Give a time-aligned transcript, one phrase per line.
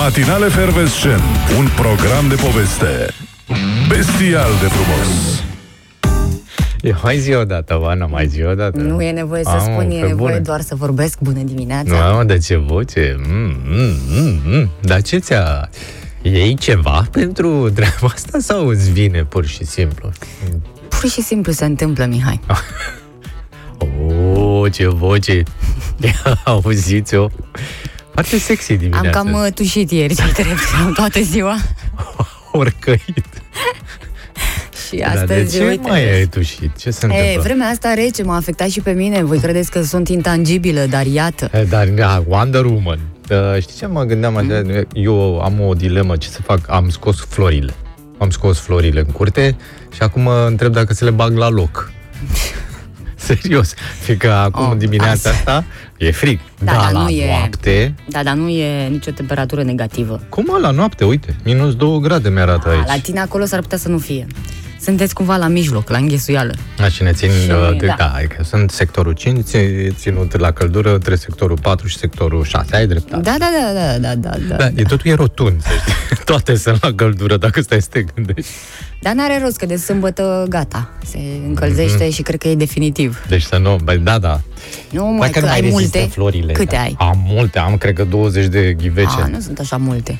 [0.00, 1.20] Matinale Fervescent,
[1.58, 3.06] un program de poveste
[3.88, 5.42] bestial de frumos.
[6.80, 8.80] E mai zi o dată, Oana, mai zi o dată.
[8.80, 10.38] Nu e nevoie să Am, spun, e pe nevoie bune.
[10.38, 11.18] doar să vorbesc.
[11.20, 11.94] Bună dimineața!
[11.94, 13.16] Mamă, de ce voce?
[13.28, 14.70] Mm, mm, mm, mm.
[14.80, 15.68] Dar ce ți-a...
[16.22, 20.10] Iei ceva pentru treaba asta sau îți vine pur și simplu?
[20.88, 22.40] Pur și simplu se întâmplă, Mihai.
[24.42, 25.42] Oh, ce voce!
[26.44, 27.26] Auziți-o?
[28.12, 29.10] Foarte sexy Am dimineața.
[29.10, 31.56] cam uh, tușit ieri, ce drept, am toată ziua.
[32.52, 33.24] Oricăit.
[34.88, 35.88] Și Dar de astăzi, ce uite...
[35.88, 36.76] mai ai tușit?
[36.76, 37.42] Ce se E, întâmplă?
[37.42, 39.22] vremea asta rece m-a afectat și pe mine.
[39.22, 41.50] Voi credeți că sunt intangibilă, dar iată.
[41.52, 42.98] E, Dar, da, Wonder Woman.
[43.30, 44.62] Uh, știi ce mă gândeam așa?
[44.92, 46.60] Eu am o dilemă, ce să fac?
[46.66, 47.74] Am scos florile.
[48.18, 49.56] Am scos florile în curte
[49.94, 51.90] și acum mă întreb dacă să le bag la loc.
[53.26, 53.74] Serios.
[54.00, 55.30] Fiindcă acum Oh, dimineața asta.
[55.52, 55.64] asta
[55.98, 56.40] e frig.
[56.58, 57.94] Da, dar dar la nu e- noapte...
[58.08, 60.22] Da, dar nu e nicio temperatură negativă.
[60.28, 61.04] Cum mă, la noapte?
[61.04, 62.86] Uite, minus 2 grade mi-arată A, aici.
[62.86, 64.26] la tine acolo s-ar putea să nu fie.
[64.82, 66.54] Sunteți cumva la mijloc, la înghesuială.
[66.76, 67.94] Da, și ne țin, Și- uh, de, da.
[67.98, 68.12] da.
[68.16, 72.76] adică sunt sectorul 5, ți- ținut la căldură, între sectorul 4 și sectorul 6.
[72.76, 73.22] Ai dreptate.
[73.22, 74.36] Da, da, da, da, da, da.
[74.48, 74.56] da.
[74.56, 76.24] Da, e totul e rotund, să știi.
[76.24, 78.50] Toate sunt la căldură, dacă stai să te gândești.
[79.00, 80.90] Dar n-are rost că de sâmbătă gata.
[81.04, 82.12] Se încălzește Mhm.
[82.12, 83.24] și cred că e definitiv.
[83.28, 84.40] Deci să nu, băi, da, da.
[84.90, 86.12] Nu mai Dacă că nu mai ai rezistă multe.
[86.12, 86.52] florile.
[86.52, 86.80] Câte da.
[86.82, 86.94] ai?
[86.98, 90.18] Am multe, am cred că 20 de ghivece A, nu sunt așa multe.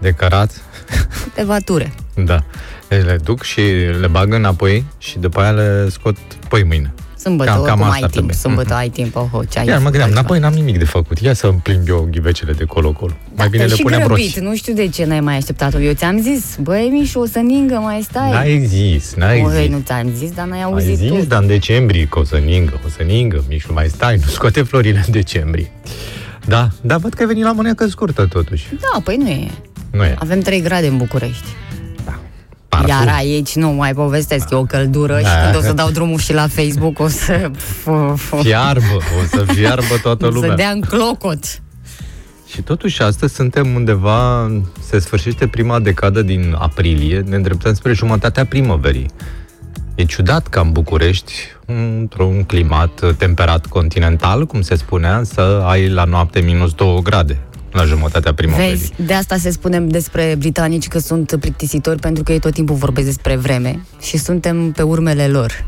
[0.00, 0.50] de cărat.
[1.24, 1.92] Câteva ture.
[2.24, 2.44] Da.
[2.90, 3.60] Deci le duc și
[4.00, 6.16] le bag înapoi și după aia le scot
[6.48, 6.92] păi mâine.
[7.18, 8.12] Sâmbătă, Cam- cam oricum asta ai timp.
[8.12, 8.34] trebuie.
[8.36, 9.16] Sâmbătă ai timp.
[9.16, 10.18] Oh, ce ai Iar mă făcut gândeam, altceva.
[10.18, 11.18] înapoi n-am nimic de făcut.
[11.18, 13.12] Ia să îmi plimb eu ghivecele de colo-colo.
[13.34, 14.44] Mai bine Dar le și punem grăbit, roci.
[14.44, 15.80] nu știu de ce n-ai mai așteptat-o.
[15.80, 18.30] Eu ți-am zis, băi, Mișu, o să ningă, mai stai.
[18.30, 19.70] N-ai zis, n-ai Băi, zis.
[19.70, 21.24] nu ți-am zis, dar n-ai Ai auzit zis, tu.
[21.28, 24.62] dar în decembrie că o să ningă, o să ningă, Mișu, mai stai, nu scoate
[24.62, 25.70] florile în decembrie.
[26.46, 28.66] Da, dar văd că ai venit la mânecă scurtă totuși.
[28.70, 29.50] Da, păi nu e.
[29.90, 30.14] Nu e.
[30.18, 31.46] Avem 3 grade în București.
[32.70, 32.88] Parfum.
[32.88, 35.40] Iar aici nu mai povestesc, e o căldură și Da.
[35.42, 37.50] când o să dau drumul și la Facebook o să...
[37.56, 40.54] F- f- Fiarbă, o să fiarbă toată să lumea.
[40.54, 41.38] dea în clocot.
[42.52, 44.50] Și totuși astăzi suntem undeva,
[44.88, 49.10] se sfârșește prima decadă din aprilie, ne îndreptăm spre jumătatea primăverii.
[49.94, 51.32] E ciudat ca în București,
[51.66, 57.38] într-un climat temperat continental, cum se spunea, să ai la noapte minus 2 grade
[57.72, 58.70] la jumătatea primăverii.
[58.70, 62.74] Vezi, de asta se spunem despre britanici că sunt plictisitori pentru că ei tot timpul
[62.76, 65.64] vorbesc despre vreme și suntem pe urmele lor.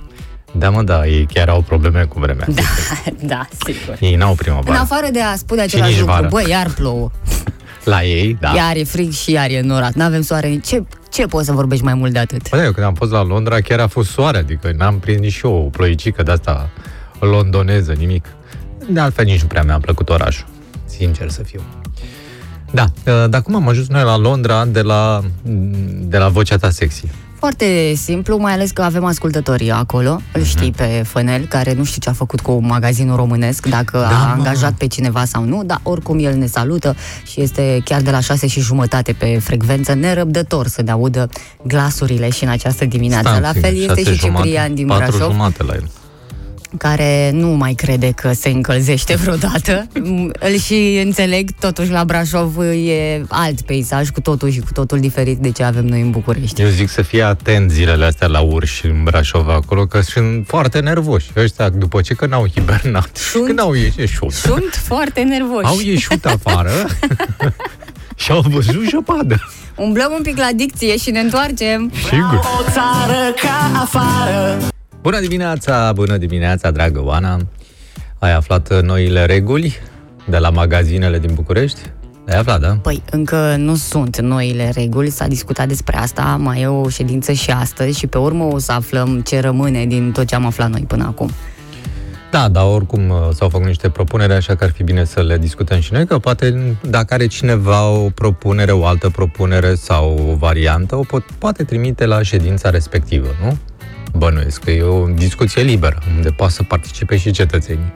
[0.55, 2.47] Da, mă, da, ei chiar au probleme cu vremea.
[2.55, 2.63] Da,
[3.35, 3.97] da, sigur.
[4.01, 4.79] Ei n-au În primăvară.
[4.79, 6.29] afară de a spune Și același nici lucru, vară.
[6.31, 7.11] bă, iar plouă,
[7.85, 8.49] La ei, da.
[8.49, 8.55] da.
[8.57, 11.85] iar e frig și iar e norat, n-avem soare, nici- ce, ce poți să vorbești
[11.85, 12.49] mai mult de atât?
[12.51, 15.19] Bă, da, eu când am fost la Londra chiar a fost soare, adică n-am prins
[15.21, 16.71] nici eu o ploicică de asta
[17.21, 18.27] londoneză, nimic.
[18.89, 20.47] De altfel nici nu prea mi-a plăcut orașul,
[21.03, 21.61] sincer să fiu.
[22.71, 22.87] Da,
[23.29, 25.21] dar cum am ajuns noi la Londra de la,
[26.01, 27.05] de la vocea ta sexy?
[27.39, 30.77] Foarte simplu, mai ales că avem ascultătorii acolo, îl știi Mhm.
[30.77, 34.33] pe Fănel, care nu știu ce a făcut cu magazinul românesc, dacă Da, a mă.
[34.37, 36.97] angajat pe cineva sau nu, dar oricum el ne salută
[37.27, 41.29] și este chiar de la șase și jumătate pe frecvență, nerăbdător să ne audă
[41.67, 43.29] glasurile și în această dimineață.
[43.29, 45.31] Stai la puțin, fel este șase și jumate, Ciprian din patru Brașov.
[45.31, 45.91] jumate la el.
[46.79, 49.87] Care nu mai crede că se încălzește vreodată.
[50.03, 55.01] Mm, Îl și înțeleg, totuși la Brașov e alt peisaj, cu totul și cu totul
[55.01, 56.63] diferit de ce avem noi în București.
[56.63, 60.79] Eu zic să fie atent zilele astea la urși în Brașov acolo, că sunt foarte
[60.81, 61.31] nervoși.
[61.37, 65.67] Ăștia, după ce că n-au hibernat, Sunt- când au ieșit, Sunt foarte nervoși.
[65.67, 66.73] au ieșit afară
[68.17, 69.49] și au văzut șăpadă.
[69.77, 71.93] Umblăm un pic la dicție și ne întoarcem.
[72.09, 72.35] Sigur.
[72.59, 74.59] O țară ca afară
[75.03, 77.37] Bună dimineața, bună dimineața, dragă Oana.
[78.19, 79.75] Ai aflat noile reguli
[80.29, 81.81] de la magazinele din București?
[82.29, 82.77] Ai aflat, da?
[82.83, 87.51] Păi, încă nu sunt noile reguli, s-a discutat despre asta, mai e o ședință și
[87.51, 90.85] astăzi și pe urmă o să aflăm ce rămâne din tot ce am aflat noi
[90.89, 91.31] până acum.
[92.31, 95.39] Da, dar oricum uh, s-au făcut niște propuneri, așa că ar fi bine să le
[95.39, 100.37] discutăm și noi, că poate dacă are cineva o propunere, o altă propunere sau o
[100.37, 103.59] variantă, o pot, poate trimite la ședința respectivă, nu?
[104.17, 107.93] Bănuiesc că e o discuție liberă, unde poate să participe și cetățenii.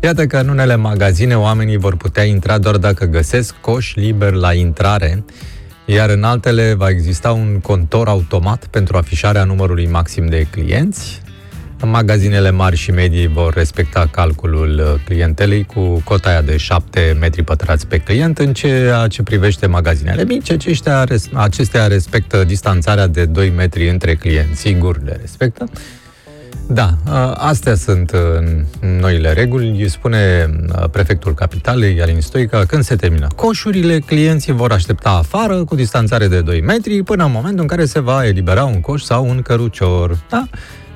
[0.00, 4.52] Iată că în unele magazine oamenii vor putea intra doar dacă găsesc coș liber la
[4.52, 5.24] intrare,
[5.84, 11.20] iar în altele va exista un contor automat pentru afișarea numărului maxim de clienți.
[11.90, 17.42] Magazinele mari și medii vor respecta calculul uh, clientelei cu cota aia de 7 metri
[17.42, 23.24] pătrați pe client, în ceea ce privește magazinele mici, aceștia, res- acestea respectă distanțarea de
[23.24, 25.68] 2 metri între clienți, sigur le respectă.
[26.68, 28.46] Da, a, astea sunt uh,
[29.00, 29.82] noile reguli.
[29.82, 35.64] Îi spune uh, prefectul capitalei, Alin Stoica, când se termină coșurile, clienții vor aștepta afară
[35.64, 39.02] cu distanțare de 2 metri până în momentul în care se va elibera un coș
[39.02, 40.18] sau un cărucior.
[40.30, 40.48] Da?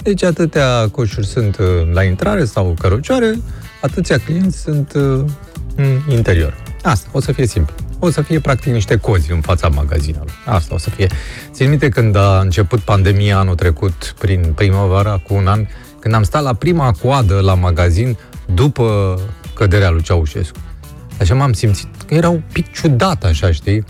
[0.02, 3.38] Deci atâtea coșuri sunt uh, la intrare sau cărucioare,
[3.80, 4.92] atâția clienți sunt
[5.76, 6.54] în interior.
[6.82, 7.74] Asta, o să fie simplu.
[7.98, 10.30] O să fie practic niște cozi în fața magazinelor.
[10.46, 11.06] Asta o să fie.
[11.52, 15.66] Țin minte când a început pandemia anul trecut, prin primăvara, cu un an,
[15.98, 18.16] când am stat la prima coadă la magazin
[18.54, 19.18] după
[19.54, 20.58] căderea lui Ceaușescu.
[21.20, 23.84] Așa m-am simțit că era un pic ciudat, așa, știi?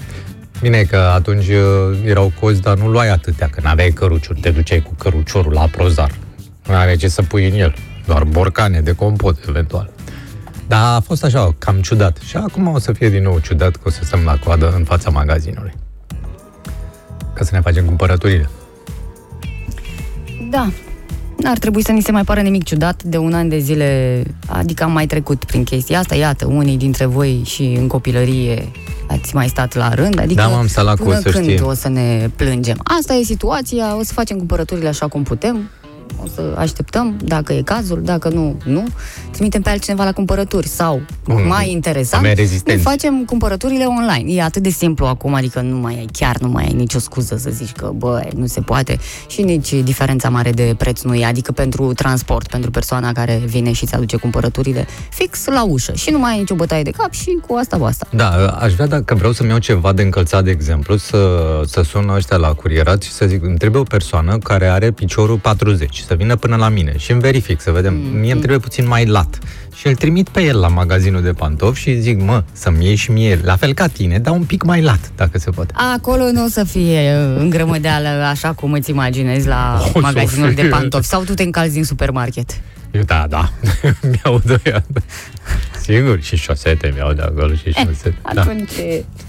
[0.61, 4.81] Bine că atunci uh, erau cozi, dar nu luai atâtea, că n-aveai căruciuri, te duceai
[4.83, 6.11] cu căruciorul la prozar.
[6.67, 7.75] Nu aveai ce să pui în el,
[8.07, 9.91] doar borcane de compot, eventual.
[10.69, 12.17] Dar a fost așa, cam ciudat.
[12.17, 14.85] Și acum o să fie din nou ciudat că o să stăm la coadă în
[14.85, 15.73] fața magazinului.
[17.35, 18.51] Ca să ne facem cumpărăturile.
[20.51, 20.71] Da,
[21.45, 24.85] ar trebui să ni se mai pare nimic ciudat de un an de zile, adică
[24.85, 28.69] am mai trecut prin chestia asta, iată, unii dintre voi și în copilărie
[29.09, 31.61] ați mai stat la rând, adică da, m-am la până când știe.
[31.61, 32.81] o să ne plângem.
[32.83, 35.71] Asta e situația, o să facem cumpărăturile așa cum putem,
[36.23, 38.87] o să așteptăm, dacă e cazul, dacă nu, nu.
[39.31, 42.27] Trimitem pe altcineva la cumpărături sau, mm, mai interesant,
[42.65, 44.33] ne facem cumpărăturile online.
[44.33, 47.37] E atât de simplu acum, adică nu mai ai, chiar nu mai ai nicio scuză
[47.37, 48.99] să zici că, bă, nu se poate
[49.29, 53.73] și nici diferența mare de preț nu e, adică pentru transport, pentru persoana care vine
[53.73, 57.13] și îți aduce cumpărăturile fix la ușă și nu mai ai nicio bătaie de cap
[57.13, 58.07] și cu asta basta.
[58.11, 62.09] Da, aș vrea, dacă vreau să-mi iau ceva de încălțat, de exemplu, să, să sun
[62.09, 66.15] ăștia la curierat și să zic, îmi trebuie o persoană care are piciorul 40 să
[66.15, 67.95] vină până la mine și îmi verific, să vedem.
[67.95, 68.19] Mm.
[68.19, 69.39] Mie îmi trebuie puțin mai lat.
[69.75, 73.11] Și îl trimit pe el la magazinul de pantofi și zic, mă, să-mi iei și
[73.11, 75.75] mie, la fel ca tine, dar un pic mai lat, dacă se poate.
[75.95, 80.63] Acolo nu o să fie în grămădeală, așa cum îți imaginezi la o, magazinul de
[80.63, 81.07] pantofi.
[81.07, 82.61] Sau tu te încalzi din supermarket.
[82.91, 83.51] Eu, da, da,
[84.11, 84.83] mi-au doi
[85.87, 88.09] Sigur, și șosete mi-au de acolo și eh, șosete.
[88.09, 88.75] Eh, atunci...
[88.77, 89.29] Da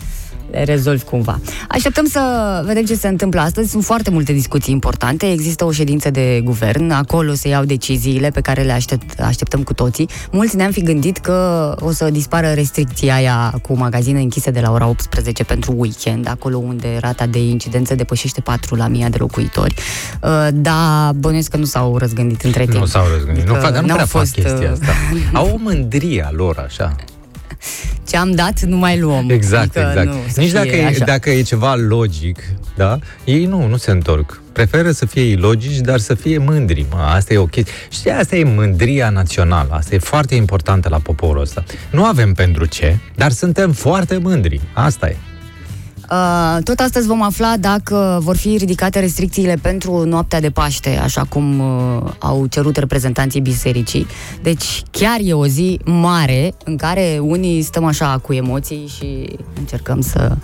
[0.52, 1.40] le rezolvi cumva.
[1.70, 2.22] Așteptăm să
[2.66, 3.70] vedem ce se întâmplă astăzi.
[3.70, 5.32] Sunt foarte multe discuții importante.
[5.32, 6.92] Există o ședință de guvern.
[6.92, 10.10] Acolo se iau deciziile pe care le aștept, așteptăm cu toții.
[10.32, 14.72] Mulți ne-am fi gândit că o să dispară restricția aia cu magazine închise de la
[14.72, 19.74] ora 18 pentru weekend, acolo unde rata de incidență depășește 4 la mii de locuitori.
[20.22, 22.78] Uh, da, bănuiesc că nu s-au răzgândit între timp.
[22.78, 23.50] Nu s-au răzgândit.
[23.50, 24.94] Adică nu, fac, nu prea fost, fac chestia uh, asta.
[25.40, 26.96] Au o mândrie a lor, așa
[28.08, 29.30] ce am dat, nu mai luăm.
[29.30, 30.08] Exact, adică exact.
[30.08, 32.40] Nu, Nici dacă e, dacă e ceva logic,
[32.76, 34.42] da, ei nu, nu se întorc.
[34.52, 36.86] Preferă să fie ilogici, dar să fie mândri.
[36.92, 37.74] Mă, asta e o chestie.
[37.90, 39.70] Și asta e mândria națională.
[39.72, 41.64] Asta e foarte importantă la poporul ăsta.
[41.92, 44.62] Nu avem pentru ce, dar suntem foarte mândri.
[44.74, 45.16] Asta e.
[46.12, 51.24] Uh, tot astăzi vom afla dacă vor fi ridicate restricțiile pentru noaptea de Paște, așa
[51.30, 54.08] cum uh, au cerut reprezentanții bisericii.
[54.42, 60.02] Deci chiar e o zi mare în care unii stăm așa cu emoții și încercăm
[60.02, 60.36] să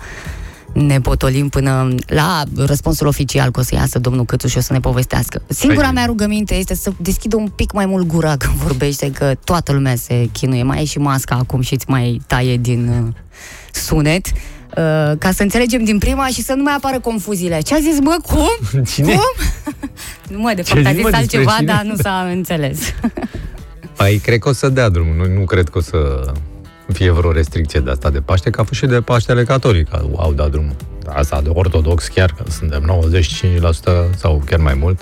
[0.72, 4.72] ne potolim până la răspunsul oficial că o să iasă domnul Câțu și o să
[4.72, 5.42] ne povestească.
[5.46, 9.34] Singura păi- mea rugăminte este să deschidă un pic mai mult gura când vorbește, că
[9.44, 10.62] toată lumea se chinuie.
[10.62, 13.12] Mai e și masca acum și îți mai taie din uh,
[13.72, 14.26] sunet.
[14.78, 17.60] Uh, ca să înțelegem din prima și să nu mai apară confuziile.
[17.60, 18.82] Ce a zis, mă, cum?
[18.92, 19.12] Cine?
[19.12, 19.22] Cum?
[20.32, 22.78] nu, mă, de fapt a zis altceva, dar nu s-a înțeles.
[23.96, 25.14] Păi, cred că o să dea drumul.
[25.16, 25.98] Nu, nu cred că o să
[26.92, 30.32] fie vreo restricție de asta de Paște, că a fost și de Paștele Catolic, au
[30.32, 30.76] dat drumul.
[31.06, 33.00] Asta de ortodox chiar, că suntem
[34.10, 35.00] 95% sau chiar mai mult,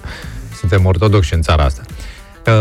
[0.59, 1.83] suntem ortodoxi în țara asta.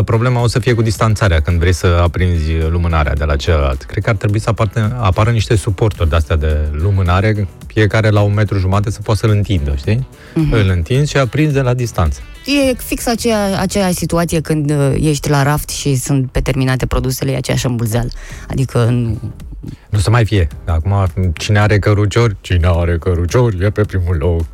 [0.05, 3.83] Problema o să fie cu distanțarea când vrei să aprinzi lumânarea de la celălalt.
[3.83, 8.21] Cred că ar trebui să apară, apară niște suporturi de astea de lumânare, fiecare la
[8.21, 10.07] un metru jumate să poată să-l întindă, știi?
[10.31, 10.51] Uh-huh.
[10.51, 12.19] Îl întinzi și aprinzi de la distanță.
[12.45, 17.31] E fix aceea, aceea situație când uh, ești la raft și sunt pe terminate produsele,
[17.31, 18.09] e aceeași îmbulzeală.
[18.49, 19.33] Adică nu...
[19.89, 20.47] Nu să mai fie.
[20.65, 24.45] Acum, cine are căruciori, cine are căruciori, e pe primul loc.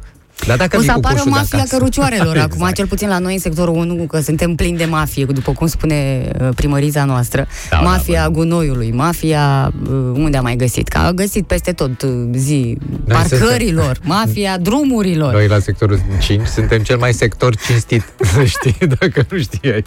[0.48, 2.54] Dar dacă o să apară mafia cărucioarelor exact.
[2.54, 5.68] acum, cel puțin la noi în sectorul 1, că suntem plini de mafie, după cum
[5.68, 7.48] spune uh, primăriza noastră.
[7.70, 10.88] Da, da mafia da, gunoiului, mafia uh, unde a mai găsit?
[10.88, 14.02] Că a găsit peste tot uh, zi noi parcărilor, suntem...
[14.04, 15.34] mafia drumurilor.
[15.34, 19.84] Noi la sectorul 5 suntem cel mai sector cinstit, să știi, dacă nu știai.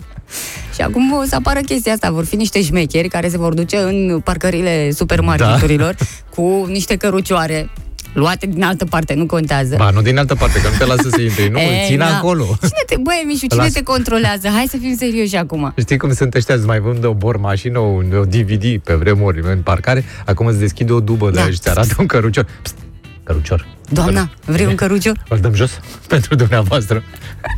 [0.75, 3.77] Și acum o să apară chestia asta, vor fi niște șmecheri care se vor duce
[3.77, 6.05] în parcările supermarketurilor da.
[6.35, 7.71] cu niște cărucioare
[8.15, 9.75] luate din altă parte, nu contează.
[9.77, 12.17] Ba, nu din altă parte, că nu te lasă să intri, nu, e, țin na.
[12.17, 12.45] acolo.
[12.61, 13.73] Cine te, băie, Mișu, cine Las...
[13.73, 14.49] te controlează?
[14.49, 15.73] Hai să fim serioși acum.
[15.79, 19.41] Știi cum sunt ăștia, îți mai vând o bor mașină, un o DVD pe vremuri
[19.43, 21.45] în parcare, acum îți deschide o dubă da.
[21.45, 22.47] de și ți arată un cărucior.
[22.63, 22.75] Pst,
[23.23, 23.67] cărucior.
[23.91, 25.23] Doamna, vrei un cărucior?
[25.29, 25.71] Îl dăm jos
[26.09, 27.03] pentru dumneavoastră.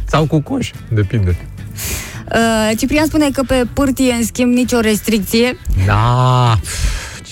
[0.05, 1.37] Sau cu coș, depinde.
[2.33, 5.59] Uh, Ciprian spune că pe pârtie, în schimb, nicio restricție.
[5.87, 6.59] Da,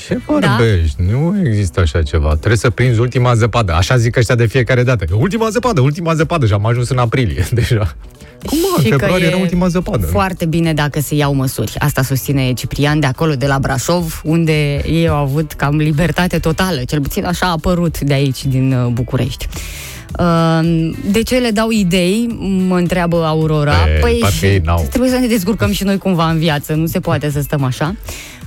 [0.07, 0.97] ce vorbești?
[0.99, 1.05] Da?
[1.11, 2.29] Nu există așa ceva.
[2.29, 3.73] Trebuie să prinzi ultima zăpadă.
[3.73, 5.05] Așa zic ăștia de fiecare dată.
[5.19, 6.47] Ultima zăpadă, ultima zăpadă.
[6.47, 7.97] Și am ajuns în aprilie deja.
[8.47, 10.07] Cum mă, în februarie era ultima zăpadă.
[10.07, 11.73] Foarte bine dacă se iau măsuri.
[11.79, 16.81] Asta susține Ciprian de acolo, de la Brașov, unde ei au avut cam libertate totală.
[16.87, 19.49] Cel puțin așa a apărut de aici, din uh, București.
[20.19, 22.27] Uh, de ce le dau idei?
[22.69, 23.75] Mă întreabă Aurora.
[23.97, 26.75] E, păi și trebuie să ne descurcăm și noi cumva în viață.
[26.75, 27.95] Nu se poate să stăm așa.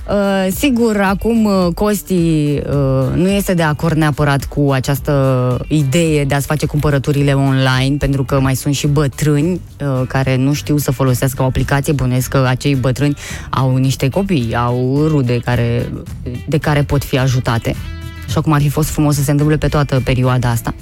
[0.08, 6.34] Uh, sigur, acum uh, Costi uh, nu este de acord neapărat cu această idee de
[6.34, 10.90] a-ți face cumpărăturile online, pentru că mai sunt și bătrâni uh, care nu știu să
[10.90, 11.92] folosească o aplicație.
[11.92, 13.16] Bănuiesc că acei bătrâni
[13.50, 15.92] au niște copii, au rude care,
[16.48, 17.74] de care pot fi ajutate.
[18.28, 20.74] Și acum ar fi fost frumos să se întâmple pe toată perioada asta.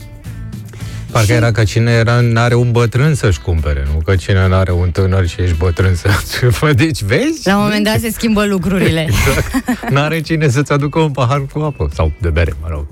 [1.16, 4.90] Parcă era că cine era, n-are un bătrân să-și cumpere, nu că cine n-are un
[4.90, 6.08] tânăr și ești bătrân să
[6.72, 7.40] Deci, vezi?
[7.44, 9.06] La un moment dat se schimbă lucrurile.
[9.08, 9.90] exact.
[9.90, 11.88] N-are cine să-ți aducă un pahar cu apă.
[11.94, 12.86] Sau de bere, mă rog.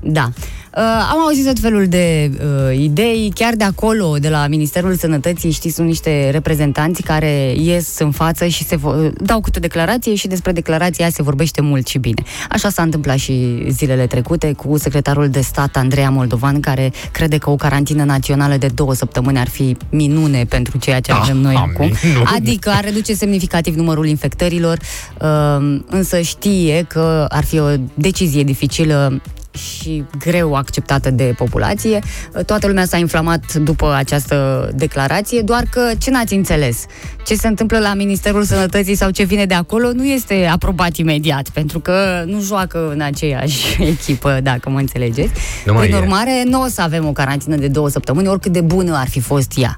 [0.00, 0.30] Da.
[0.76, 2.30] Uh, am auzit tot felul de
[2.70, 7.98] uh, idei, chiar de acolo, de la Ministerul Sănătății, știți, sunt niște reprezentanți care ies
[7.98, 11.86] în față și se vo- dau câte o declarație și despre declarația se vorbește mult
[11.86, 12.22] și bine.
[12.50, 17.50] Așa s-a întâmplat și zilele trecute cu secretarul de stat Andreea Moldovan, care crede că
[17.50, 21.54] o carantină națională de două săptămâni ar fi minune pentru ceea ce Da, avem noi
[21.54, 21.90] am acum.
[22.02, 22.24] minune.
[22.36, 24.78] Adică ar reduce semnificativ numărul infectărilor,
[25.20, 29.20] uh, însă știe că ar fi o decizie dificilă
[29.54, 31.98] și greu acceptată de populație.
[32.46, 36.84] Toată lumea s-a inflamat după această declarație, doar că ce n-ați înțeles?
[37.24, 41.48] Ce se întâmplă la Ministerul Sănătății sau ce vine de acolo nu este aprobat imediat,
[41.48, 45.32] pentru că nu joacă în aceeași echipă, dacă mă înțelegeți.
[45.64, 45.98] Nu mai Prin e.
[45.98, 49.20] urmare, nu o să avem o carantină de două săptămâni, oricât de bună ar fi
[49.20, 49.76] fost ea.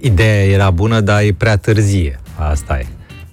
[0.00, 2.20] Ideea era bună, dar e prea târzie.
[2.38, 2.86] Asta e.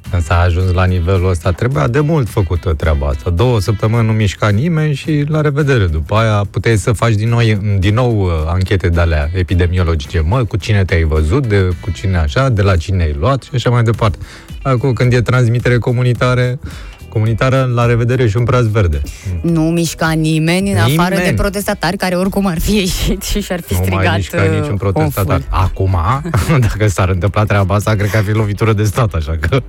[0.09, 3.29] Când s-a ajuns la nivelul ăsta, trebuia de mult făcută treaba asta.
[3.29, 5.85] Două săptămâni nu mișca nimeni și la revedere.
[5.85, 7.39] După aia puteai să faci din nou,
[7.79, 10.19] din nou uh, anchete de alea epidemiologice.
[10.19, 13.49] Mă, cu cine te-ai văzut, de, cu cine așa, de la cine ai luat și
[13.53, 14.17] așa mai departe.
[14.61, 16.59] Acum, când e transmitere comunitare,
[17.09, 19.01] comunitară, la revedere și un braț verde.
[19.41, 20.97] Nu mișca nimeni, în Nimeni.
[20.97, 24.43] afară de protestatari care oricum ar fi ieșit și și-ar fi Nu strigat mai mișca
[24.43, 25.35] uh, niciun protestatar.
[25.35, 25.47] oful.
[25.49, 25.97] Acum,
[26.69, 29.61] dacă s-ar întâmpla treaba asta, cred că ar fi lovitură de stat, așa că...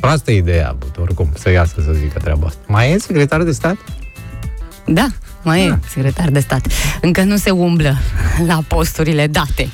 [0.00, 2.60] Proastă idee a avut, oricum, să iasă să zică treaba asta.
[2.66, 3.76] Mai e secretar de stat?
[4.86, 5.06] Da,
[5.42, 5.78] mai e Da.
[5.88, 6.66] secretar de stat.
[7.00, 7.94] Încă nu se umblă
[8.46, 9.68] la posturile date.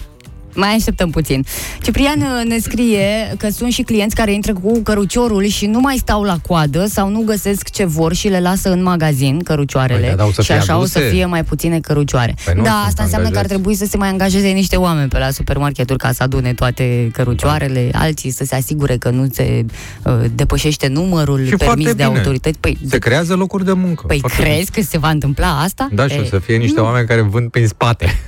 [0.54, 1.44] Mai așteptăm puțin.
[1.82, 5.96] Ciprian uh, ne scrie că sunt și clienți care intră cu căruciorul și nu mai
[5.96, 10.08] stau la coadă sau nu găsesc ce vor și le lasă în magazin cărucioarele Păi,
[10.08, 11.12] da, dar o să și fie așa o să aduse.
[11.14, 12.34] fie mai puține cărucioare.
[12.44, 13.48] Păi nu, da, sunt asta înseamnă că ar angajați.
[13.62, 17.90] trebui să se mai angajeze niște oameni pe la supermarketuri ca să adune toate cărucioarele,
[17.92, 19.64] alții să se asigure că nu se
[20.04, 22.04] uh, depășește numărul Și permis foarte de bine.
[22.18, 22.58] autorități.
[22.58, 24.04] Păi, Se creează locuri de muncă.
[24.06, 25.86] Păi Foarte crezi că se va întâmpla asta?
[25.88, 26.02] bine.
[26.06, 28.20] Da, și o E, să fie niște oameni care vând prin spate.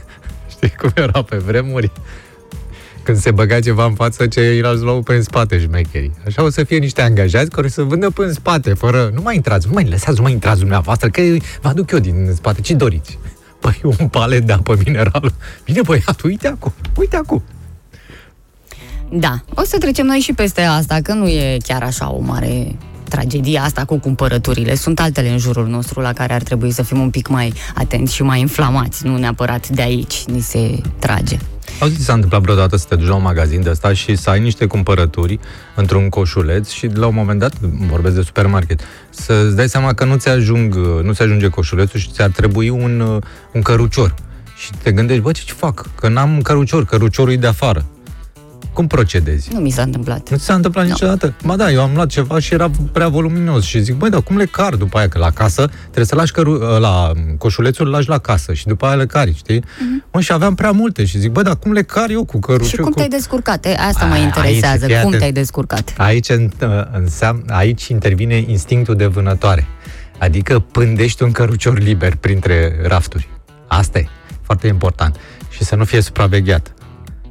[0.66, 1.90] Știi cum era pe vremuri?
[3.02, 6.12] Când se băga ceva în față, ceilalți luau prin spate șmecherii.
[6.26, 9.10] Așa o să fie niște angajați care să vândă prin spate, fără...
[9.14, 11.22] Nu mai intrați, nu mai lăsați, nu mai intrați dumneavoastră, că
[11.60, 12.60] vă aduc eu din spate.
[12.60, 13.18] Ce doriți?
[13.60, 15.32] Păi un palet de apă minerală.
[15.64, 17.42] Bine, băiat, uite acum, uite acum.
[19.10, 22.76] Da, o să trecem noi și peste asta, că nu e chiar așa o mare
[23.08, 24.74] tragedie asta cu cumpărăturile.
[24.74, 28.14] Sunt altele în jurul nostru la care ar trebui să fim un pic mai atenți
[28.14, 31.36] și mai inflamați, nu neapărat de aici ni se trage.
[31.80, 34.30] Auzi, ți s-a întâmplat vreodată să te duci la un magazin de ăsta și să
[34.30, 35.38] ai niște cumpărături
[35.74, 40.16] într-un coșuleț și la un moment dat, vorbesc de supermarket, să-ți dai seama că nu
[40.16, 43.20] ți ajung, nu ți ajunge coșulețul și ți-ar trebui un,
[43.52, 44.14] un cărucior.
[44.56, 45.88] Și te gândești, bă, ce fac?
[46.00, 47.84] Că n-am cărucior, căruciorul e de afară.
[48.76, 49.48] Cum procedezi?
[49.52, 50.30] Nu mi s-a întâmplat.
[50.30, 50.90] Nu ți s-a întâmplat Nu.
[50.90, 51.34] niciodată?
[51.44, 54.36] Ba da, eu am luat ceva și era prea voluminos și zic, băi, dar cum
[54.36, 55.08] le car după aia?
[55.08, 58.86] Că la casă trebuie să lași căru- la coșulețul, îl lași la casă și după
[58.86, 59.60] aia le cari, știi?
[59.60, 60.10] Mm-hmm.
[60.12, 62.68] Mă, și aveam prea multe și zic, băi, dar cum le car eu cu cărucior?
[62.68, 62.96] Și cum cu...
[62.96, 63.64] te-ai descurcat?
[63.66, 64.84] E, Asta mă A, interesează.
[64.84, 65.18] aici, fii cum atent.
[65.18, 65.94] te-ai descurcat?
[65.96, 66.50] Aici, în-
[66.92, 69.66] înseamnă, aici intervine instinctul de vânătoare.
[70.18, 73.28] Adică pândești un cărucior liber printre rafturi.
[73.66, 74.06] Asta e
[74.42, 75.16] foarte important.
[75.50, 76.74] Și să nu fie supravegheat.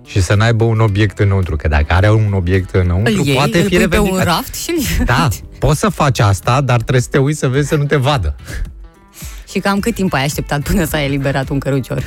[0.06, 1.56] Și să n-aibă un obiect înăuntru.
[1.56, 4.36] Că dacă are un obiect înăuntru, Îl iei, poate îl fi pui pe un revendicat.
[4.36, 4.74] raft și
[5.06, 5.28] Da,
[5.60, 8.36] poți să faci asta, dar trebuie să te uiți să vezi să nu te vadă.
[9.50, 12.02] Și cam cât timp ai așteptat până să ai eliberat un cărucior?
[12.02, 12.06] 7-8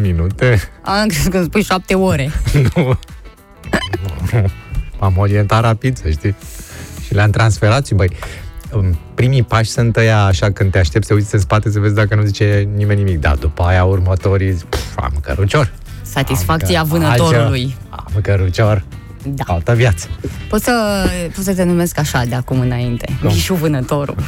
[0.00, 0.60] minute.
[0.82, 2.30] Am crezut că îmi spui șapte ore.
[2.74, 2.98] nu.
[5.00, 6.34] M-am orientat rapid, să știi.
[7.06, 8.10] Și le-am transferat și, băi,
[8.70, 11.94] în primii pași sunt ăia așa când te aștepți să uiți în spate să vezi
[11.94, 13.20] dacă nu zice nimeni nimic.
[13.20, 15.72] Da, după aia următorii, zic, pf, am cărucior.
[16.16, 17.76] Satisfacția Am că- vânătorului.
[17.90, 18.84] Așa, Cărucior.
[19.24, 19.44] Da.
[19.46, 20.06] Altă viață.
[20.48, 20.72] Poți să,
[21.34, 23.18] poți să te numesc așa de acum înainte.
[23.22, 24.16] Ghișu vânătorul.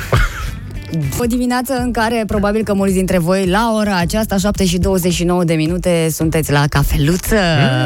[1.21, 5.45] O dimineață în care probabil că mulți dintre voi la ora aceasta, 7 și 29
[5.45, 7.35] de minute, sunteți la cafeluță.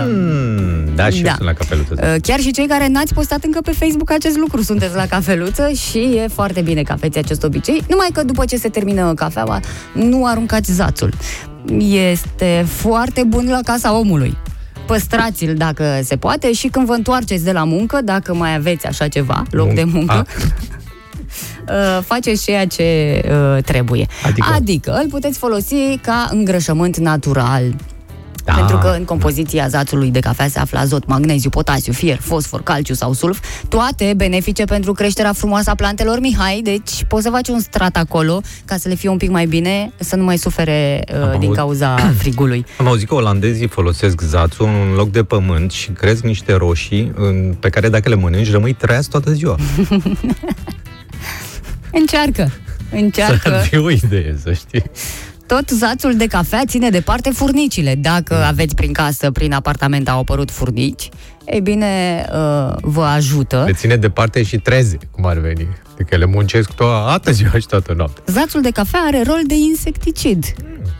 [0.06, 1.28] Mm, da, și Da.
[1.28, 1.94] eu sunt la cafeluță.
[2.14, 5.68] Uh, Chiar și cei care n-ați postat încă pe Facebook acest lucru sunteți la cafeluță
[5.70, 9.60] și e foarte bine că aveți acest obicei, numai că după ce se termină cafeaua,
[9.92, 11.12] nu aruncați zațul.
[11.78, 14.36] Este foarte bun la casa omului.
[14.86, 19.08] Păstrați-l dacă se poate și când vă întoarceți de la muncă, dacă mai aveți așa
[19.08, 20.26] ceva, loc Mun- de muncă, A.
[21.72, 24.06] uh, faceți ceea ce uh, trebuie.
[24.24, 24.46] Adică?
[24.54, 27.62] adică îl puteți folosi ca îngrășământ natural.
[28.44, 28.52] Da.
[28.52, 32.94] Pentru că în compoziția zațului de cafea se află azot, magneziu, potasiu, fier, fosfor, calciu
[32.94, 37.60] sau sulf, toate benefice pentru creșterea frumoasă a plantelor Mihai, deci poți să faci un
[37.60, 41.14] strat acolo ca să le fie un pic mai bine, să nu mai sufere uh,
[41.14, 41.54] din auzit.
[41.54, 42.64] cauza frigului.
[42.78, 47.54] Am auzit că olandezii folosesc zațul în loc de pământ și cresc niște roșii în,
[47.60, 49.56] pe care dacă le mănânci rămâi treaz toată ziua.
[51.92, 52.50] Încearcă!
[52.90, 53.50] Să Încearcă!
[53.50, 54.82] fie o idee, să știi.
[55.46, 57.94] Tot zațul de cafea ține departe furnicile.
[57.94, 61.08] Dacă aveți prin casă, prin apartament au apărut furnici,
[61.44, 63.62] ei bine, uh, vă ajută.
[63.66, 65.66] Le ține departe și treze, cum ar veni.
[65.94, 68.22] Adică le muncesc toată ziua și toată noaptea.
[68.26, 70.44] Zațul de cafea are rol de insecticid.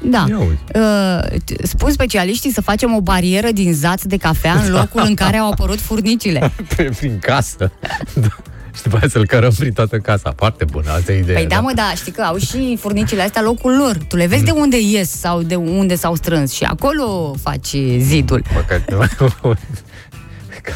[0.04, 0.26] Da.
[0.28, 0.78] Ia uite.
[0.78, 5.14] Uh, t- spun specialiștii să facem o barieră din zaț de cafea în locul în
[5.14, 6.52] care au apărut furnicile.
[6.98, 7.72] Prin casă.
[8.72, 8.76] Da.
[8.76, 10.32] Și după aia să-l cărăm prin toată casa.
[10.36, 11.38] Foarte bună, asta e ideea.
[11.38, 13.96] Păi da, mă, da, știi că au și furnicile astea locul lor.
[14.08, 18.42] Tu le vezi de unde ies sau de unde s-au strâns și acolo faci zidul.
[18.54, 18.80] Mă, că...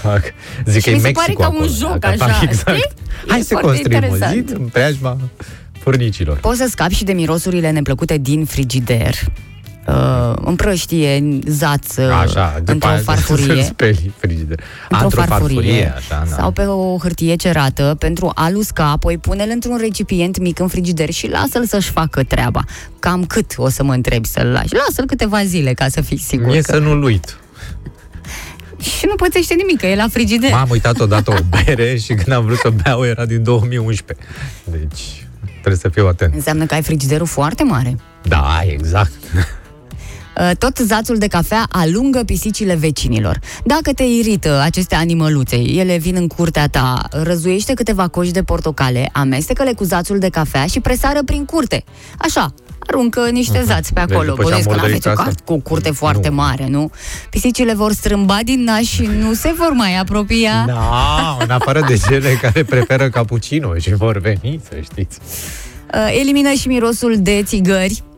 [0.02, 0.20] Ca,
[0.64, 2.78] zic Și că e mi se pare Mexico ca un acolo, joc, da, așa, exact.
[2.78, 2.90] știi?
[3.26, 4.32] Hai E să foarte construim un interesant.
[4.48, 5.16] zid în preajma
[5.78, 6.38] furnicilor.
[6.38, 9.14] Poți să scapi și de mirosurile neplăcute din frigider.
[9.88, 13.62] Uh, împrăștie, zaț, uh, Așa, după într-o aia farfurie.
[13.62, 14.60] să speli frigider.
[14.90, 16.36] A, într-o farfurie, așa, da.
[16.36, 21.10] sau pe o hârtie cerată pentru a lusca, apoi pune-l într-un recipient mic în frigider
[21.10, 22.64] și lasă-l să-și facă treaba.
[22.98, 24.74] Cam cât o să mă întrebi să-l lași?
[24.74, 26.72] Lasă-l câteva zile ca să fii sigur E că...
[26.72, 27.36] să nu-l uit.
[28.80, 30.50] Și nu pățește nimic, că e la frigider.
[30.50, 34.26] M-am uitat odată o bere și când am vrut să beau era din 2011.
[34.64, 36.34] Deci trebuie să fiu atent.
[36.34, 37.96] Înseamnă că ai frigiderul foarte mare.
[38.22, 39.12] Da, exact.
[40.40, 43.38] Uh, Tot zațul de cafea alungă pisicile vecinilor.
[43.64, 49.08] Dacă te irită aceste animăluțe, ele vin în curtea ta, răzuiește câteva coși de portocale,
[49.12, 51.84] amestecă-le cu zațul de cafea și presară prin curte.
[52.18, 54.28] Așa, aruncă niște zați pe Deci acolo.
[54.28, 56.34] după ce Bănuiesc am că n-aveți o murdărit carte cu o curte foarte Nu.
[56.34, 56.90] mare, nu?
[57.30, 60.64] Pisicile vor strâmba din nas și nu se vor mai apropia.
[60.75, 65.18] Da, în afară de cele care preferă cappuccino și vor veni, să știți.
[65.94, 68.15] Uh, Elimină și mirosul de țigări uh,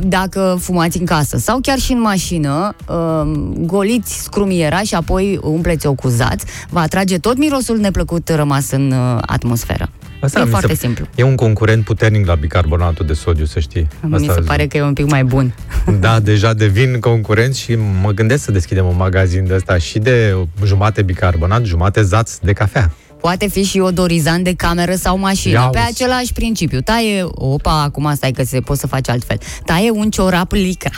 [0.00, 3.22] dacă fumați în casă sau chiar și în mașină, uh,
[3.58, 9.18] goliți scrumiera și apoi umpleți-o cu zaț, va atrage tot mirosul neplăcut rămas în uh,
[9.26, 9.88] atmosferă.
[10.20, 11.06] Asta e mi foarte se, simplu.
[11.14, 13.88] E un concurent puternic la bicarbonatul de sodiu, să știi.
[14.00, 14.44] Mi se zic.
[14.44, 15.54] pare că e un pic mai bun.
[16.00, 20.36] Da, deja devin concurenți și mă gândesc să deschidem un magazin de ăsta și de
[20.64, 22.90] jumate bicarbonat, jumate zaț de cafea.
[23.20, 25.88] Poate fi și odorizant de cameră sau mașină, Ia pe uzi.
[25.88, 26.80] același principiu.
[26.80, 29.38] Taie, opa, acum stai că se poți să faci altfel.
[29.64, 30.90] Taie un ciorap licra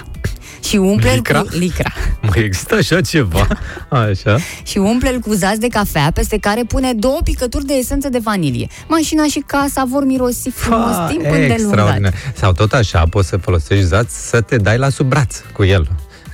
[0.68, 1.40] și umple-l Licra?
[1.40, 1.92] cu licra.
[2.28, 3.46] Mai există așa ceva?
[3.88, 4.38] Așa.
[4.62, 8.68] și umple-l cu zaț de cafea, peste care pune două picături de esență de vanilie.
[8.88, 11.58] Mașina și casa vor mirosi frumos Fa, timp îndelungat.
[11.58, 12.14] extraordinar.
[12.34, 15.88] Sau tot așa, poți să folosești zaț să te dai la sub braț cu el.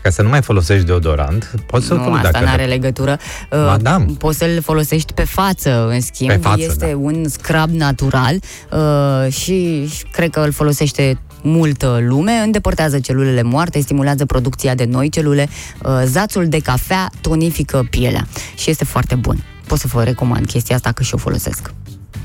[0.07, 2.27] Ca să nu mai folosești deodorant, poți să-l Nu, folosești.
[2.27, 3.19] asta dacă nu are legătură.
[3.51, 4.05] Ba da.
[4.19, 6.31] Poți să-l folosești pe față, în schimb.
[6.31, 6.97] Pe față, este da.
[6.97, 8.35] un scrub natural
[8.73, 15.09] uh, și cred că îl folosește multă lume, îndepărtează celulele moarte, stimulează producția de noi
[15.09, 15.49] celule.
[15.83, 19.45] Uh, zațul de cafea tonifică pielea și este foarte bun.
[19.67, 21.73] Pot să vă recomand chestia asta că și o folosesc.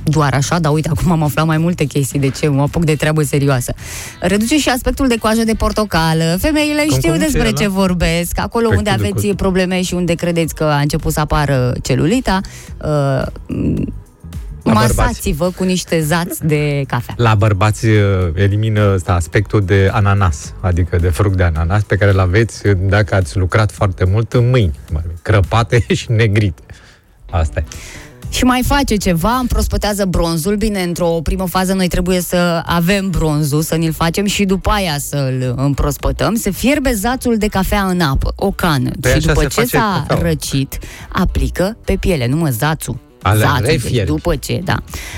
[0.03, 2.95] Doar așa, dar uite, acum am aflat mai multe chestii, de ce mă apuc de
[2.95, 3.73] treabă serioasă.
[4.19, 6.37] Reduce și aspectul de coajă de portocală.
[6.39, 7.73] Femeile Cum, știu cum, ce despre e ce ăla?
[7.73, 8.39] vorbesc.
[8.39, 9.35] Acolo unde Aspectul de aveți coajă.
[9.35, 12.39] probleme și unde credeți că a început să apară celulita,
[12.77, 12.87] uh,
[14.63, 14.95] La bărbați.
[14.97, 17.13] masați-vă cu niște zați de cafea.
[17.17, 17.99] La bărbați uh,
[18.35, 22.77] elimină ăsta aspectul de ananas, adică de fruct de ananas, pe care îl aveți uh,
[22.89, 26.61] dacă ați lucrat foarte mult în mâini, cum ar veni, crăpate și negrite.
[27.29, 27.63] Asta e.
[28.31, 30.55] Și mai face ceva, împrospătează bronzul.
[30.55, 34.95] Bine, într-o primă fază noi trebuie să avem bronzul, să ne-l facem și după aia
[34.99, 36.35] să-l împrospătăm.
[36.35, 38.89] Se fierbe zațul de cafea în apă, o cană.
[39.01, 40.21] Păi și așa după se ce face s-a cafeaua.
[40.29, 40.77] răcit,
[41.11, 42.97] aplică pe piele, nu mă, zațul.
[43.21, 44.11] Ale Zață, deci refierbi.
[44.11, 44.75] după ce, da.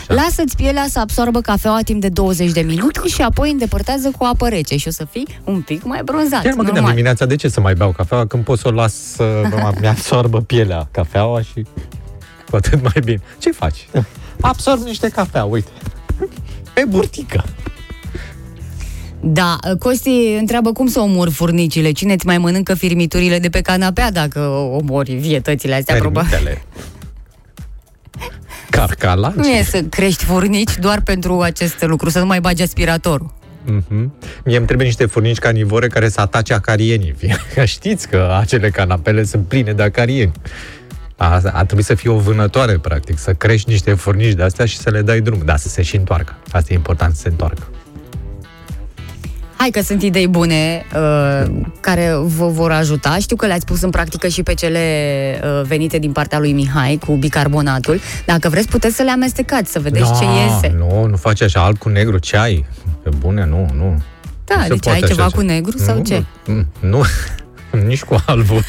[0.08, 4.48] Lasă-ți pielea să absorbă cafeaua timp de 20 de minute și apoi îndepărtează cu apă
[4.48, 6.42] rece și o să fii un pic mai bronzat.
[6.42, 6.92] Chiar mă gândeam normal.
[6.92, 9.42] dimineața, de ce să mai beau cafeaua când pot să o las să
[9.80, 11.66] mi absorbă pielea cafeaua și
[12.54, 13.22] cu atât mai bine.
[13.38, 13.88] Ce faci?
[14.42, 15.70] Absorb niște cafea, uite.
[16.74, 17.44] Pe burtică.
[19.20, 21.92] Da, Costi întreabă cum să omori furnicile.
[21.92, 24.40] Cine îți mai mănâncă firmiturile de pe canapea dacă
[24.80, 25.96] omori vietățile astea?
[25.96, 26.30] Probabil.
[26.30, 26.64] Termitele.
[28.70, 29.34] Carcalaci.
[29.34, 33.34] Nu e să crești furnici doar pentru acest lucru, să nu mai bagi aspiratorul.
[33.64, 34.10] Mm-hmm.
[34.46, 37.16] Mie îmi trebuie niște furnici carnivore care să atace acarienii.
[37.54, 40.32] Că știți că acele canapele sunt pline de acarieni.
[41.18, 44.78] A, a trebuit să fie o vânătoare, practic, să crești niște furnici de astea și
[44.78, 45.42] să le dai drum.
[45.46, 46.36] Da, să se și întoarcă.
[46.52, 47.68] Asta e important, să se întoarcă.
[49.58, 53.18] Hai că sunt idei bune uh, care vă vor ajuta.
[53.20, 54.80] Știu că le-ați pus în practică și pe cele
[55.44, 58.00] uh, venite din partea lui Mihai cu bicarbonatul.
[58.26, 60.76] Dacă vreți, puteți să le amestecați, să vedeți no, ce iese.
[60.78, 62.66] Nu, nu faci așa, alb cu negru, ce ai?
[63.04, 64.02] Pe bune, nu, nu.
[64.46, 65.36] Da, Nu se deci poate ai așa ceva ceva.
[65.36, 66.24] cu negru sau nu, ce?
[66.46, 67.04] Nu, nu,
[67.88, 68.66] nici cu albul.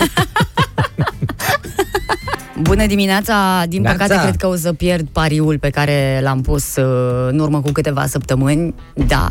[2.60, 3.62] Bună dimineața!
[3.68, 3.96] Din Neața.
[4.04, 7.70] păcate, cred că o să pierd pariul pe care l-am pus uh, în urmă cu
[7.72, 8.74] câteva săptămâni.
[8.94, 9.26] Da,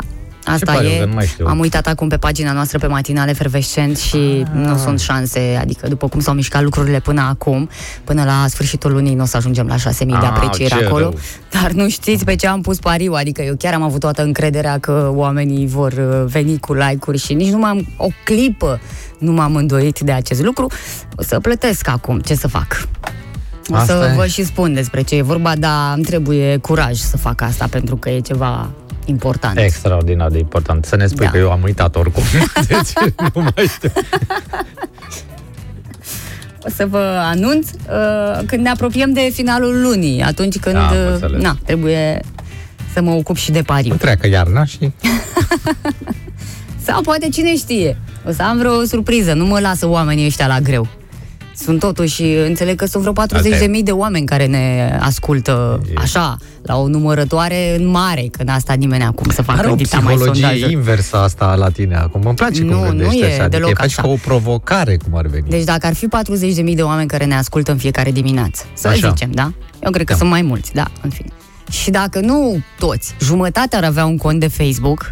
[0.46, 0.90] asta pariu?
[0.90, 0.98] e.
[0.98, 1.46] Că nu mai știu.
[1.48, 4.52] Am uitat acum pe pagina noastră pe matinale fervescent și Ah.
[4.54, 7.70] nu sunt șanse, adică după cum s-au mișcat lucrurile până acum,
[8.04, 11.04] până la sfârșitul lunii nu o să ajungem la 6.000 de Ah, aprecieri ce acolo.
[11.04, 11.14] rău.
[11.62, 14.78] Dar nu știți pe ce am pus pariu, adică eu chiar am avut toată încrederea
[14.80, 18.80] că oamenii vor uh, veni cu like-uri și nici nu m-am o clipă
[19.24, 20.68] nu m-am îndoit de acest lucru.
[21.16, 22.88] O să plătesc acum, ce să fac?
[23.68, 24.16] O Asta să e.
[24.16, 27.96] vă și spun despre ce e vorba, dar îmi trebuie curaj să fac asta pentru
[27.96, 28.70] că e ceva
[29.06, 29.58] important.
[29.58, 30.86] Extraordinar de important.
[30.86, 31.32] Să ne spui Da.
[31.32, 32.24] că eu am uitat oricum.
[32.68, 33.92] Deci nu mai știu.
[36.66, 41.12] O să vă anunț uh, când ne apropiem de finalul lunii, atunci când Am uh,
[41.14, 41.42] înțeles.
[41.42, 42.22] na, trebuie
[42.94, 43.92] să mă ocup și de pariu.
[43.92, 44.78] Nu treacă iarna și...
[46.86, 50.60] Sau poate cine știe, o să am vreo surpriză, nu mă lasă oamenii ăștia la
[50.60, 50.88] greu.
[51.56, 53.42] Sunt totuși, înțeleg că sunt vreo
[53.78, 58.58] 40.000 de oameni care ne ascultă E- așa, la o numărătoare în mare, că n-a
[58.58, 60.72] stat nimeni acum să facă Are o dita mai psihologie sondajul.
[60.72, 62.22] inversă asta la tine acum.
[62.26, 63.34] Îmi place cum Nu, nu gândești e așa.
[63.44, 64.02] Adică deloc e faci așa.
[64.02, 65.46] ca o provocare, cum ar veni.
[65.50, 69.08] Deci dacă ar fi 40.000 de oameni care ne ascultă în fiecare dimineață, să Așa.
[69.10, 69.52] zicem, da?
[69.84, 70.18] Eu cred că Da.
[70.18, 71.30] sunt mai mulți, da, în fine.
[71.72, 75.12] Și dacă nu toți, jumătate ar avea un cont de Facebook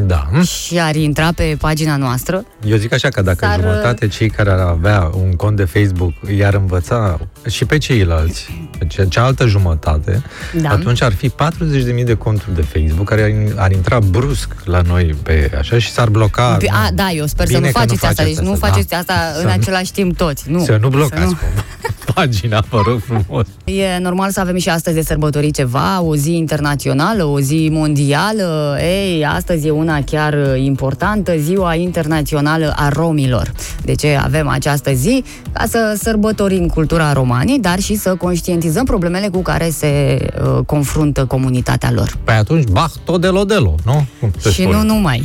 [0.00, 0.28] Da.
[0.42, 4.50] și ar intra pe pagina noastră, Eu zic așa că dacă S-ar- jumătate cei care
[4.50, 7.18] ar avea un cont de Facebook i-ar învăța
[7.50, 10.22] și pe ceilalți, pe ce- cealaltă jumătate,
[10.62, 10.68] Da.
[10.70, 13.22] atunci ar fi 40.000 de conturi de Facebook care
[13.56, 16.56] ar, ar intra brusc la noi pe așa și s-ar bloca.
[16.58, 18.52] Bi- A, da, eu sper Bine să nu că nu faceți asta, deci faceți nu
[18.52, 18.96] asta, faceți da.
[18.96, 20.50] asta Să în nu- același timp toți.
[20.50, 20.64] Nu.
[20.64, 21.38] Să nu blocați nu.
[22.14, 23.46] pagina, vă rog frumos.
[23.64, 28.76] E normal să avem și astăzi de sărbători ceva, o zi internațională, o zi mondială.
[28.80, 33.52] Ei, astăzi e una chiar importantă, ziua internațională a romilor.
[33.84, 35.24] De ce avem această zi?
[35.52, 41.24] Ca să sărbătorim cultura romanii, dar și să conștientizăm problemele cu care se uh, confruntă
[41.24, 42.16] comunitatea lor.
[42.24, 44.06] Păi atunci, bah, tot de lodelo, nu?
[44.20, 44.76] Cum se și spune.
[44.76, 45.22] nu numai.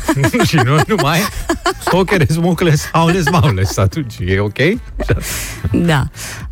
[0.48, 1.18] și nu numai
[1.90, 4.58] Sochere, smucle, saules, maules Atunci e ok?
[5.72, 6.08] da.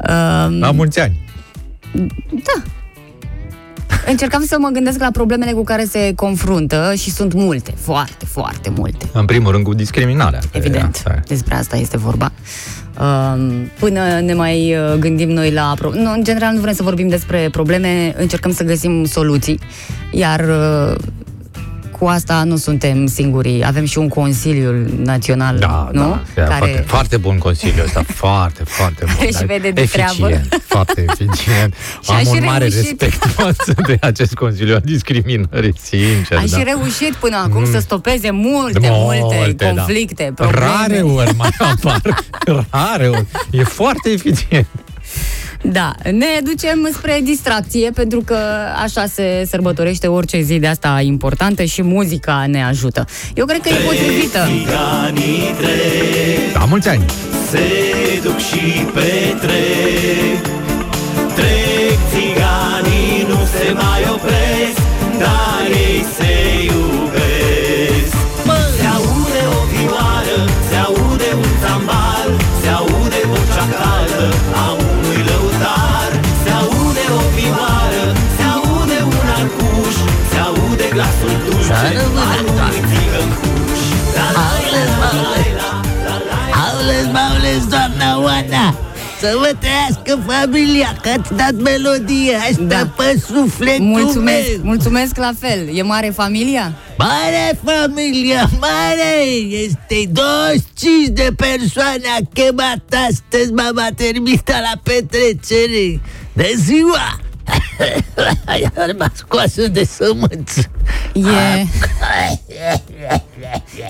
[0.08, 1.26] Um, La mulți ani
[4.06, 8.70] Încercam să mă gândesc la problemele cu care se confruntă și sunt multe, foarte, foarte
[8.76, 9.06] multe.
[9.12, 11.22] În primul rând cu discriminarea Evident, Asta e.
[11.26, 12.32] despre asta este vorba.
[13.00, 15.74] Um, Până ne mai uh, gândim noi la...
[15.78, 19.58] Pro- nu, în general nu vrem să vorbim despre probleme, încercăm să găsim soluții,
[20.10, 20.96] iar uh,
[21.98, 23.62] cu asta nu suntem singuri.
[23.66, 26.20] Avem și un Consiliu Național, Da, nu?
[26.34, 26.56] da, care...
[26.58, 29.14] foarte, foarte bun consiliu ăsta, foarte, foarte bun.
[29.14, 30.40] Care își vede de eficient, treabă.
[30.66, 31.74] foarte eficient.
[32.04, 33.00] Și a Am și un mare reușit.
[33.00, 36.36] respect față de acest consiliu al discriminării, sincer.
[36.38, 36.56] A da.
[36.58, 37.70] și reușit până acum Mm.
[37.72, 39.66] să stopeze multe, multe, da.
[39.68, 40.64] conflicte, probleme.
[40.66, 42.00] Rare ori mai apar.
[42.70, 43.26] Rare ori.
[43.50, 44.66] E foarte eficient.
[45.62, 48.36] Da, ne ducem spre distracție pentru că
[48.82, 53.04] așa se sărbătorește orice zi de asta importantă și muzica ne ajută.
[53.34, 54.38] Eu cred că e potrivită.
[54.46, 57.04] Țiganii trec, La mulți ani.
[57.50, 57.60] se
[58.22, 60.46] duc și petrec
[61.34, 64.78] Trec țiganii, nu se mai opresc
[65.18, 66.87] Dar ei se iubesc
[86.66, 88.74] Aules, maules, doamna Oana
[89.20, 92.90] Să vă trăiască familia, că ați dat melodia asta Da.
[92.96, 94.60] pe sufletul Mulțumesc, meu.
[94.62, 95.68] mulțumesc la fel.
[95.76, 96.72] E mare familia?
[96.98, 99.24] Mare familia, mare!
[99.50, 106.00] Este 25 de persoane a chemat astăzi mama termita la petrecere.
[106.32, 107.18] De ziua!
[108.62, 110.70] Iar m-a scoasă de sămânță.
[111.12, 111.66] E,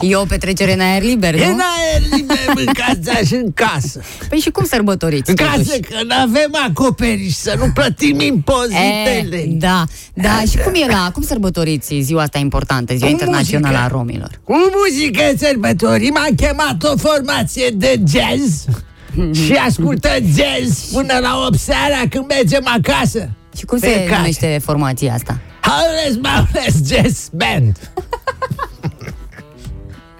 [0.10, 1.52] e o petrecere în aer liber, E nu?
[1.52, 4.00] în aer liber, mâncați și în casă.
[4.28, 5.30] Păi și cum sărbătoriți?
[5.30, 5.56] În totuși?
[5.56, 9.36] casă, că nu avem acoperiș, să nu plătim impozitele.
[9.36, 13.76] E, da, da, și cum e la, cum sărbătoriți ziua asta importantă, ziua Cu internațională
[13.76, 13.94] muzică.
[13.94, 14.30] a romilor?
[14.44, 18.64] Cu muzică sărbătorim am chemat o formație de jazz
[19.44, 23.30] și ascultă jazz până la 8 seara când mergem acasă.
[23.56, 24.16] Și cum Pe se care?
[24.16, 25.38] numește formația asta?
[25.62, 27.90] Howless Mowless Jazz Band.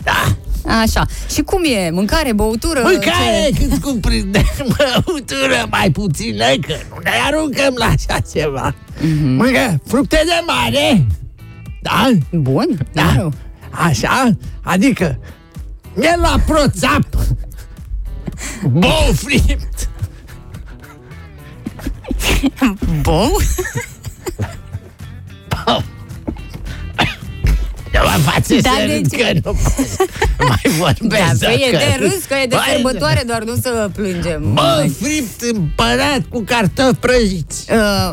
[0.02, 0.36] Da,
[0.80, 1.06] Așa.
[1.30, 1.90] Și cum e?
[1.90, 2.80] Mâncare, băutură?
[2.82, 4.42] mâncare ce- cât cuprinde
[4.76, 8.74] băutură mai puțină, că nu ne aruncăm la așa ceva.
[9.24, 11.06] Mâncă fructe de mare,
[11.82, 12.10] da?
[12.32, 12.86] Bun?
[12.92, 13.14] Da.
[13.18, 13.32] Eu.
[13.70, 14.36] Așa?
[14.62, 15.18] Adică
[15.94, 17.04] miel la proțap
[18.70, 19.87] Bou fript
[23.02, 23.36] Bou?
[27.92, 29.16] Nu mă face Da, să de râd ce?
[29.16, 29.50] că
[30.38, 33.42] nu mai Da, vorbesc păi e dacă- de râs, că e de Vai, sărbătoare, doar
[33.42, 34.52] nu să plângem.
[34.52, 38.12] Bă, fript împărat cu cartofi prăjiți Uh,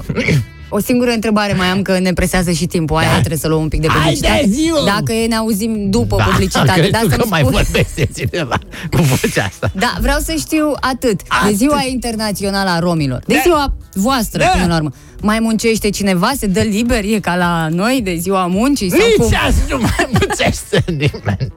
[0.70, 2.98] o singură întrebare mai am, că ne presează și timpul.
[2.98, 3.16] Aia Da.
[3.18, 4.48] trebuie să luăm un pic de Haide, publicitate.
[4.48, 4.84] zi-o!
[4.86, 6.72] Dacă e, ne auzim după publicitate.
[6.74, 7.52] crezi Dar tu să-mi că mai spun...
[7.52, 8.58] vorbește cineva
[8.92, 11.18] cu vocea asta Da, vreau să știu atât.
[11.18, 11.56] De Atât.
[11.56, 13.22] ziua internațională a romilor.
[13.28, 13.40] De Da.
[13.44, 14.48] ziua voastră, Da.
[14.48, 14.92] până la urmă.
[15.22, 16.32] Mai muncește cineva?
[16.38, 17.04] Se dă liber?
[17.04, 18.90] E ca la noi de ziua muncii?
[18.90, 19.26] Sau cum?
[19.26, 21.54] Nici azi nu mai muncește nimeni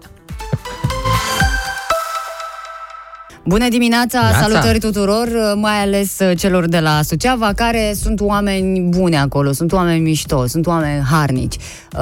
[3.49, 4.39] Bună dimineața, Neața.
[4.39, 10.01] salutări tuturor, mai ales celor de la Suceava, care sunt oameni buni acolo, sunt oameni
[10.01, 12.01] mișto, sunt oameni harnici, uh,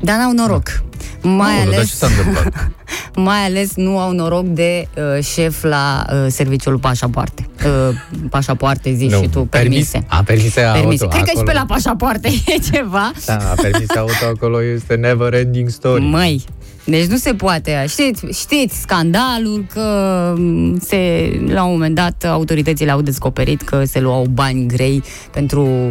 [0.00, 0.82] dar n-au noroc.
[1.22, 2.70] Mai Aoleu, dar ales, ce s-a întâmplat?
[3.28, 7.46] mai ales nu au noroc de uh, șef la uh, serviciul pașapoarte.
[7.64, 7.96] Uh,
[8.30, 10.04] pașapoarte, zici și tu, permise.
[10.08, 11.02] A, permise Permise.
[11.04, 11.16] auto.
[11.16, 11.46] Cred că și acolo.
[11.46, 13.10] pe la pașapoarte e ceva.
[13.26, 16.02] Da, permise auto acolo este never ending story.
[16.04, 16.44] Măi,
[16.84, 17.84] deci nu se poate.
[17.88, 24.00] Știți, știți scandalul că m, se, la un moment dat autoritățile au descoperit că se
[24.00, 25.88] luau bani grei pentru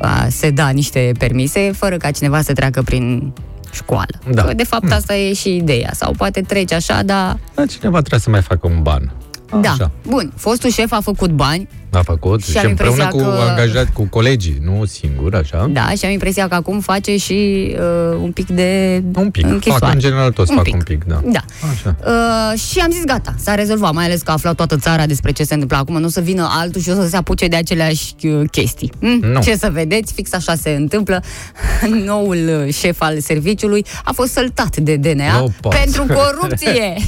[0.00, 3.32] a se da niște permise fără ca cineva să treacă prin
[3.72, 4.18] școală.
[4.30, 4.42] Da.
[4.42, 5.90] Că, de fapt asta e și ideea.
[5.94, 9.12] Sau poate treci așa, dar Dar cineva trebuie să mai facă un ban.
[9.60, 9.70] Da.
[9.70, 9.90] Așa.
[10.06, 13.50] Bun, fostul șef a făcut bani, A făcut Și și, am împreună cu impresia că-
[13.50, 15.66] angajat, cu colegii, nu singur, așa?
[15.70, 17.68] da, și am impresia că acum face și
[18.12, 19.44] uh, un pic de Un pic.
[19.46, 19.84] închisoare.
[19.84, 20.74] Fac, în general toți Un fac pic.
[20.74, 21.20] un pic, da.
[21.24, 21.40] Da.
[21.72, 21.96] Așa.
[22.06, 25.32] Uh, și am zis gata, s-a rezolvat, mai ales că a aflat toată țara despre
[25.32, 27.56] ce se întâmplă acum, nu o să vină altul și o să se apuce de
[27.56, 28.92] aceleași uh, chestii.
[29.00, 29.20] Mm?
[29.32, 29.40] Nu.
[29.40, 31.22] Ce să vedeți, fix așa se întâmplă.
[32.04, 35.68] Noul uh, șef al serviciului a fost săltat de DNA Opa.
[35.76, 36.94] pentru corupție.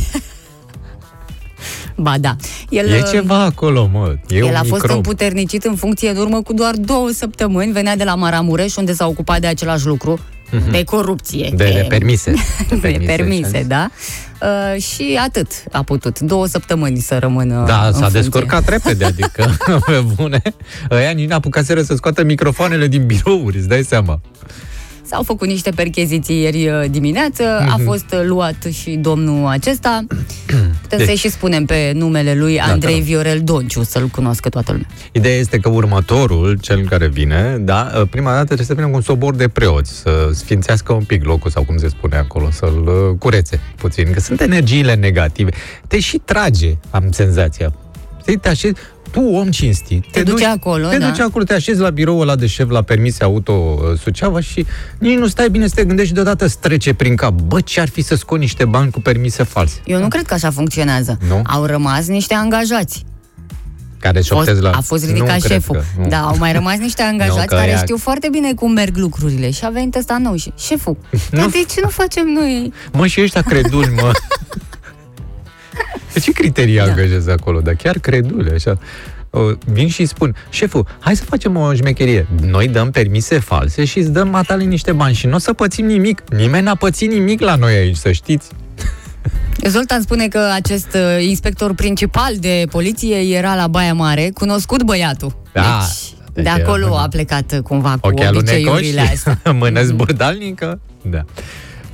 [2.03, 2.37] ba da.
[2.69, 4.17] El, E uh, ceva acolo, mă.
[4.29, 4.97] E el un a fost microb.
[4.97, 7.73] împuternicit în funcție în urmă cu doar două săptămâni.
[7.73, 10.19] Venea de la Maramureș, unde s-a ocupat de același lucru,
[10.71, 11.47] de corupție.
[11.47, 11.57] Mhm.
[11.57, 12.33] De, de permise.
[12.81, 13.91] De permise, da?
[14.43, 16.19] Uh, și atât a putut.
[16.21, 18.21] Două săptămâni să rămână Da, în s-a funcție.
[18.21, 20.43] descurcat repede, adică, pe bune.
[20.91, 24.21] Ăia nici n-apucaseră să scoată microfoanele din birouri, îți dai seama.
[25.03, 27.85] S-au făcut niște percheziții ieri uh, dimineață, a Mhm.
[27.85, 30.05] fost uh, luat și domnul acesta.
[30.91, 33.07] Putem Deci- să-i și spunem pe numele lui Da, Andrei te rog.
[33.07, 34.87] Viorel Donciu, să-l cunoască toată lumea.
[35.13, 39.01] Ideea este că următorul, cel care vine, da, prima dată trebuie să vină cu un
[39.01, 43.19] sobor de preoți, să sfințească un pic locul, sau cum se spune acolo, să-l uh,
[43.19, 45.51] curețe puțin, că sunt energiile negative.
[45.87, 47.73] Te și trage, am senzația.
[48.21, 48.75] Știi, te așezi,
[49.11, 51.07] tu, om cinstit, Te duce acolo, te da.
[51.09, 54.67] duci acolo, te așezi la biroul ăla de șef la permise auto uh, Suceava și
[54.99, 57.33] nici nu stai bine să te gândești și deodată îți trece prin cap.
[57.41, 59.81] Bă, ce ar fi să scot niște bani cu permise false?
[59.85, 61.19] Eu nu cred că așa funcționează.
[61.29, 61.43] Nu?
[61.47, 63.05] Au rămas niște angajați.
[64.01, 64.71] Care Fost, șoptezi la...
[64.71, 65.77] a fost ridicat Nu cred șeful.
[65.77, 66.09] că, nu.
[66.09, 69.51] da, au mai rămas niște angajați că care ea- știu foarte bine cum merg lucrurile.
[69.51, 70.97] Și a venit ăsta nou și șeful,
[71.31, 72.73] dar de ce nu facem noi?
[72.93, 74.11] Mă, și ăștia creduli, mă.
[76.13, 76.83] Pe ce criterii da.
[76.83, 77.61] angajezi acolo?
[77.61, 78.79] Dar chiar credule, așa.
[79.31, 82.27] O, Vin și îi spun, șeful, hai să facem o șmecherie.
[82.47, 85.87] Noi dăm permise false și îți dăm matale niște bani și nu o să pățim
[85.87, 86.23] nimic.
[86.31, 88.49] Nimeni n-a pățit nimic la noi aici, să știți.
[89.67, 95.37] Zoltan spune că acest uh, inspector principal de poliție era la Baia Mare, cunoscut băiatul.
[95.53, 97.01] Da, Deci, deci de e acolo mână.
[97.01, 99.41] a plecat uh, cumva cu Ochi alunecoși, obiceiurile astea.
[99.61, 100.81] mână zburdalnică.
[101.03, 101.25] Da.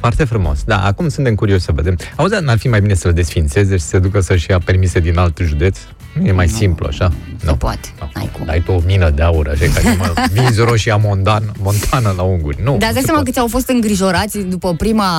[0.06, 0.62] Foarte frumos.
[0.64, 1.96] Da, acum suntem curios să vedem.
[2.16, 5.00] Auzi, dar n-ar fi mai bine să-l desfințeze și să se ducă să-și ia permise
[5.00, 5.78] din alt județ?
[6.20, 7.12] Nu e mai simplu, așa?
[7.44, 7.88] Se poate.
[8.14, 8.48] N-ai cum.
[8.48, 12.58] Ai tu o mină de aur, așa, care mă vinzi roșia montan, montană la unguri.
[12.62, 13.28] Nu, Dar îți dai nu se seama poate.
[13.28, 15.10] câți au fost îngrijorați după prima,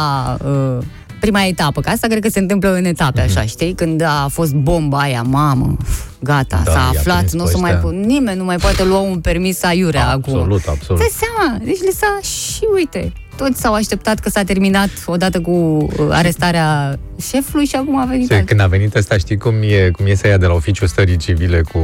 [0.46, 0.84] uh,
[1.20, 3.74] prima etapă, că asta cred că se întâmplă în etape, așa, știi?
[3.74, 5.78] Când a fost bomba aia, mamă,
[6.20, 7.90] gata, Da, s-a i-a aflat, prins nu o pe să mai ăștia.
[7.90, 10.34] po- nimeni nu mai poate lua un permis aiurea acum.
[10.36, 11.02] Absolut, absolut.
[11.02, 15.52] Dai seama, deci le s-a și uite, toți s-au așteptat că s-a terminat odată cu
[15.52, 18.48] uh, arestarea șefului și acum a venit Și altul.
[18.48, 21.18] când a venit ăsta, știi cum e, cum e să ia de la oficiul stării
[21.18, 21.80] civile cu...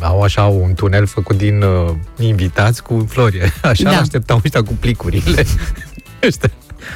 [0.00, 3.40] Au așa un tunel făcut din uh, invitați cu flori.
[3.62, 3.90] Așa Da.
[3.90, 3.98] da.
[3.98, 5.44] așteptau ăștia cu plicurile.
[6.26, 6.50] Ăștia.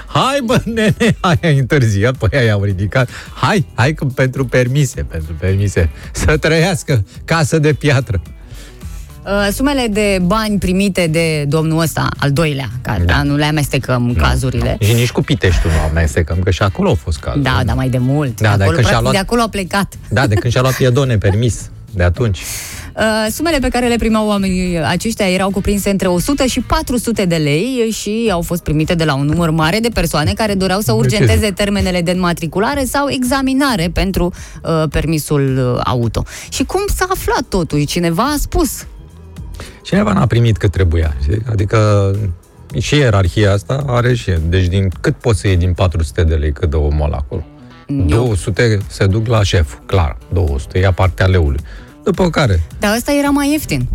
[0.06, 3.08] Hai bă, nene, hai, ai întârziat, păi ai au ridicat.
[3.34, 5.90] Hai, hai că pentru permise, pentru permise.
[6.12, 8.22] Să trăiască casă de piatră.
[9.24, 13.04] Uh, Sumele de bani primite de domnul ăsta, al doilea, ca da.
[13.04, 13.22] Da.
[13.22, 14.76] nu le amestecăm cazurile.
[14.80, 17.42] Și nici cu Piteștiul nu amestecăm, că și acolo au fost cazuri.
[17.42, 18.40] Da, da, mai de mult.
[18.40, 19.94] Da, de, dar acolo, că și-a practic, luat- de acolo a plecat.
[20.08, 22.38] Da, de când și-a luat piedone permis, de atunci.
[22.96, 27.36] Uh, Sumele pe care le primeau oamenii aceștia erau cuprinse între 100 și 400 de
[27.36, 30.84] lei și au fost primite de la un număr mare de persoane care doreau să
[31.00, 31.14] De ce?
[31.16, 36.24] urgenteze termenele de înmatriculare sau examinare pentru uh, permisul uh, auto.
[36.48, 37.84] Și cum s-a aflat totul?
[37.84, 38.70] Cineva a spus.
[39.82, 41.16] Cineva n-a primit cât trebuia.
[41.22, 41.42] știi?
[41.50, 42.10] Adică
[42.78, 46.52] și ierarhia asta are și Deci din cât poți să iei din 400 de lei
[46.52, 47.44] cât dă omul ăla acolo?
[47.86, 48.04] Eu.
[48.06, 50.16] 200 se duc la șef, clar.
[50.32, 51.60] 200 ia partea leului.
[52.04, 53.88] După care, Dar ăsta era mai ieftin.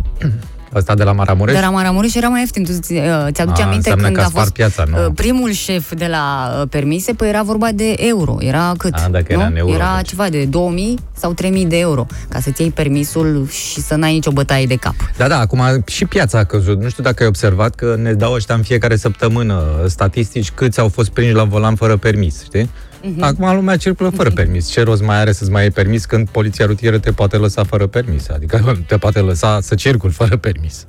[0.74, 2.64] Ăsta de la Maramureș, Dar la Maramureș era mai ieftin.
[2.64, 3.00] Tu ți- uh,
[3.30, 4.96] ți-aduce A, aminte înseamnă când că a a spart fost piața, nu?
[5.06, 8.36] uh, primul șef de la uh, permise, păi era vorba de euro.
[8.40, 8.94] Era cât?
[8.94, 9.38] A, dacă nu?
[9.40, 10.08] era în euro, Era atunci.
[10.08, 14.30] ceva de 2000 sau 3000 de euro ca să-ți iei permisul și să n-ai nicio
[14.30, 14.94] bătaie de cap.
[15.16, 16.82] Da, da, acum și piața a căzut.
[16.82, 20.88] Nu știu dacă ai observat că ne dau ăștia în fiecare săptămână statistici câți au
[20.88, 22.70] fost prinși la volan fără permis, știi?
[23.02, 23.22] Mhm.
[23.22, 24.68] Acum lumea circulă fără permis.
[24.70, 27.86] Ce rost mai are să-ți mai iei permis când poliția rutieră te poate lăsa fără
[27.86, 28.28] permis?
[28.28, 30.86] Adică te poate lăsa să circul fără permis.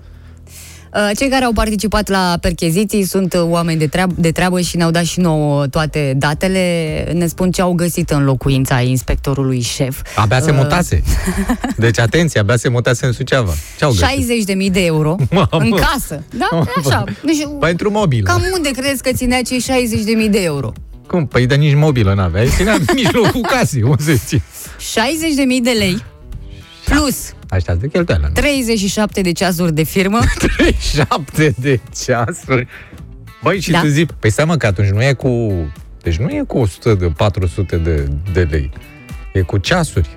[0.93, 4.77] Uh, Cei care au participat la percheziții sunt uh, oameni de, treab- de treabă și
[4.77, 6.61] ne-au dat și nouă toate datele.
[7.13, 10.01] Ne spun ce au găsit în locuința inspectorului șef.
[10.15, 11.03] Abia se Uh, mutase.
[11.77, 13.53] Deci, atenție, abia se mutase în Suceava.
[13.77, 14.55] Ce au găsit?
[14.67, 15.47] 60.000 de euro Mamă!
[15.51, 16.23] în casă.
[16.37, 16.63] Da?
[16.85, 17.03] Așa.
[17.25, 18.29] Deci, Pentru mobilă.
[18.29, 19.61] cam unde crezi că ținea cei
[20.25, 20.73] 60.000 de euro?
[21.07, 21.27] Cum?
[21.27, 22.41] Păi de nici mobilă n-avea.
[22.41, 23.81] Îi ținea în mijlocul casei.
[23.81, 24.43] Unde se ții?
[24.77, 26.03] 60.000 de lei
[26.85, 28.25] plus Așa de cheltuială.
[28.27, 28.33] nu?
[28.33, 30.19] 37 de ceasuri de firmă.
[30.57, 32.67] 37 de ceasuri.
[33.43, 33.77] Băi, și Da.
[33.77, 33.83] da.
[33.83, 35.51] tu zici, păi seama că atunci nu e cu...
[36.01, 38.69] Deci nu e cu 100 de 400 de, de lei.
[39.33, 40.09] E cu ceasuri.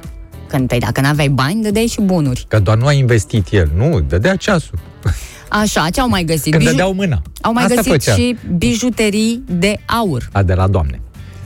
[0.49, 2.45] Când, păi dacă n-aveai bani, dădeai și bunuri.
[2.49, 3.71] Că doar nu a investit el.
[3.77, 4.79] Nu, dădea ceasul.
[5.51, 6.43] Așa, ce au mai găsit?
[6.53, 7.23] Când Biju- dădeau mâna.
[7.41, 8.15] Au mai Asta găsit făcea.
[8.15, 10.29] și bijuterii de aur.
[10.33, 11.01] A, de la doamne.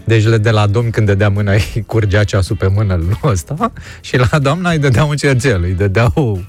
[0.05, 3.73] Deci le de la domn când dădea mâna îi curgea ceasul pe mână lui ăsta
[4.01, 6.43] și la doamna îi dădea un cercel, îi dădeau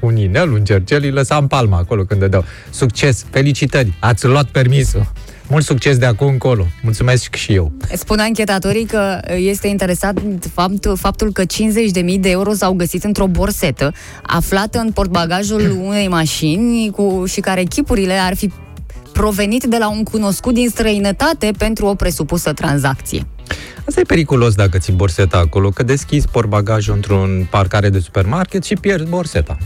[0.00, 2.44] un inel, un cercel, îi lăsa în palma acolo când dădeau.
[2.70, 5.12] Succes, felicitări, ați luat permisul.
[5.48, 6.66] Mult succes de acum încolo.
[6.82, 7.72] Mulțumesc și eu.
[7.94, 10.20] Spun anchetatorii că este interesant
[10.54, 16.90] fapt, faptul că 50.000 de euro s-au găsit într-o borsetă aflată în portbagajul unei mașini
[16.90, 18.52] cu, și care chipurile ar fi
[19.12, 23.26] provenit de la un cunoscut din străinătate pentru o presupusă tranzacție.
[23.86, 28.74] Asta e periculos dacă ții borseta acolo, că deschizi portbagajul într-un parcare de supermarket și
[28.74, 29.56] pierzi borseta.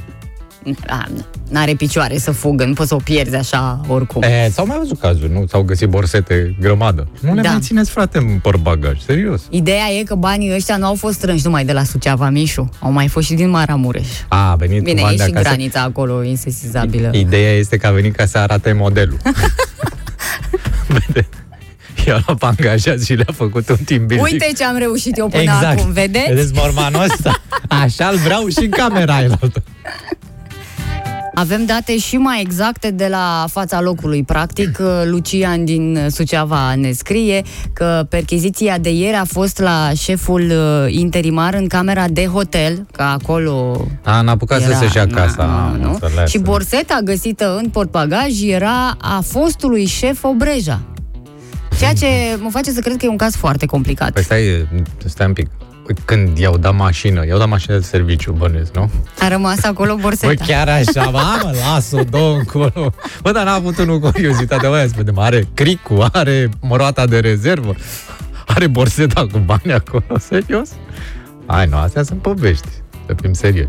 [0.89, 1.07] A,
[1.49, 4.23] N-are picioare să fugă, nu poți să o pierzi așa oricum.
[4.23, 5.45] E, s-au mai văzut cazuri, nu?
[5.49, 7.09] S-au găsit borsete grămadă.
[7.21, 7.51] Nu le Da.
[7.51, 9.43] mai țineți, frate, în portbagaj, serios.
[9.51, 12.69] Ideea e că banii ăștia nu au fost strânși numai de la Suceava, Mișu.
[12.79, 14.07] Au mai fost și din Maramureș.
[14.29, 15.49] A, a venit Bine, cu bani e de și acasă.
[15.49, 17.11] granița acolo insesizabilă.
[17.15, 19.19] Ideea este că a venit ca să arate modelul.
[20.89, 21.29] Vede?
[22.07, 24.23] I-a luat pe angajați și le-a făcut un team building.
[24.33, 25.79] Uite ce am reușit eu până exact.
[25.81, 26.29] acum, vedeți?
[26.29, 27.41] Vedeți mormanul ăsta?
[27.83, 29.39] Așa îl vreau și în camera aia.
[31.39, 34.23] Avem date și mai exacte de la fața locului.
[34.23, 34.79] Practic,
[35.13, 41.55] Lucian din Suceava ne scrie că percheziția de ieri a fost la șeful uh, interimar
[41.55, 45.45] în camera de hotel, că acolo A, n-a apucat să se-și ia casa.
[45.45, 45.91] Na, nu, nu.
[45.91, 46.31] înțeles.
[46.31, 50.81] Și borseta găsită în portbagaj era a fostului șef Obreja.
[51.79, 52.07] Ceea ce
[52.39, 54.11] mă face să cred că e un caz foarte complicat.
[54.11, 54.69] Păi stai,
[55.05, 55.47] stai un pic.
[56.05, 58.91] Când i-au dat mașină, i-au dat mașină de serviciu, bănuiesc, nu?
[59.21, 60.33] A rămas acolo borseta.
[60.39, 62.93] Bă, chiar așa, mamă, las-o, dă încolo.
[63.23, 67.19] Bă, dar n-a avut unul curiozitate, bă, ia să vedem, are cricul, are roata de
[67.19, 67.75] rezervă,
[68.47, 70.69] are borseta cu bani acolo, serios?
[71.47, 72.69] Hai, nu, astea sunt povești,
[73.07, 73.69] să fim serioși.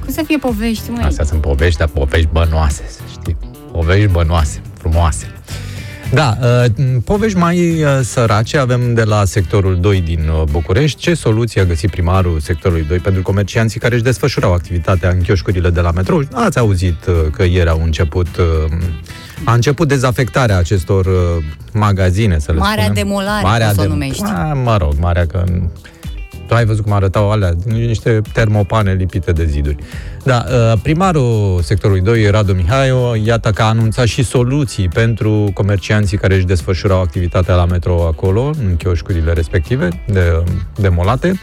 [0.00, 1.02] Cum să fie povești, măi?
[1.04, 3.36] Astea sunt povești, dar povești bănoase, să știi.
[3.72, 5.32] Povești bănoase, frumoase.
[6.12, 6.64] Da, uh,
[7.04, 11.00] povești mai uh, sărace avem de la sectorul 2 din uh, București.
[11.00, 15.70] Ce soluție a găsit primarul sectorului 2 pentru comercianții care își desfășurau activitatea în chioșcurile
[15.70, 16.22] de la metrou?
[16.32, 18.72] Ați auzit uh, că ieri au început uh,
[19.44, 23.02] a început dezafectarea acestor uh, magazine, să le Marea spunem.
[23.02, 24.22] demolare, o să o numești.
[24.24, 25.44] A, mă rog, marea că...
[26.48, 29.76] Tu ai văzut cum arătau alea, niște termopane lipite de ziduri.
[30.24, 36.18] Da, uh, primarul sectorului 2, Radu Mihaio, iată că a anunțat și soluții pentru comercianții
[36.18, 40.42] care își desfășurau activitatea la metro acolo, în chioșcurile respective, de,
[40.74, 41.40] demolate.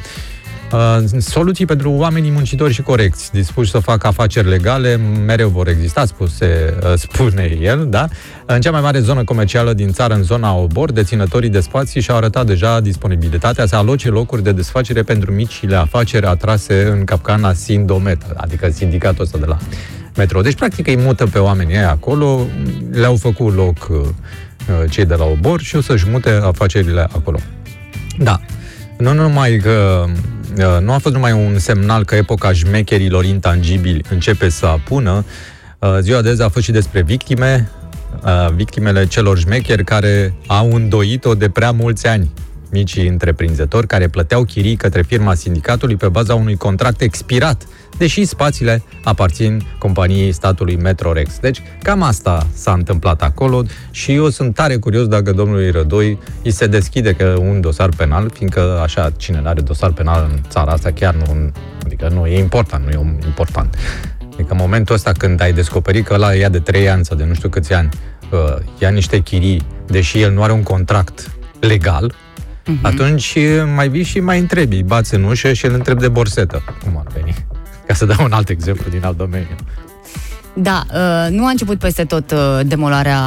[0.71, 4.95] Uh, soluții pentru oamenii muncitori și corecți, dispuși să facă afaceri legale,
[5.25, 8.07] mereu vor exista, spuse, uh, spune el, da?
[8.45, 12.17] În cea mai mare zonă comercială din țară, în zona Obor, deținătorii de spații și-au
[12.17, 18.21] arătat deja disponibilitatea să aloce locuri de desfacere pentru micile afaceri atrase în capcana Sindomet,
[18.35, 19.57] adică sindicatul ăsta de la
[20.15, 20.41] metro.
[20.41, 22.45] Deci, practic, îi mută pe oamenii ăia acolo,
[22.91, 27.39] le-au făcut loc uh, uh, cei de la Obor și o să-și mute afacerile acolo.
[28.17, 28.39] Da.
[28.97, 30.05] Nu numai că
[30.57, 35.25] uh, nu a fost numai un semnal că epoca șmecherilor intangibili începe să apună,
[35.79, 37.69] uh, ziua de azi a fost și despre victime,
[38.23, 42.31] uh, victimele celor șmecheri care au îndoit-o de prea mulți ani.
[42.71, 47.67] Micii întreprinzători care plăteau chirii către firma sindicatului pe baza unui contract expirat,
[47.97, 51.39] deși spațiile aparțin companiei statului Metrorex.
[51.39, 56.51] Deci, cam asta s-a întâmplat acolo și eu sunt tare curios dacă domnului Rădoi îi
[56.51, 60.91] se deschide că un dosar penal, fiindcă așa, cine are dosar penal în țara asta,
[60.91, 61.51] chiar nu,
[61.85, 63.75] adică nu e important, nu e important.
[64.33, 67.23] Adică în momentul ăsta când ai descoperit că ăla ia de 3 ani sau de
[67.23, 67.89] nu știu câți ani,
[68.31, 72.81] uh, ia niște chirii, deși el nu are un contract legal, uh-huh.
[72.81, 73.37] atunci
[73.75, 76.63] mai vii și mai întrebi, bați în ușă și îl întrebi de borsetă.
[76.83, 77.45] Cum ar veni?
[77.87, 79.55] Ca să dau un alt exemplu din alt domeniu.
[80.57, 83.19] Da, uh, nu a început peste tot uh, demolarea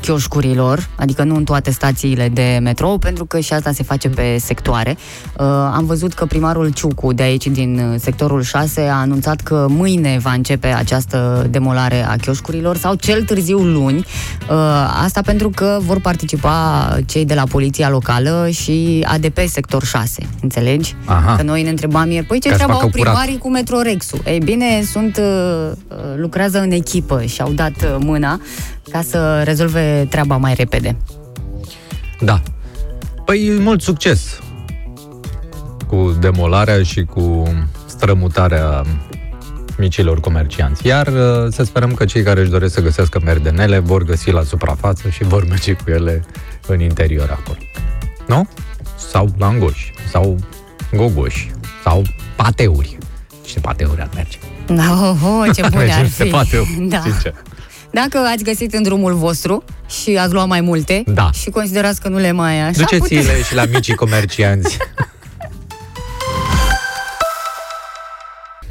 [0.00, 4.36] chioșcurilor, adică nu în toate stațiile de metrou, pentru că și asta se face pe
[4.40, 4.96] sectoare.
[5.38, 9.66] Uh, am văzut că primarul Ciucu de aici, din uh, sectorul 6, a anunțat că
[9.68, 13.98] mâine va începe această demolare a chioșcurilor sau cel târziu luni.
[14.50, 14.54] Uh,
[15.04, 20.94] Asta pentru că vor participa cei de la poliția locală și ADP sector 6, înțelegi?
[21.04, 21.36] Aha.
[21.36, 23.12] Că noi ne întrebam ieri, păi ce Ca să treabă au facă curat.
[23.14, 24.20] primarii cu Metrorexul?
[24.26, 28.40] Ei bine, sunt, uh, uh, lucrează în echipă și au dat uh, mâna
[28.90, 30.96] ca să rezolve treaba mai repede.
[32.20, 32.42] Da.
[33.24, 34.40] Păi, mult succes
[35.86, 37.42] cu demolarea și cu
[37.86, 38.82] strămutarea
[39.78, 40.86] micilor comercianți.
[40.86, 44.42] Iar uh, să sperăm că cei care își doresc să găsească merdenele vor găsi la
[44.42, 46.24] suprafață și vor merge cu ele
[46.66, 47.58] în interior acolo.
[48.26, 48.48] Nu?
[49.10, 50.36] Sau langoși, sau
[50.92, 51.50] gogoși,
[51.84, 52.02] sau
[52.36, 52.98] pateuri.
[53.42, 54.38] Niște pateuri ar merge.
[54.68, 56.30] Oh, oh, ce bune ar Niște fi!
[56.30, 57.00] pateuri, Da.
[57.02, 57.34] sincer.
[57.90, 59.64] Dacă ați găsit în drumul vostru
[60.02, 61.30] și ați luat mai multe Da.
[61.32, 64.76] și considerați că nu le mai e așa, Duceți-le și la micii comercianți.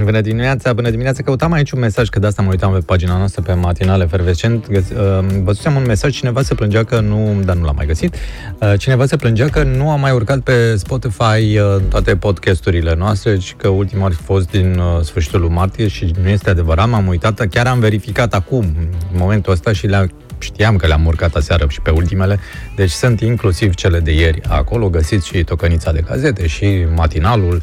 [0.03, 1.23] Bună dimineața, bună dimineața.
[1.23, 4.67] Căutam aici un mesaj, că de asta mă uitam pe pagina noastră pe matinal efervescent.
[4.67, 8.15] Găs- uh, Văzusem un mesaj, cineva se plângea că nu, dar nu l-am mai găsit.
[8.59, 13.39] Uh, Cineva se plângea că nu a mai urcat pe Spotify uh, toate podcasturile noastre
[13.39, 16.89] și că ultima ar fi fost din uh, sfârșitul lui martie și nu este adevărat.
[16.89, 18.63] M-am uitat, chiar am verificat acum,
[19.11, 22.39] în momentul ăsta și le Știam că le-am urcat aseară și pe ultimele,
[22.75, 27.61] deci sunt inclusiv cele de ieri acolo, găsiți și tocănița de gazete și matinalul uh,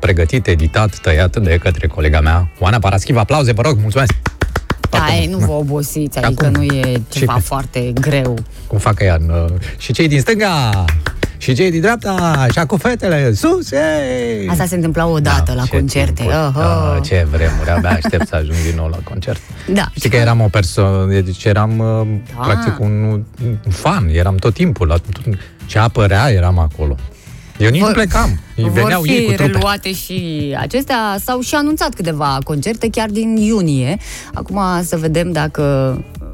[0.00, 3.16] pregătit, editat, tăiat de către colega mea, Oana Paraschiv.
[3.16, 4.12] Aplauze, vă rog, mulțumesc!
[4.90, 6.64] Da, Foarte ei, nu vă obosiți, adică Acum.
[6.64, 7.40] nu e ceva Ce?
[7.40, 8.38] foarte greu.
[8.66, 10.84] Cum fac ea în, uh, Și cei din stânga,
[11.36, 14.48] și cei din dreapta, și cu fetele, sus, ei!
[14.48, 16.12] Asta se întâmpla odată la ce concerte.
[16.12, 16.36] timpuri.
[16.36, 16.60] Oho.
[16.60, 19.40] Da, ce vremuri, abia aștept să ajung din nou la concert.
[19.72, 19.88] Da.
[19.94, 22.06] Știi că eram o persoană, deci eram uh,
[22.36, 22.42] Da.
[22.44, 23.02] practic un,
[23.42, 24.96] un fan, eram tot timpul, la,
[25.66, 26.96] ce apărea eram acolo.
[27.58, 29.50] Eu nici Vor- nu plecam, Vor veneau fi ei cu trupe.
[29.52, 31.16] reluate și acestea.
[31.24, 33.96] S-au și anunțat câteva concerte chiar din iunie.
[34.34, 35.62] Acum să vedem dacă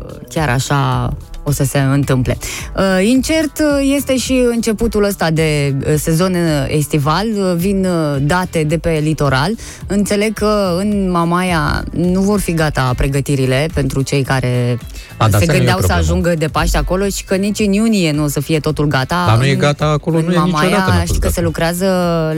[0.09, 1.12] uh, chiar așa
[1.45, 2.37] o să se întâmple.
[2.77, 7.27] Uh, Incert uh, este și începutul ăsta de uh, sezon uh, estival.
[7.37, 9.51] Uh, Vin uh, date de pe litoral.
[9.87, 14.79] Înțeleg că în Mamaia nu vor fi gata pregătirile pentru cei care
[15.25, 16.09] A, dar se asta nu e gândeau să problemă.
[16.11, 19.25] ajungă de Paște acolo și că nici în iunie nu o să fie totul gata.
[19.27, 21.27] Dar nu e În- gata acolo, în nu e Mamaia, niciodată n-a fost știi că
[21.27, 21.33] gata.
[21.35, 21.87] se lucrează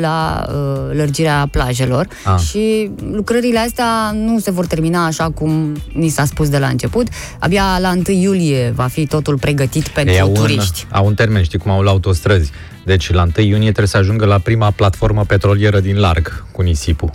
[0.01, 2.39] la uh, lărgirea plajelor Ah.
[2.41, 7.07] și lucrările astea nu se vor termina așa cum ni s-a spus de la început.
[7.39, 10.87] Abia la 1 iulie va fi totul pregătit pentru Ei au un, turiști.
[10.91, 12.51] au un termen, știi cum au la autostrăzi.
[12.85, 17.12] Deci la 1 iunie trebuie să ajungă la prima platformă petrolieră din larg cu nisipul.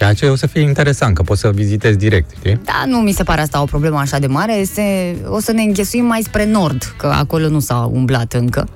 [0.00, 2.60] Ceea ce o să fie interesant, că poți să vizitezi direct, știi?
[2.64, 4.54] Da, nu mi se pare asta o problemă așa de mare.
[4.54, 8.68] Este, o să ne înghesuim mai spre nord, că acolo nu s-a umblat încă.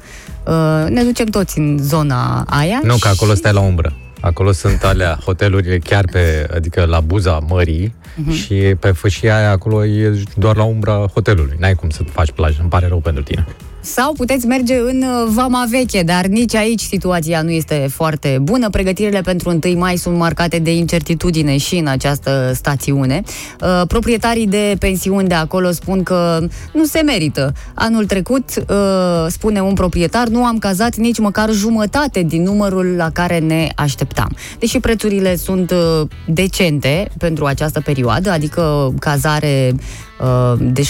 [0.47, 2.81] Uh, ne ducem toți în zona aia.
[2.83, 3.93] Nu, că acolo și- stai la umbră.
[4.21, 8.31] Acolo sunt alea hotelurile chiar pe, adică la buza mării Mhm.
[8.33, 11.57] și pe fâșia aia acolo e doar la umbra hotelului.
[11.59, 13.47] N-ai cum să faci plajă, îmi pare rău pentru tine.
[13.85, 18.71] Sau puteți merge în uh, Vama Veche, dar nici aici situația nu este foarte bună.
[18.71, 23.23] Pregătirile pentru 1 mai sunt marcate de incertitudine și în această stațiune.
[23.61, 27.53] Uh, Proprietarii de pensiuni de acolo spun că nu se merită.
[27.75, 33.11] Anul trecut, uh, spune un proprietar, nu am cazat nici măcar jumătate din numărul la
[33.11, 34.37] care ne așteptam.
[34.59, 39.75] Deși prețurile sunt uh, decente pentru această perioadă, adică cazare
[40.21, 40.83] uh, de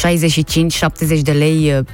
[1.19, 1.85] 65-70 de lei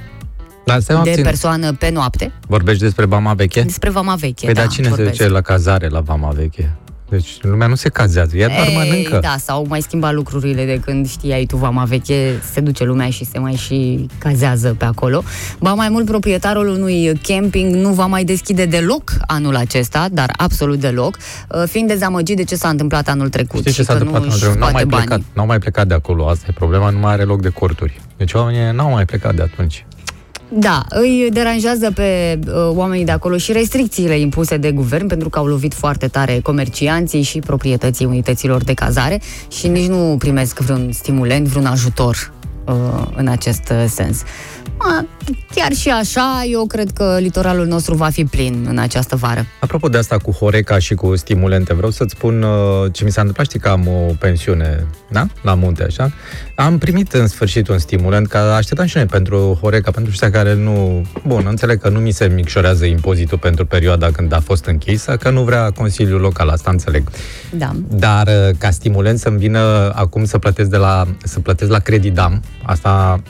[0.65, 2.31] uh, Dar stai mă de puțin, persoană pe noapte.
[2.47, 3.61] vorbești despre Bama Veche?
[3.61, 5.17] Despre Vama Veche, Păi da, dar cine se vorbesc.
[5.17, 6.75] duce la cazare la Vama Veche?
[7.09, 9.19] Deci lumea nu se cazează, ea doar Ei, mănâncă.
[9.21, 13.25] Da, s-au mai schimbat lucrurile de când știai tu Vama Veche, se duce lumea și
[13.25, 15.23] se mai și cazează pe acolo.
[15.59, 20.79] Ba mai mult, proprietarul unui camping nu va mai deschide deloc anul acesta, dar absolut
[20.79, 21.17] deloc,
[21.49, 23.59] uh, fiind dezamăgit de ce s-a întâmplat anul trecut.
[23.59, 24.21] Știi ce și s-a că întâmplat?
[24.23, 24.59] nu anul își trecut?
[24.61, 25.25] N-au mai, scoate plecat, banii.
[25.35, 28.01] n-au mai plecat de acolo, asta e problema, nu mai are loc de corturi.
[28.17, 29.85] Deci oamenii n-au mai plecat de atunci.
[30.53, 35.39] Da, îi deranjează pe uh, oamenii de acolo și restricțiile impuse de guvern, pentru că
[35.39, 39.21] au lovit foarte tare comercianții și proprietății unităților de cazare
[39.51, 42.31] și nici nu primesc vreun stimulent, vreun ajutor
[42.65, 42.73] uh,
[43.15, 44.23] în acest uh, sens.
[44.77, 45.05] Ma,
[45.55, 49.45] chiar și așa, eu cred că litoralul nostru va fi plin în această vară.
[49.59, 53.21] Apropo de asta cu Horeca și cu stimulente, vreau să-ți spun uh, ce mi s-a
[53.21, 53.45] întâmplat.
[53.45, 55.27] Știi că am o pensiune, da?
[55.41, 56.11] La munte, așa.
[56.61, 60.53] Am primit în sfârșit un stimulant, că așteptam și noi pentru Horeca, pentru ăștia care
[60.53, 61.05] nu...
[61.27, 65.29] Bun, înțeleg că nu mi se micșorează impozitul pentru perioada când a fost închisă, că
[65.29, 67.09] nu vrea Consiliul Local, asta înțeleg.
[67.49, 67.71] Da.
[67.89, 72.43] Dar uh, ca stimulent să-mi vină acum să plătesc, de la, să plătesc la Credidam,
[72.63, 73.21] asta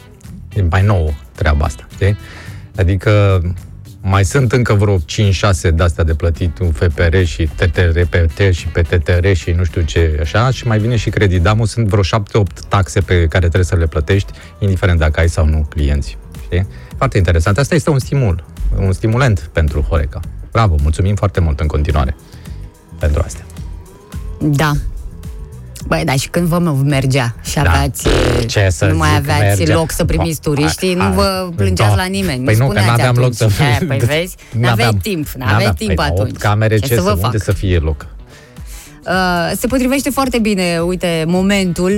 [0.55, 2.17] e mai nouă treaba asta, știi?
[2.75, 3.41] Adică
[4.01, 5.01] mai sunt încă vreo 5-6
[5.73, 10.67] de-astea de plătit, un FPR și TTRPT și PTTR și nu știu ce, așa, și
[10.67, 12.07] mai vine și Credidamul, sunt vreo 7-8
[12.67, 16.67] taxe pe care trebuie să le plătești, indiferent dacă ai sau nu clienți, știi?
[16.97, 17.57] Foarte interesant.
[17.57, 18.43] Asta este un stimul,
[18.77, 20.19] un stimulent pentru Horeca.
[20.51, 22.15] Bravo, mulțumim foarte mult în continuare
[22.99, 23.45] pentru astea.
[24.39, 24.71] Da.
[25.87, 27.61] Băi, da, și când vă mergea și Da.
[27.61, 28.07] aveați,
[28.47, 29.75] Ce să nu mai zic, aveați mergea.
[29.75, 31.53] loc să primiți Oh, turiștii, hai, nu vă hai.
[31.55, 32.01] plângeați Da.
[32.01, 32.43] la nimeni.
[32.43, 33.51] Păi nu, că spuneați n-aveam loc atunci.
[33.51, 33.63] să...
[33.81, 36.29] E, Păi vezi, n-aveai timp, n-aveai timp păi, atunci.
[36.31, 37.41] Opt camere, ce, să vă unde fac?
[37.41, 38.05] să fie loc?
[39.07, 41.91] Uh, se potrivește foarte bine, uite, momentul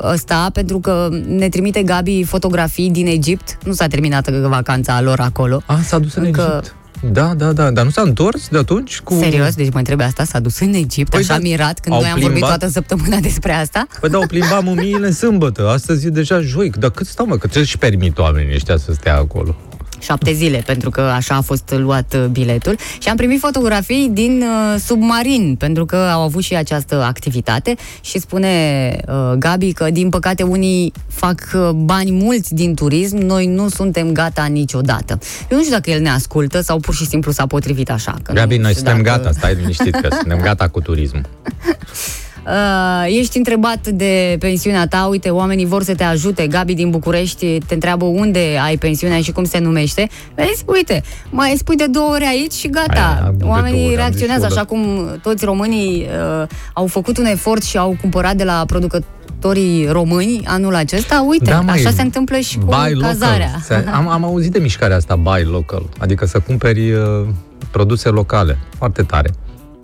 [0.00, 3.58] uh, ăsta, pentru că ne trimite Gabi fotografii din Egipt.
[3.64, 5.62] Nu s-a terminat vacanța lor acolo.
[5.66, 6.76] A, s-a dus în Încă- Egipt.
[7.02, 9.14] Da, da, da, dar nu s-a întors de atunci cu...
[9.14, 12.00] Serios, deci mă întrebe asta, s-a dus în Egipt, Păi așa da, mirat, când au
[12.00, 12.58] noi am vorbit plimbat.
[12.58, 13.86] toată săptămâna despre asta.
[14.00, 15.68] Păi da, o plimba mumiile în sâmbătă.
[15.68, 16.70] Astăzi e deja joi.
[16.78, 17.36] Dar cât stau, mă?
[17.36, 19.56] Că ce și permit oamenii ăștia să stea acolo?
[19.98, 22.76] Șapte zile, pentru că așa a fost luat uh, biletul.
[22.98, 28.18] Și am primit fotografii din uh, submarin, pentru că au avut și această activitate și
[28.18, 33.68] spune uh, Gabi că, din păcate, unii fac uh, bani mulți din turism, noi nu
[33.68, 35.18] suntem gata niciodată.
[35.50, 38.16] Eu nu știu dacă el ne ascultă sau pur și simplu s-a potrivit așa.
[38.22, 41.22] Că Gabi, nu noi știu suntem dacă- gata, stai liniștit că suntem gata cu turismul.
[42.48, 47.58] Uh, ești întrebat de pensiunea ta, uite, oamenii vor să te ajute, Gabi din București
[47.66, 50.08] te întreabă unde ai pensiunea și cum se numește.
[50.34, 52.92] Vezi, uite, mai spui de două ori aici și gata.
[52.92, 56.06] Aia, de două oamenii ori am reacționează zis, așa cum toți românii
[56.40, 61.24] uh, au făcut un efort și au cumpărat de la producătorii români anul acesta.
[61.28, 63.10] Uite, Da, măi, așa se întâmplă și cu buy local.
[63.10, 63.50] cazarea.
[63.62, 65.82] Se- Am, am auzit de mișcarea asta, buy local.
[65.98, 67.26] Adică să cumperi uh,
[67.70, 68.58] produse locale.
[68.78, 69.30] Foarte tare.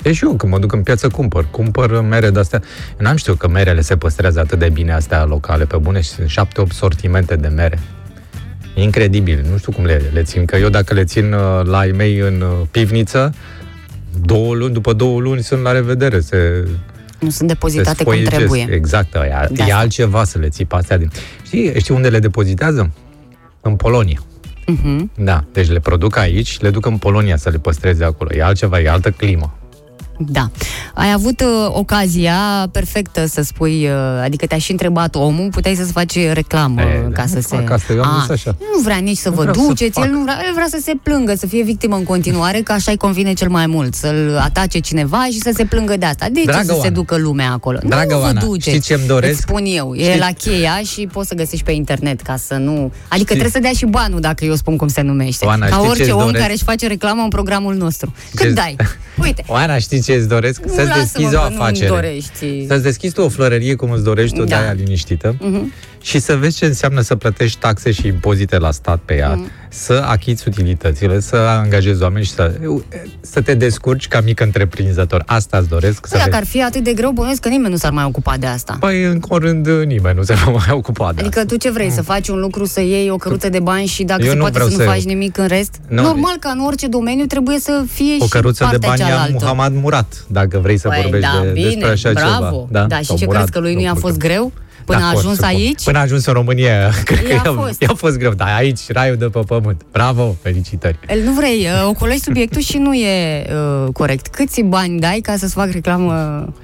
[0.04, 1.46] E și eu, când mă duc în piață, cumpăr.
[1.50, 2.62] Cumpăr mere de-astea.
[2.90, 6.08] Eu N-am știut că merele se păstrează atât de bine astea locale, pe bune, și
[6.08, 7.78] sunt șapte-opt sortimente de mere.
[8.74, 9.44] E incredibil.
[9.50, 12.18] Nu știu cum le, le țin, că eu dacă le țin uh, la ai mei
[12.18, 13.34] în uh, pivniță,
[14.24, 16.20] două luni, după două luni sunt la revedere.
[16.20, 16.64] Se,
[17.20, 18.36] Nu sunt se depozitate cum sfoiecesc.
[18.36, 18.66] trebuie.
[18.70, 19.18] Exact, e,
[19.50, 19.76] De e asta.
[19.76, 21.10] altceva să le ții pe astea din...
[21.44, 22.90] Știi, știi unde le depozitează?
[23.60, 24.18] În Polonia.
[24.66, 25.10] Mhm.
[25.18, 28.30] Da, deci le produc aici și le duc în Polonia să le păstreze acolo.
[28.34, 29.58] E altceva, e altă climă.
[30.18, 30.50] Da.
[30.94, 33.90] Ai avut uh, ocazia perfectă să spui, uh,
[34.22, 37.56] adică te-a și întrebat omul, puteai să-ți faci reclamă E, ca da, să nu se...
[37.56, 38.56] fac asta, eu am A, zis așa.
[38.74, 40.04] Nu vrea nici să Nu vă vreau să duceți, fac.
[40.04, 42.90] el, nu vrea, el vrea să se plângă, să fie victimă în continuare, că așa
[42.90, 46.26] îi convine cel mai mult, să-l atace cineva și să se plângă de asta.
[46.32, 47.78] De Dragă ce să se Oana, ducă lumea acolo?
[47.86, 48.68] dragă nu vă Oana, duceți.
[48.68, 49.32] știi ce-mi doresc?
[49.32, 52.54] Îți spun eu, e Știi- la cheia și poți să găsești pe internet ca să
[52.54, 52.72] nu...
[52.72, 55.44] Adică Știi- trebuie să dea și banul dacă eu spun cum se numește.
[55.46, 56.38] Oana, ca știi orice ce-ți om doresc?
[56.40, 58.14] care își face reclamă în programul nostru.
[58.34, 58.76] Cât Ce- dai?
[59.22, 60.60] Uite, Oana, știi ce îți doresc?
[60.64, 61.88] Nu, Să-ți lasă-mă deschizi o că nu-mi afacere.
[61.88, 62.66] dorești.
[62.66, 64.56] Să-ți deschizi tu o florărie cum îți dorești tu, Da.
[64.56, 65.36] de aia liniștită.
[65.40, 65.72] Mhm.
[66.06, 69.50] Și să vezi ce înseamnă să plătești taxe și impozite la stat pe ea, Mhm.
[69.68, 72.52] să achiți utilitățile, să angajezi oameni și să,
[73.20, 75.22] să te descurci ca mic întreprinzător.
[75.26, 76.06] Asta îți doresc.
[76.06, 76.42] Să Păi, dacă vezi.
[76.42, 78.76] ar fi atât de greu, bănuiesc că nimeni nu s-ar mai ocupa de asta.
[78.80, 82.02] Păi, în curând, nimeni nu se va mai ocupa de Adică tu ce vrei, să
[82.02, 84.54] faci un lucru, să iei o căruță de bani și dacă Eu se nu poate
[84.54, 85.74] vreau să nu să- faci nimic în rest?
[85.88, 86.02] Nu.
[86.02, 89.06] Normal că în orice domeniu trebuie să fie O și căruță de partea bani a
[89.06, 89.32] cealaltă.
[89.40, 92.66] Muhammad Murat, dacă vrei să Păi, vorbești da, de, bine, despre așa bravo.
[92.70, 92.86] ceva.
[92.86, 94.28] Da, și sau ce Murat, crezi că lui nu i-a nu fost știu.
[94.28, 94.52] greu?
[94.84, 95.48] Până Da, a pot, ajuns supun.
[95.48, 95.82] aici?
[95.84, 97.80] Până a ajuns în România, cred că I-a i-a, fost.
[97.80, 99.82] i-a fost greu, dar aici raiul de pe pământ.
[99.92, 100.98] Bravo, felicitări.
[101.08, 103.46] El nu vrei, uh, ocolești subiectul și nu e
[103.84, 104.26] uh, corect.
[104.26, 106.12] Câți bani dai ca să-ți fac reclamă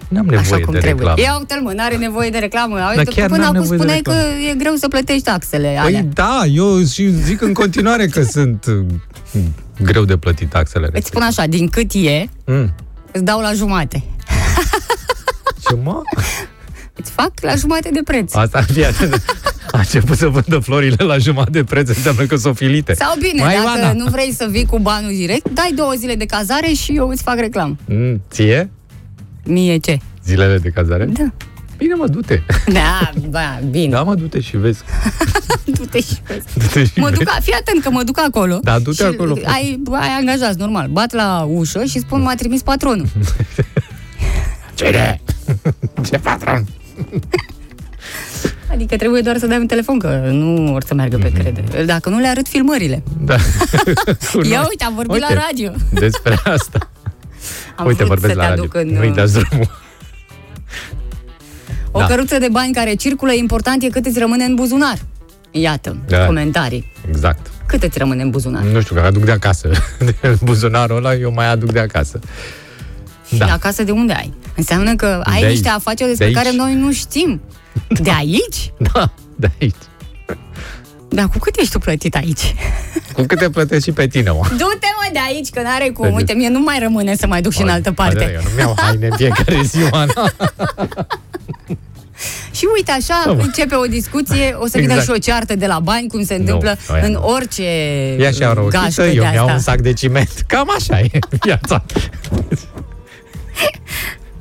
[0.09, 1.07] N-am așa nevoie cum de trebuie?
[1.07, 1.21] reclamă.
[1.21, 2.79] Ia uite mă, n-are nevoie de reclamă.
[2.81, 4.51] Auzi, Dar că chiar Până n-am acum nevoie de spuneai că reclamă.
[4.51, 6.01] e greu să plătești taxele alea.
[6.01, 9.41] Păi da, eu și zic în continuare că sunt uh,
[9.83, 10.89] greu de plătit taxele.
[10.93, 12.75] Îți spun așa, din cât e, Mm.
[13.13, 14.05] îți dau la jumate.
[15.69, 16.01] Ce mă?
[17.01, 18.35] Îți fac la jumate de preț.
[18.35, 19.15] Asta fie atât.
[19.73, 22.95] A început să vândă florile la jumătate de preț, înseamnă că sunt filite.
[22.95, 23.93] Sau bine, Mai, dacă Ivana.
[23.93, 27.23] nu vrei să vii cu banul direct, dai două zile de cazare și eu îți
[27.23, 27.77] fac reclamă.
[27.89, 28.71] Mm, ție?
[29.45, 29.99] Mie ce?
[30.25, 31.05] Zilele de cazare?
[31.05, 31.31] Da.
[31.77, 32.41] Bine, mă, du-te.
[32.73, 33.89] Da, ba, bine.
[33.91, 34.81] Da, mă, du-te și vezi.
[35.79, 36.47] Du-te și vezi.
[36.59, 37.19] Du-te și Mă vezi.
[37.19, 38.61] duc, fii atent că mă duc acolo.
[38.63, 39.37] Da, du-te și acolo.
[39.45, 40.89] Ai, ai angajat, normal.
[40.89, 43.07] Bat la ușă și spun, m-a trimis patronul.
[44.75, 45.21] Cine?
[46.09, 46.67] Ce patron?
[48.73, 51.85] Adică trebuie doar să dai un telefon, că nu or să meargă pe credere.
[51.85, 53.03] Dacă nu le arăt filmările.
[53.21, 53.37] Da.
[54.33, 54.51] Cunosc.
[54.51, 55.71] Ia uite, am vorbit Uite, la radio.
[55.93, 56.79] Despre asta.
[57.77, 58.63] Am uite, vrut vorbesc să la te radio.
[58.63, 58.89] aduc în...
[58.89, 59.71] Nu uitați drumul.
[61.91, 62.07] O Da.
[62.07, 64.99] căruță de bani care circulă, important e cât îți rămâne în buzunar.
[65.51, 66.25] Iată, Da.
[66.27, 66.93] comentarii.
[67.09, 67.51] Exact.
[67.67, 68.63] Cât îți rămâne în buzunar?
[68.63, 69.69] Nu știu, că aduc de acasă.
[70.21, 72.19] De buzunarul ăla eu mai aduc de acasă.
[73.33, 73.53] Și Da.
[73.53, 74.33] acasă de unde ai?
[74.57, 75.77] Înseamnă că ai De niște aici.
[75.77, 76.57] afaceri despre De care aici.
[76.57, 77.41] noi nu știm.
[78.03, 78.73] De aici?
[78.93, 79.75] Da, de aici.
[81.09, 82.55] Dar cu cât ești tu plătit aici?
[83.13, 84.47] Cu cât te plătesc și pe tine, mă.
[84.51, 86.05] Du-te mă de aici, că n-are cum.
[86.07, 88.33] Păi, Uite, mie nu mai rămâne să mai duc și în altă Adevărat, parte.
[88.35, 90.13] Eu nu-mi iau haine în fiecare zi, Oana.
[92.51, 95.05] Și uite, așa începe o discuție, o să vină Exact.
[95.05, 97.21] și o ceartă de la bani, cum se întâmplă Nu, aia în nu.
[97.27, 97.63] orice
[98.21, 99.53] Ia și o rochiță, gașcă eu de mi-au asta.
[99.57, 100.45] un sac de ciment.
[100.47, 101.11] Cam așa e
[101.41, 101.85] viața.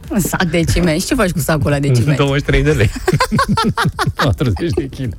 [0.09, 0.99] Un sac de ciment.
[1.01, 2.17] Și ce faci cu sacul ăla de ciment?
[2.17, 2.91] 23 de lei.
[4.15, 5.13] 40 de kg.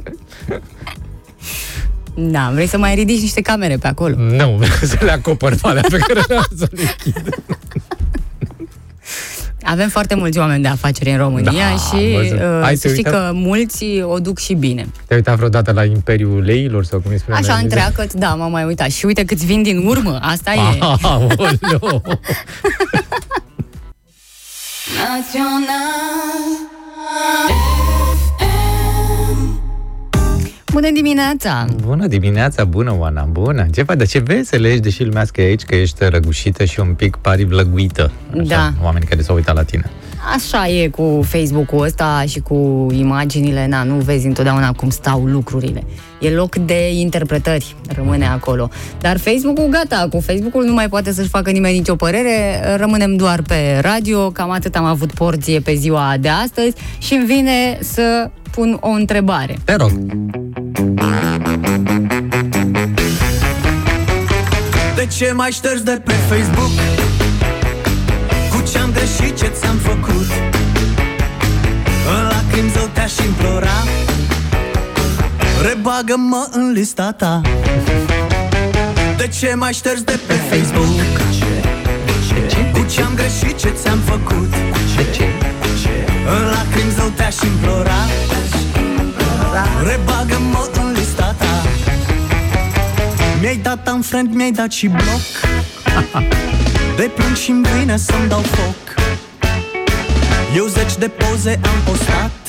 [2.15, 4.15] Da, vrei să mai ridici niște camere pe acolo.
[4.17, 7.35] Nu, vreau să le acopăr pe alea pe care le-am să le închid.
[9.65, 12.33] Avem foarte mulți oameni de afaceri în România Da, și văzut.
[12.39, 13.13] uh, Hai, să te știi uităm.
[13.13, 14.83] că mulți o duc și bine.
[15.07, 17.37] Te-ai uitat vreodată la Imperiul Leilor sau cum îi spune?
[17.37, 18.91] Așa întreagăt, da, m-am mai uitat.
[18.91, 20.59] Și uite câți vin din urmă, asta e.
[24.99, 26.69] Aoleu!
[30.73, 31.67] Bună dimineața!
[31.83, 33.67] Bună dimineața, bună, Oana, bună.
[33.75, 33.97] Ce faci?
[33.97, 37.45] Dar ce veselă ești, deși lumea că aici, că ești răgușită și un pic pari
[37.45, 38.11] vlăguită.
[38.33, 38.73] Așa, Da.
[38.83, 39.91] Oameni care s-au uitat la tine.
[40.35, 45.85] Așa e cu Facebook-ul ăsta și cu imaginile, na, nu vezi întotdeauna cum stau lucrurile.
[46.21, 48.69] E loc de interpretări, rămâne acolo.
[49.01, 53.43] Dar Facebook-ul, gata, cu Facebook-ul nu mai poate să-și facă nimeni nicio părere, rămânem doar
[53.43, 58.31] pe radio, cam atât am avut porție pe ziua de astăzi și îmi vine să
[58.51, 59.59] pun o întrebare.
[59.65, 59.91] Te rog.
[64.97, 66.71] De ce mai ștergi de pe Facebook?
[68.51, 70.27] Cu ce-am greșit, ce ți-am făcut?
[72.17, 73.85] În lacrimi zău te-aș implora
[75.69, 77.41] Rebagă-mă în lista ta.
[79.17, 81.01] De ce mai ștergi de pe Facebook?
[82.73, 84.55] Cu ce-am greșit, ce ți-am făcut?
[86.27, 88.01] În lacrimi zău te-aș implora.
[89.87, 91.63] Rebagă-mă în lista ta.
[93.41, 95.53] Mi-ai dat unfriend, mi-ai dat și bloc.
[96.97, 98.95] De plâng și-mi vine să-mi dau foc.
[100.57, 102.40] Eu zeci de poze am postat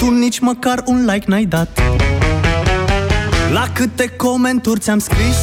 [0.00, 1.80] Tu nici măcar un like n-ai dat
[3.52, 5.36] La câte comenturi ți-am scris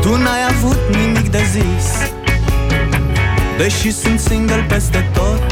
[0.00, 2.10] Tu n-ai avut nimic de zis
[3.56, 5.42] Deși sunt single peste tot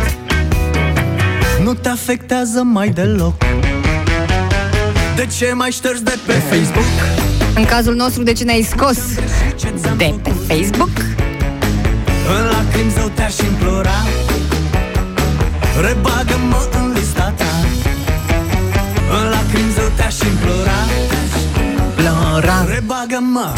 [1.64, 3.34] Nu te afectează mai deloc
[5.16, 6.84] De ce mai ștergi de pe Facebook?
[7.54, 8.98] În cazul nostru, de ce ne-ai scos
[9.56, 10.90] Ce ți-am de pe Facebook?
[12.38, 14.02] În lacrimi zău te-aș implora
[15.80, 16.71] Rebagă-mă
[22.34, 23.52] implora Plora, Rebagă-mă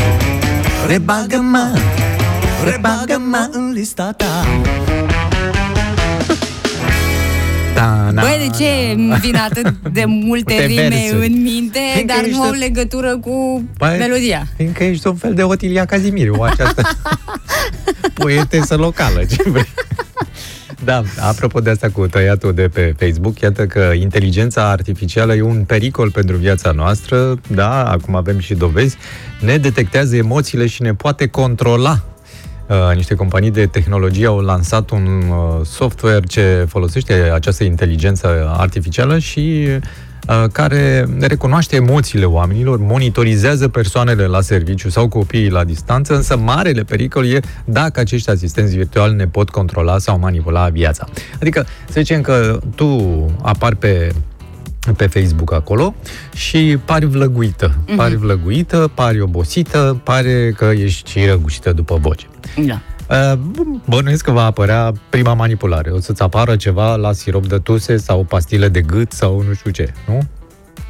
[0.87, 1.79] rebagă-mă
[2.65, 4.45] Rebagă-mă în lista ta
[7.75, 11.27] Da, na, Băi, de ce îmi vin atât de multe Multe rime versuri.
[11.27, 14.47] în minte, Fiindcă dar ești nu au de- legătură cu Păi, melodia?
[14.57, 16.83] Fiindcă ești un fel de Otilia Cazimiru, această
[18.15, 19.69] poetesă locală, ce vrei.
[20.85, 25.65] Da, apropo de asta cu tăiatul de pe Facebook, iată că inteligența artificială e un
[25.65, 28.97] pericol pentru viața noastră, da, acum avem și dovezi,
[29.41, 32.03] ne detectează emoțiile și ne poate controla.
[32.69, 39.19] Uh, niște companii de tehnologie au lansat un uh, software ce folosește această inteligență artificială
[39.19, 39.77] și uh,
[40.53, 47.27] care recunoaște emoțiile oamenilor, monitorizează persoanele la serviciu sau copiii la distanță, însă marele pericol
[47.27, 51.09] e dacă acești asistenți virtuali ne pot controla sau manipula viața.
[51.41, 54.13] Adică, să zicem că tu apari pe
[54.97, 55.95] pe Facebook acolo
[56.35, 57.75] și pari vlăguită.
[57.87, 57.97] Mhm.
[57.97, 62.27] Pari vlăguită, pari obosită, pare că ești răgușită după voce.
[62.67, 62.81] Da.
[63.11, 63.39] Uh,
[63.89, 65.91] Bănuiesc că va apărea prima manipulare.
[65.91, 69.71] O să-ți apară ceva la sirop de tuse sau pastile de gât sau nu știu
[69.71, 70.19] ce, nu?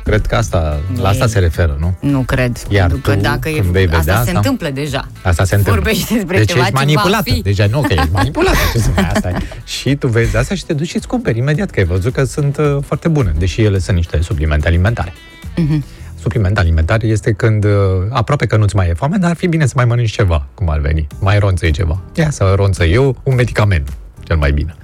[0.05, 1.95] Cred că asta, la asta E- se referă, nu?
[2.01, 2.67] Nu cred.
[2.69, 4.33] Iar pentru că tu, dacă e, când vei vedea asta, se asta?
[4.39, 5.09] întâmplă deja.
[5.23, 5.83] Asta se întâmplă.
[5.83, 7.31] Vorbești despre deci ceva ești ce va manipulată.
[7.33, 7.43] fi.
[7.43, 8.57] Deja nu, că ești manipulată.
[8.73, 9.35] Ce să mai asta e.
[9.81, 12.25] Și tu vezi asta și te duci și îți cumperi imediat, că ai văzut că
[12.25, 15.13] sunt uh, foarte bune, deși ele sunt niște suplimente alimentare.
[15.57, 15.85] Mhm.
[16.25, 17.71] Supliment alimentar este când uh,
[18.11, 20.69] aproape că nu-ți mai e foame, dar ar fi bine să mai mănânci ceva, cum
[20.69, 21.07] ar veni.
[21.21, 22.01] Mai ronțăi ceva.
[22.15, 24.75] Ia să ronță eu un medicament, cel mai bine.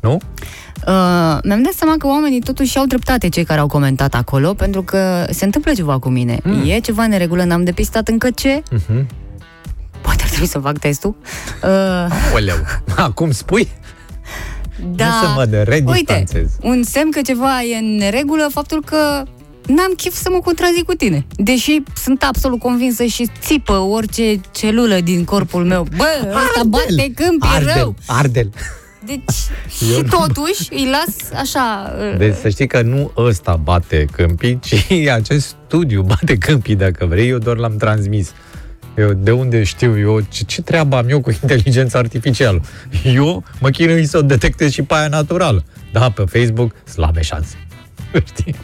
[0.00, 0.12] Nu?
[0.12, 4.82] Uh, mi-am dat seama că oamenii totuși au dreptate cei care au comentat acolo, pentru
[4.82, 6.38] că se întâmplă ceva cu mine.
[6.42, 6.62] Mm.
[6.66, 8.62] E ceva în regulă, n-am depistat încă ce.
[8.70, 9.06] Mhm.
[10.00, 11.16] Poate ar trebui să fac testul.
[11.62, 12.56] Uh, Oleu.
[12.96, 13.68] Acum spui?
[14.94, 15.04] da.
[15.04, 16.56] Nu să mă de Uite, redistanțez.
[16.62, 19.22] un semn că ceva e în neregulă, faptul că
[19.74, 21.26] n-am chef să mă contrazic cu tine.
[21.36, 25.86] Deși sunt absolut convinsă și țipă orice celulă din corpul meu.
[25.96, 27.94] Bă, ăsta bate câmpii Ardel, rău.
[28.06, 28.50] Ardel.
[29.04, 29.34] Deci,
[29.76, 31.94] și totuși îi las așa...
[32.12, 37.06] uh, Deci să știi că nu ăsta bate câmpii, ci acest studiu bate câmpii, dacă
[37.06, 38.32] vrei, eu doar l-am transmis.
[38.96, 42.62] Eu, de unde știu eu, ce, ce treabă am eu cu inteligența artificială?
[43.04, 45.64] Eu mă chinui să o detectez și pe aia naturală.
[45.92, 47.66] Da, pe Facebook, slabe șanse.
[48.26, 48.54] Știi?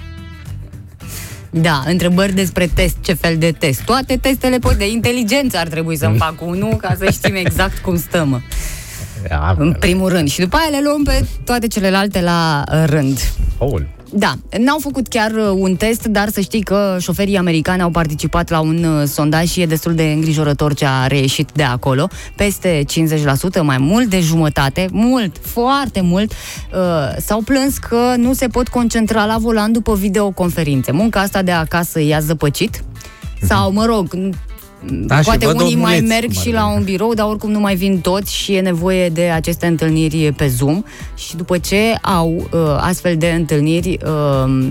[1.60, 3.80] Da, întrebări despre test, ce fel de test.
[3.80, 7.98] Toate testele pot de inteligență ar trebui să-mi fac unul ca să știm exact cum
[7.98, 8.28] stăm.
[8.28, 8.40] mă.
[9.30, 10.28] Ia, În primul rând.
[10.28, 13.18] Și după aia le luăm pe toate celelalte la uh, rând.
[13.58, 13.86] Aoleu.
[14.12, 18.50] Da, n-au făcut chiar uh, un test, dar să știi că șoferii americani au participat
[18.50, 22.08] la un uh, sondaj și e destul de îngrijorător ce a reieșit de acolo.
[22.36, 22.84] Peste
[23.58, 28.68] 50%, mai mult de jumătate, mult, foarte mult, uh, s-au plâns că nu se pot
[28.68, 30.92] concentra la volan după videoconferințe.
[30.92, 32.82] Munca asta de acasă i-a zăpăcit.
[33.42, 34.34] Sau, mă rog, n-
[34.84, 36.76] Da, și Poate văd unii mai omuleți, merg cum ar și la veni.
[36.76, 40.46] un birou, dar oricum nu mai vin toți și e nevoie de aceste întâlniri pe
[40.46, 40.82] Zoom.
[41.14, 44.68] Și după ce au uh, astfel de întâlniri, uh,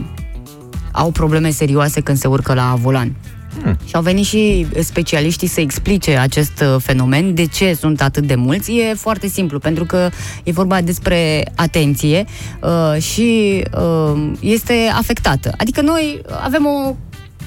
[0.92, 3.16] au probleme serioase când se urcă la volan.
[3.64, 3.78] Hmm.
[3.86, 8.36] Și au venit și specialiștii să explice acest uh, fenomen, de ce sunt atât de
[8.36, 8.72] mulți.
[8.72, 10.10] E foarte simplu, pentru că
[10.44, 12.26] e vorba despre atenție
[12.62, 15.54] uh, și uh, este afectată.
[15.58, 16.96] Adică noi avem o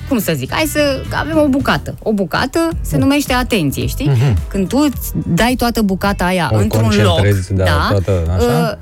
[0.08, 1.94] cum să zic, hai să avem o bucată.
[2.02, 4.10] O bucată se numește atenție, știi?
[4.48, 8.78] Când tu îți dai toată bucata aia O într-un loc, concentrezi, da, toată așa.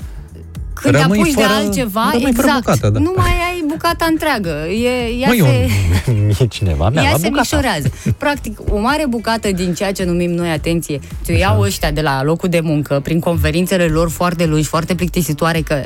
[0.76, 2.98] Uh, când te Rămâi apuci de fără- altceva, rămâi fără exact, bucată, da.
[2.98, 4.54] nu mai ai bucata întreagă.
[4.68, 5.68] E, ea Măi, se...
[6.12, 7.48] eu, e cineva mi-a Ea luat se bucata.
[7.56, 7.90] mișorează.
[8.18, 12.22] Practic, o mare bucată din ceea ce numim noi atenție, ți iau ăștia de la
[12.22, 15.82] locul de muncă, prin conferințele lor foarte lungi, foarte plictisitoare, că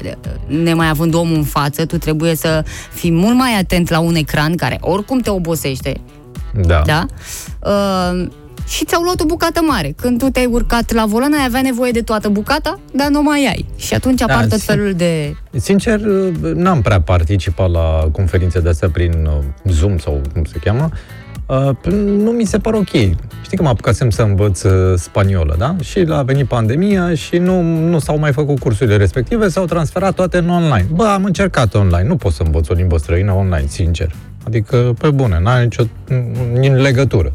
[0.47, 4.15] ne mai având omul în față, tu trebuie să fii mult mai atent la un
[4.15, 6.01] ecran care oricum te obosește,
[6.67, 6.83] Da.
[6.87, 7.07] da?
[7.63, 8.27] Uh,
[8.71, 9.93] și ți-au luat o bucată mare.
[9.97, 13.47] Când tu te-ai urcat la volan, ai avea nevoie de toată bucata, dar nu mai
[13.47, 13.67] ai.
[13.77, 15.35] Și atunci apar tot sim- felul de...
[15.57, 16.01] Sincer,
[16.55, 19.13] n-am prea participat la conferințe de-astea prin
[19.65, 20.89] uh, Zoom sau cum se cheamă.
[21.47, 22.89] Uh, Nu mi se par ok.
[23.43, 25.77] Știi că mă apucasem să învăț uh, spaniolă, da?
[25.83, 30.39] Și a venit pandemia și nu, nu s-au mai făcut cursurile respective, s-au transferat toate
[30.39, 30.87] în online.
[30.93, 34.13] Bă, am încercat online, nu pot să învăț o limbă străină online, sincer.
[34.47, 35.83] Adică, pe bune, n-are nicio
[36.59, 37.33] nici legătură.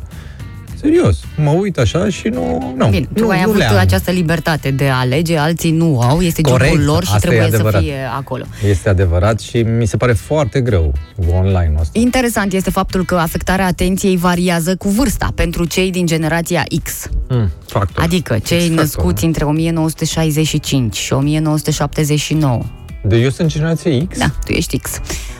[0.81, 2.73] Serios, mă uit așa și nu...
[2.77, 3.77] nu Bine, tu nu, ai nu avut le am.
[3.77, 7.29] această libertate de a alege, alții nu au, este Corect, jobul lor și asta e
[7.29, 7.81] trebuie să adevărat.
[7.81, 8.43] fie acolo.
[8.69, 10.93] Este adevărat și mi se pare foarte greu
[11.33, 11.99] online asta.
[11.99, 17.49] Interesant este faptul că afectarea atenției variază cu vârsta pentru cei din generația X, Mm,
[17.67, 18.03] factor.
[18.03, 19.27] adică cei X-factor, născuți nu?
[19.27, 22.61] între 1965 și 1979.
[23.07, 24.17] De eu sunt generația X?
[24.17, 24.91] Da, tu ești X.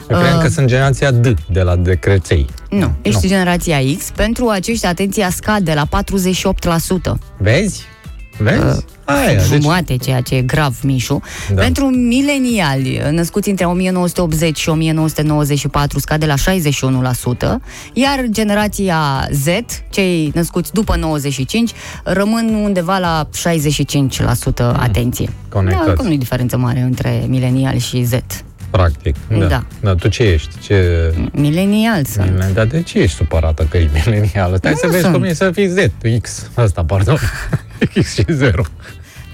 [0.10, 2.46] Eu credeam Uh, că sunt generația D, de la de creței.
[2.70, 3.30] Nu, ești Nu.
[3.30, 4.10] generația X.
[4.16, 7.20] Pentru aceștia atenția scade la 48%.
[7.38, 7.84] Vezi?
[8.38, 8.86] Vezi?
[9.06, 9.62] Aia, deci...
[9.62, 11.22] jumate, ceea ce e grav, Mișu.
[11.54, 11.62] Da.
[11.62, 16.38] Pentru mileniali născuți între 1980 și 1994 scade la 61%,
[17.94, 19.48] iar generația Z,
[19.90, 21.72] cei născuți după 95,
[22.04, 23.30] rămân undeva la
[24.54, 25.30] 65% atenție.
[25.50, 25.86] Conectați.
[25.86, 28.14] Da, că nu e diferență mare între mileniali și Z.
[28.76, 29.16] Practic.
[29.30, 29.46] Da.
[29.46, 29.66] Da.
[29.82, 29.96] da.
[29.96, 30.60] tu ce ești?
[30.60, 31.12] Ce...
[31.32, 32.26] Milenial sunt.
[32.26, 34.56] Milenial, Dar de ce ești supărată că ești milenial?
[34.58, 35.14] Stai Nu să vezi sunt.
[35.14, 35.78] cum e să fii Z,
[36.22, 36.50] X.
[36.54, 37.18] Asta, pardon.
[38.02, 38.64] X și 0.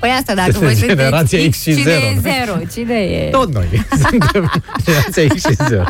[0.01, 2.21] Păi asta, dacă Este voi sunteți generația X și cine zero, e nu?
[2.21, 2.57] zero?
[2.73, 3.29] Cine e?
[3.29, 3.65] Tot noi.
[4.09, 4.51] Suntem
[4.85, 5.83] generația X și 0.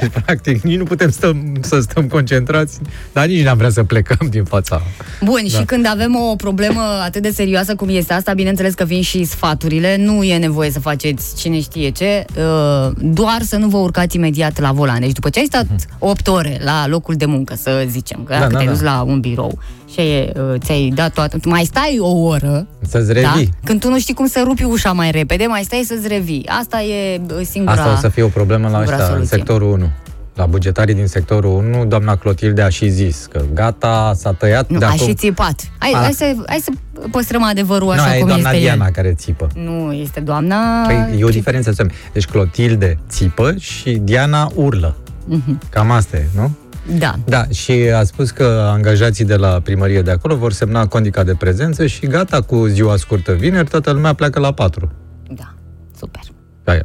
[0.00, 2.78] Deci, practic, nici nu putem stăm, să stăm concentrați,
[3.12, 4.82] dar nici n-am vrea să plecăm din fața.
[5.24, 5.58] Bun, Da.
[5.58, 9.24] și când avem o problemă atât de serioasă cum este asta, bineînțeles că vin și
[9.24, 14.16] sfaturile, nu e nevoie să faceți cine știe ce, uh, doar să nu vă urcați
[14.16, 15.00] imediat la volan.
[15.00, 15.66] Deci după ce ai stat
[15.98, 18.72] 8 ore la locul de muncă, să zicem, că Da, dacă da, te-ai da.
[18.72, 19.58] dus la un birou
[19.92, 23.12] și e, uh, ți-ai dat toată, mai stai o oră, Să-ți da?
[23.12, 23.48] revii.
[23.64, 26.46] Când tu nu știi cum să rupi ușa mai repede, mai stai să-ți revii.
[26.60, 27.72] Asta e uh, singura...
[27.72, 29.36] Asta o să fie o problemă la singura ăștia, în soluție.
[29.36, 29.88] sectorul 1.
[30.34, 34.78] La bugetarii din sectorul 1, doamna Clotilde a și zis că gata, s-a tăiat Nu,
[34.78, 35.06] de ai acum.
[35.06, 35.70] și țipat.
[35.78, 35.98] Hai, A.
[36.02, 36.70] hai, să, hai să
[37.10, 38.92] păstrăm adevărul nu, așa e cum doamna este Diana el.
[38.92, 39.46] care țipă.
[39.54, 40.56] Nu, este doamna...
[40.86, 41.72] Păi, e o diferență.
[41.72, 44.96] să- Deci Clotilde țipă și Diana urlă.
[45.70, 46.50] Cam asta e, nu?
[46.98, 47.14] Da.
[47.24, 51.34] Da, și a spus că angajații de la primărie de acolo vor semna condica de
[51.34, 54.92] prezență și gata cu ziua scurtă vineri, toată lumea pleacă la 4.
[55.30, 55.54] Da,
[55.98, 56.22] super.
[56.64, 56.78] Da,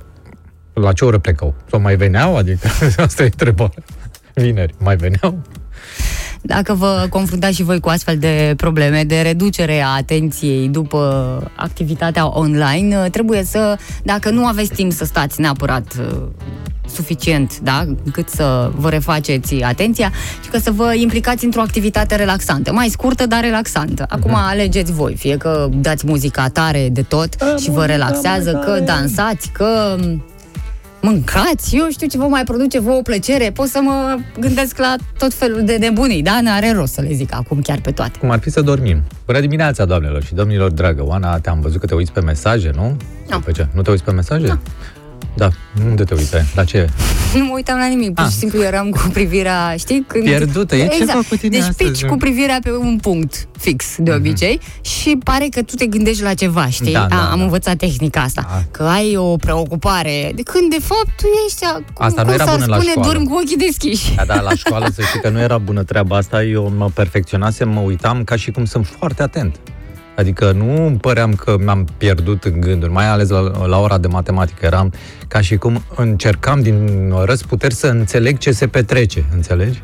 [0.74, 1.56] la ce oră plecau?
[1.70, 2.38] Sau mai veneau?
[2.38, 2.68] Adică
[2.98, 3.84] asta e întrebarea.
[4.34, 5.42] Vineri, mai veneau?
[6.46, 11.02] Dacă vă confruntați și voi cu astfel de probleme de reducere a atenției după
[11.56, 16.22] activitatea online, trebuie să, dacă nu aveți timp să stați neapărat uh,
[16.90, 20.12] suficient, da, cât să vă refaceți atenția,
[20.44, 24.06] și că să vă implicați într-o activitate relaxantă, mai scurtă, dar relaxantă.
[24.10, 24.40] Acum Mhm.
[24.40, 29.96] alegeți voi, fie că dați muzica tare de tot și vă relaxează, că dansați, că
[31.06, 35.34] mâncați, eu știu ce vă mai produce vouă plăcere, pot să mă gândesc la tot
[35.34, 36.40] felul de nebunii, da?
[36.42, 38.20] N-are rost să le zic acum chiar pe toate.
[38.20, 39.02] Cum ar fi să dormim.
[39.26, 42.98] Bună dimineața, doamnelor și domnilor, dragă Oana, te-am văzut că te uiți pe mesaje, nu?
[43.30, 43.40] Nu.
[43.40, 43.68] Pe ce?
[43.74, 44.48] Nu te uiți pe mesaje?
[44.48, 44.60] Nu.
[45.38, 45.50] Da,
[45.90, 46.34] unde te uiți?
[46.56, 46.90] La ce?
[47.34, 48.30] Nu mă uitam la nimic, pur Ah.
[48.32, 50.04] și simplu eram cu privirea, știi?
[50.08, 50.24] Când...
[50.24, 50.98] Pierdută, e exact.
[51.10, 52.10] ceva cu tine Deci astăzi, pici nu?
[52.10, 56.34] cu privirea pe un punct fix, de obicei, și pare că tu te gândești la
[56.34, 56.94] ceva, știi?
[56.94, 57.44] Da, da, A, am da.
[57.44, 58.62] învățat tehnica asta, Ah.
[58.72, 62.34] că ai o preocupare, de când de fapt tu ești, a- cum, Asta nu cum
[62.34, 63.12] era s-ar bună la spune, școală.
[63.12, 64.16] dormi cu ochii deschiși.
[64.16, 67.70] Da, da, la școală să știi că nu era bună treaba asta, eu mă perfecționasem,
[67.70, 69.56] mă uitam ca și cum sunt foarte atent.
[70.16, 74.08] Adică nu îmi păream că m-am pierdut în gânduri, mai ales la, la ora de
[74.08, 74.66] matematică.
[74.66, 74.94] Eram
[75.28, 79.82] ca și cum încercam din răsputeri să înțeleg ce se petrece, înțelegi?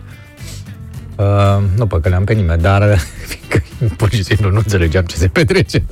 [1.15, 2.97] Uh, nu păcăleam pe nimeni, dar
[3.29, 3.63] fiindcă
[3.95, 5.84] pur și simplu nu înțelegeam ce se petrece.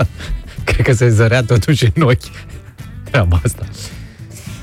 [0.64, 2.32] Cred că se zărea totuși în ochi
[3.04, 3.66] treaba asta.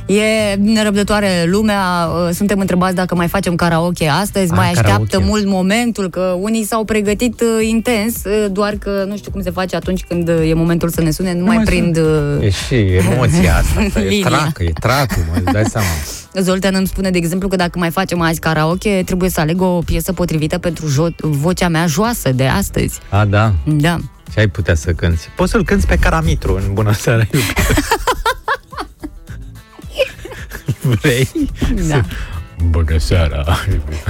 [0.06, 5.28] E nerăbdătoare lumea, uh, suntem întrebați dacă mai facem karaoke astăzi, Ah, mai așteaptă karaoke.
[5.28, 9.50] mult momentul, că unii s-au pregătit uh, intens, uh, doar că nu știu cum se
[9.50, 11.96] face atunci când uh, e momentul să ne sune, nu, mai mai prind...
[11.96, 12.04] uh,
[12.40, 14.26] E și emoția asta, asta e Linia.
[14.28, 15.86] tracă, e tracul, mă, îți dai seama.
[16.48, 19.78] Zoltan îmi spune, de exemplu, că dacă mai facem azi karaoke, trebuie să aleg o
[19.84, 22.98] piesă potrivită pentru jo- vocea mea joasă de astăzi.
[23.08, 23.96] A, da, Da.
[24.32, 25.28] Ce ai putea să cânti?
[25.36, 27.52] Poți să-l cânti pe Caramitru în Bună seara, iubire.
[31.00, 31.28] Vrei?
[31.88, 32.00] Da.
[32.70, 34.02] Bună seara, iubire.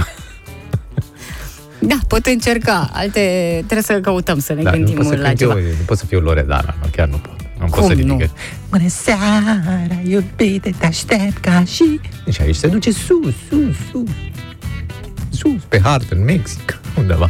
[1.79, 2.89] Da, pot încerca.
[2.93, 3.19] Alte
[3.55, 5.59] trebuie să căutăm, să ne Da, nu gândim pot să la cânt eu, ceva.
[5.61, 7.35] nu pot să fiu Loredana, nu, chiar nu pot.
[7.59, 8.17] Nu pot Cum să nu?
[8.17, 8.29] ridic.
[8.69, 9.61] Bună seara,
[10.07, 11.99] iubite, te aștept ca și...
[12.31, 14.09] Și aici se duce sus, sus, sus.
[15.29, 17.29] Sus, pe hartă, în Mexic, undeva.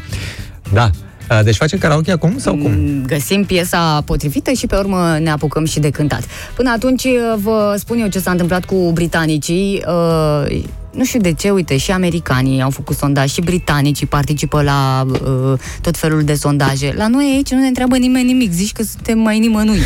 [0.73, 0.89] Da.
[1.27, 2.71] A, Deci facem karaoke acum sau cum?
[2.71, 6.23] Mm, Găsim piesa potrivită și pe urmă ne apucăm și de cântat.
[6.55, 9.83] Până atunci uh, vă spun eu ce s-a întâmplat cu britanicii.
[9.87, 15.05] Uh, nu știu de ce, uite, și americanii au făcut sondaj, și britanicii participă la
[15.11, 16.93] uh, tot felul de sondaje.
[16.95, 19.79] La noi aici nu ne întreabă nimeni nimic, zici că suntem mai nimănui.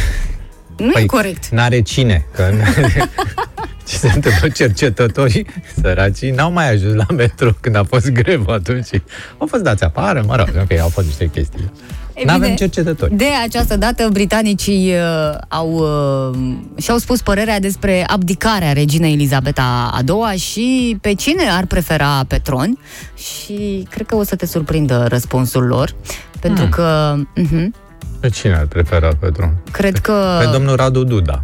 [0.78, 1.48] Nu e corect.
[1.48, 2.44] N-are cine, că
[3.88, 5.46] ce se întâmplă cercetătorii
[5.82, 8.90] săracii n-au mai ajuns la metro când a fost grevă atunci.
[9.38, 11.72] Au fost dați afară, mă rog, ok, au fost niște chestii.
[12.14, 13.16] E N-avem bine, cercetători.
[13.16, 16.38] De această dată, britanicii uh, au, uh,
[16.78, 22.38] și-au spus părerea despre abdicarea reginei Elisabeta a II și pe cine ar prefera pe
[22.38, 22.78] tron.
[23.16, 25.96] Și cred că o să te surprindă răspunsul lor,
[26.40, 27.68] pentru că uh-huh,
[28.22, 29.62] Pe cine ar prefera pe drum?
[29.72, 30.40] cred că...
[30.46, 31.44] Pe domnul Radu Duda.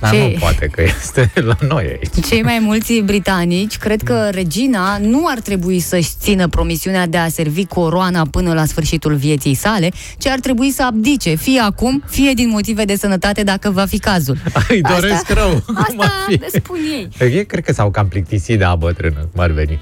[0.00, 2.26] Dar Ce- nu poate că este la noi aici.
[2.26, 7.28] Cei mai mulți britanici cred că regina nu ar trebui să-și țină promisiunea de a
[7.28, 12.32] servi coroana până la sfârșitul vieții sale, ci ar trebui să abdice, fie acum, fie
[12.32, 14.36] din motive de sănătate, dacă va fi cazul.
[14.68, 15.50] Îi doresc rău.
[15.66, 16.40] cum ar Asta fi.
[16.56, 17.08] spun ei.
[17.30, 19.78] Ei cred că s-au cam plictisit de a bătrână, cum ar veni.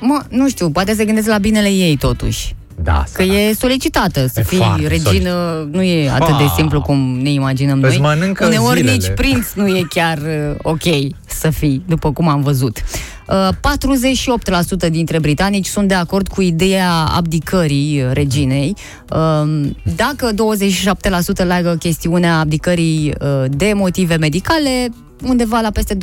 [0.00, 2.54] Mă, nu știu, poate se gândesc la binele ei totuși.
[2.82, 6.52] Da, Că e solicitată să E fii foarte regină, nu e atât de Ah.
[6.56, 8.14] simplu cum ne imaginăm Îți noi.
[8.16, 8.92] mănâncă Uneori zilele.
[8.96, 10.82] nici prinț nu e chiar uh, ok
[11.26, 12.78] să fii, după cum am văzut.
[13.28, 13.48] Uh,
[14.86, 18.74] 48% dintre britanici sunt de acord cu ideea abdicării uh, reginei.
[19.10, 24.88] Uh, Dacă 27% leagă chestiunea abdicării uh, de motive medicale,
[25.22, 25.98] undeva la peste 20%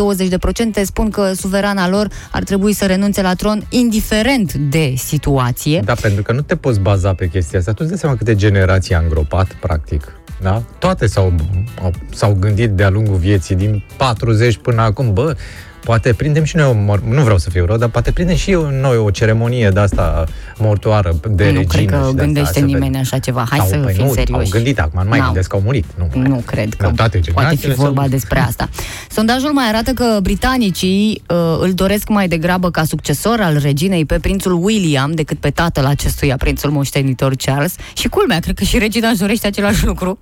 [0.83, 5.81] spun că suverana lor ar trebui să renunțe la tron indiferent de situație.
[5.85, 7.71] Da, pentru că nu te poți baza pe chestia asta.
[7.71, 10.15] Tu îți dai seama câte generații a îngropat, practic.
[10.41, 10.63] Da?
[10.79, 11.33] Toate s-au,
[11.81, 15.35] au, s-au gândit de-a lungul vieții, din 40 până acum, bă,
[15.83, 18.51] poate prindem și noi, o, mor- nu vreau să fiu rău, dar poate prindem și
[18.51, 20.23] eu, noi o ceremonie de asta
[20.57, 21.63] mortoară de nu regină.
[21.63, 22.99] cred și că de-astea, gândește să nimeni vedem.
[22.99, 23.45] așa ceva.
[23.49, 24.43] Hai Sau, să păi fim nu, serioși.
[24.43, 25.27] Au gândit acum, nu mai N-au.
[25.27, 25.85] gândesc că au murit.
[25.97, 28.69] Nu, Nu cred că În toate poate fi generațiile vorba sau- despre asta.
[29.09, 34.19] Sondajul mai arată că britanicii uh, îl doresc mai degrabă ca succesor al reginei pe
[34.19, 37.75] prințul William decât pe tatăl acestuia, prințul moștenitor Charles.
[37.93, 40.19] Și culmea, cred că și regina își dorește același lucru.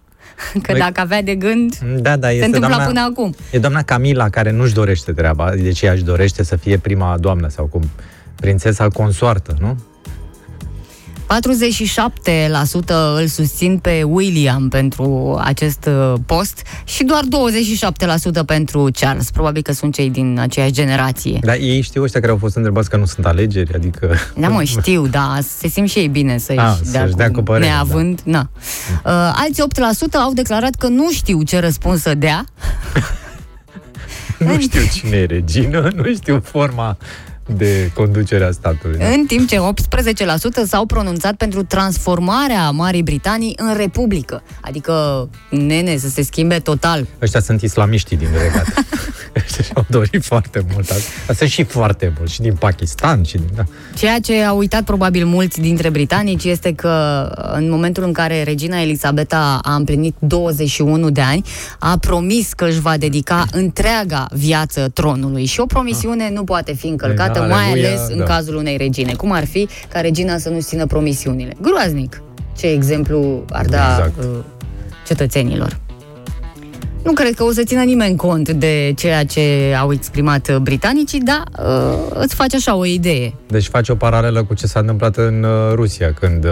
[0.61, 3.35] Că Păi- dacă avea de gând, Da, da, se este întâmpla doamna, până acum.
[3.51, 7.47] E doamna Camila care nu-și dorește treaba, deci ea își dorește să fie prima doamnă
[7.49, 7.89] sau cum
[8.35, 9.77] prințesa consoartă, nu?
[11.31, 11.33] 47%
[13.17, 17.23] îl susțin pe William pentru acest uh, post și doar
[18.41, 19.31] 27% pentru Charles.
[19.31, 21.39] Probabil că sunt cei din aceeași generație.
[21.41, 24.15] Dar ei știu ăștia care au fost întrebați că nu sunt alegeri, adică...
[24.35, 27.73] Da, mă, știu, da, se simt și ei bine să-și Ah, să-și dea cu părerea,
[27.73, 28.49] Neavând, da.
[29.05, 32.45] Uh, alți 8% au declarat că nu știu ce răspuns să dea.
[34.37, 36.97] nu știu cine e regină, nu știu forma
[37.57, 38.97] de conducere a statului.
[38.97, 39.07] da.
[39.07, 44.43] În timp ce 18% s-au pronunțat pentru transformarea Marii Britanii în republică.
[44.61, 47.07] Adică, nene, să se schimbe total.
[47.21, 48.65] Ăștia sunt islamiștii din regat.
[49.45, 51.09] Ăștia și-au dorit foarte mult asta.
[51.27, 53.49] Dar Sunt și foarte mulți, și din Pakistan, și din...
[53.55, 53.63] Da.
[53.97, 58.81] Ceea ce au uitat probabil mulți dintre britanici este că în momentul în care regina
[58.81, 61.43] Elisabeta a împlinit 21 de ani,
[61.79, 66.87] a promis că își va dedica întreaga viață tronului și o promisiune nu poate fi
[66.87, 68.23] încălcată, Da, mai aleluia, ales în da.
[68.23, 69.13] cazul unei regine.
[69.13, 71.53] Cum ar fi ca regina să nu-și țină promisiunile?
[71.61, 72.21] Groaznic!
[72.57, 74.17] Ce exemplu ar da Exact.
[74.23, 74.39] uh,
[75.07, 75.79] cetățenilor.
[77.03, 81.19] Nu cred că o să țină nimeni cont de ceea ce au exprimat uh, britanicii,
[81.19, 83.33] dar uh, îți face așa o idee.
[83.47, 86.51] Deci face o paralelă cu ce s-a întâmplat în uh, Rusia, când uh,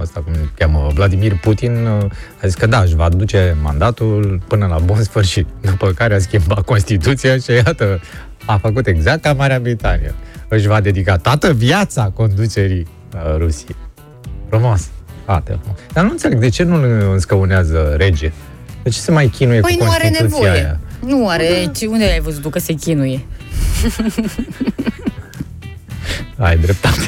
[0.00, 2.04] asta cum îl cheamă Vladimir Putin uh,
[2.42, 6.18] a zis că da, își va duce mandatul până la bun sfârșit, după care a
[6.18, 8.00] schimbat Constituția și iată,
[8.46, 10.14] a făcut exact ca Marea Britanie.
[10.48, 13.76] Își va dedica toată viața conducerii uh, Rusiei.
[14.48, 14.88] Frumos.
[15.24, 15.78] Foarte frumos.
[15.92, 18.32] Dar nu înțeleg de ce nu îl înscăunează rege.
[18.82, 20.50] De ce se mai chinuie Păi cu nu are Constituția nevoie.
[20.64, 20.80] aia?
[21.00, 21.70] Nu are.
[21.76, 23.20] Ce, unde ai văzut tu că se chinuie?
[26.36, 26.98] Ai dreptate.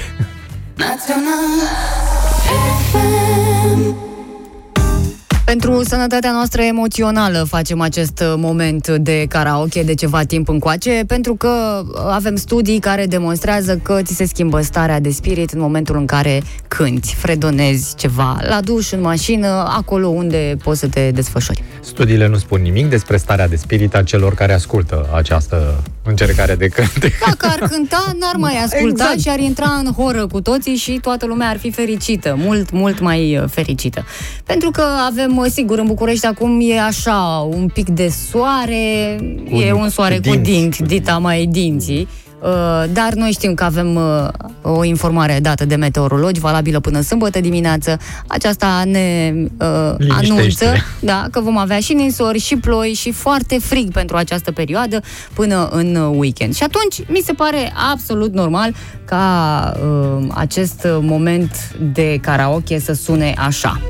[5.51, 11.34] Pentru sănătatea noastră emoțională facem acest uh, moment de karaoke de ceva timp încoace, pentru
[11.34, 15.96] că uh, avem studii care demonstrează că ți se schimbă starea de spirit în momentul
[15.96, 19.46] în care cânti, fredonezi ceva, la duș, în mașină,
[19.76, 21.62] acolo unde poți să te desfășori.
[21.80, 26.68] Studiile nu spun nimic despre starea de spirit a celor care ascultă această încercare de
[26.68, 27.12] cântec.
[27.26, 29.20] Dacă ar cânta, n-ar mai asculta Exact.
[29.20, 33.01] și ar intra în horă cu toții și toată lumea ar fi fericită, mult, mult
[33.01, 34.05] mai uh, fericită.
[34.44, 39.16] Pentru că avem, uh, sigur, în București acum e așa, un pic de soare,
[39.51, 42.09] Cu e din- un soare cu cu dinți, dinți, cu dita mai dinții.
[42.43, 44.28] Uh, Dar noi știm că avem uh,
[44.62, 47.99] o informare dată de meteorologi, valabilă până sâmbătă dimineață.
[48.26, 50.64] Aceasta ne uh, Liniștește.
[50.64, 55.01] anunță da, că vom avea și ninsori, și ploi, și foarte frig pentru această perioadă
[55.34, 56.55] până în uh, weekend.
[56.55, 58.74] Și atunci mi se pare absolut normal
[59.05, 63.80] ca uh, acest moment de karaoke să sune așa.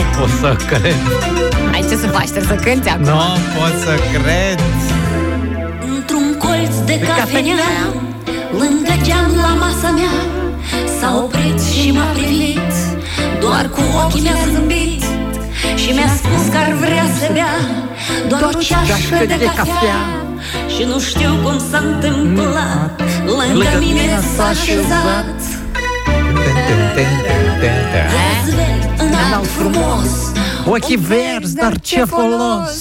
[0.00, 0.94] Nu pot să cred.
[1.72, 2.28] Ai ce să faci?
[2.34, 3.04] Trebuie să cânti acum.
[3.04, 3.20] Nu
[3.56, 4.58] pot să cred.
[5.94, 7.72] Într-un colț de cafenea
[8.60, 10.16] Lângă geam la masa mea
[10.98, 12.72] S-a oprit și m-a privit
[13.40, 15.02] Doar cu ochii mi-a zâmbit
[15.74, 17.54] Și mi-a spus că ar vrea să bea
[18.28, 20.00] Doar o ceașcă de cafea
[20.74, 25.59] Și nu știu cum s-a întâmplat Lângă mine s-a așezat
[28.16, 30.32] Răzveli înalt frumos
[30.66, 32.78] Ochii verzi, dar ce folos?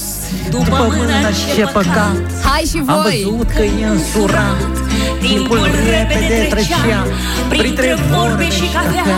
[0.50, 2.22] După mână și ce păcat.
[2.44, 3.22] Hai și Am voi!
[3.24, 4.72] văzut că e însurat.
[5.22, 7.08] Timpul repede trecea
[7.50, 9.18] Printre vorbe și cafea.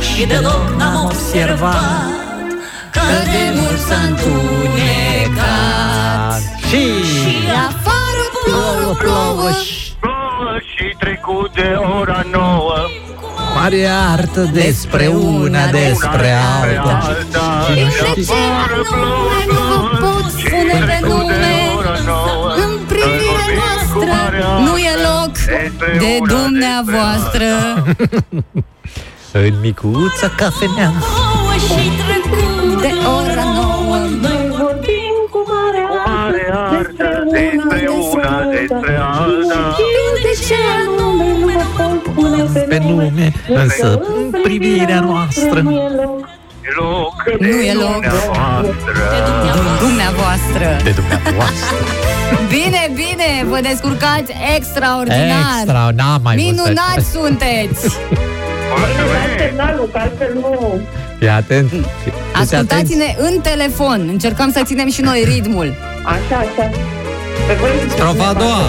[0.00, 2.02] Și deloc n-am observat
[2.92, 5.46] Că de mult s-a întunecat.
[6.68, 6.82] Și
[7.68, 9.50] Afară plouă, plouă
[10.76, 12.76] și trecut de ora nouă
[13.60, 17.16] Mare artă despre una, despre alta.
[17.74, 18.32] De ce
[19.46, 21.56] nu vă pot spune pe nume?
[22.56, 24.14] În privirea noastră
[24.64, 25.32] Nu e loc
[25.98, 27.44] de dumneavoastră.
[29.32, 33.96] În micuța cafenea Ouă și trecut De ora nouă.
[34.20, 39.76] Noi vorbim cu mare Mare artă despre una, despre alta.
[40.22, 40.54] De ce
[40.96, 43.12] nu nu vă pot spune Pe nume,
[43.48, 45.62] însă în privirea noastră
[46.66, 47.24] E loc.
[47.38, 48.00] Nu e loc.
[48.00, 48.92] Dumneavoastră.
[49.72, 50.66] De dumneavoastră.
[50.84, 51.76] De dumneavoastră.
[52.56, 55.58] Bine, bine, vă descurcați extraordinar.
[55.62, 57.96] Extra, n-am mai văzut Minunați sunteți.
[58.78, 59.90] Mulțumesc!
[59.92, 60.80] că altfel nu
[61.18, 61.72] Fii atent.
[62.32, 64.08] Ascultați-ne în telefon.
[64.08, 65.74] Încercăm să ținem și noi ritmul.
[66.04, 66.70] Așa, așa.
[67.46, 68.62] Pe voi Strofa a doua.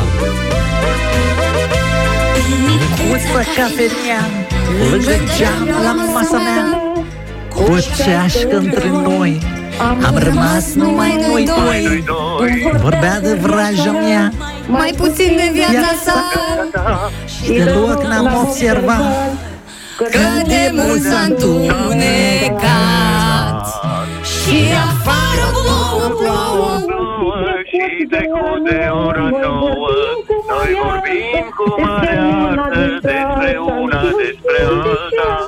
[2.66, 4.47] Micuță cafenea
[4.90, 6.82] Lângă geam la masa mea
[7.56, 9.42] Cu o ceașcă între noi.
[10.06, 12.80] Am rămas numai noi doi Noi doi.
[12.82, 14.32] Vorbea de vraja mea.
[14.68, 16.24] Mai puțin de viața sa.
[17.26, 19.36] Și deloc n-am observat
[19.98, 22.68] Că de mult s-a întunecat.
[24.24, 27.57] Și afară plouă, plouă Plouă
[27.96, 29.90] și trecut de ora nouă.
[30.52, 35.46] Noi vorbim cu mare artă despre una, despre alta.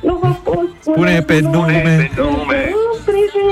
[0.00, 2.10] Nu vă pot Spune pe Pe nume.
[2.16, 2.62] nume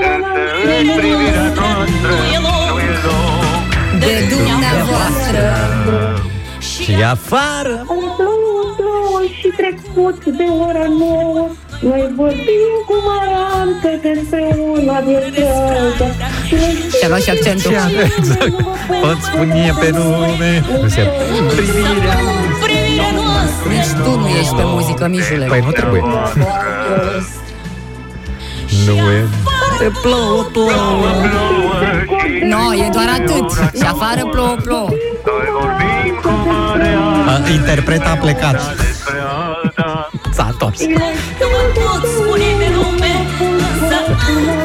[0.03, 2.13] Însă în privirea noastră.
[2.45, 3.99] Nu e loc.
[3.99, 5.43] De dumneavoastră.
[6.59, 7.85] Și afară
[8.77, 11.47] Plouă, plouă și trecut de ora nouă.
[11.81, 16.07] Noi vorbim cu mare artă despre una despre alta
[16.47, 17.71] Și noi Și-a luat și accentul
[18.17, 18.55] Exact
[19.01, 20.63] Pot spune pe nume.
[20.87, 21.01] Se
[21.37, 22.17] în privirea.
[22.63, 23.69] Privirea noastră.
[23.69, 25.45] Nici tu nu ești pe muzică, Mijule.
[25.45, 26.01] Păi nu trebuie.
[28.85, 29.27] Nu e.
[29.77, 31.09] Te plouă, plouă.
[32.43, 33.51] No, e doar atât.
[33.79, 34.89] Și afară plouă, plouă.
[34.89, 35.92] Noi vorbim cu mare artă
[37.27, 38.75] a, interpreta a plecat.
[40.31, 40.79] S-a întors.
[40.79, 40.95] Nu
[41.73, 43.97] pot spune pe lume, însă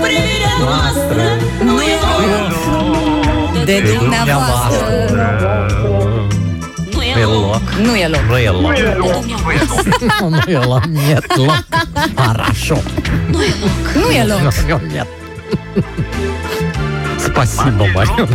[0.03, 1.23] privirea noastră
[1.65, 1.99] nu e
[3.65, 4.87] de dumneavoastră.
[6.93, 7.63] Nu e loc.
[7.83, 8.21] Nu e loc.
[8.29, 8.61] Nu e loc.
[8.61, 9.25] Nu e loc.
[10.47, 10.85] Nu e loc.
[10.85, 11.65] Nu e loc.
[12.15, 12.77] Arașo.
[13.31, 14.05] Nu e loc.
[14.05, 14.41] Nu e loc.
[14.41, 15.07] Nu e loc.
[17.28, 18.28] Спасибо, Марин.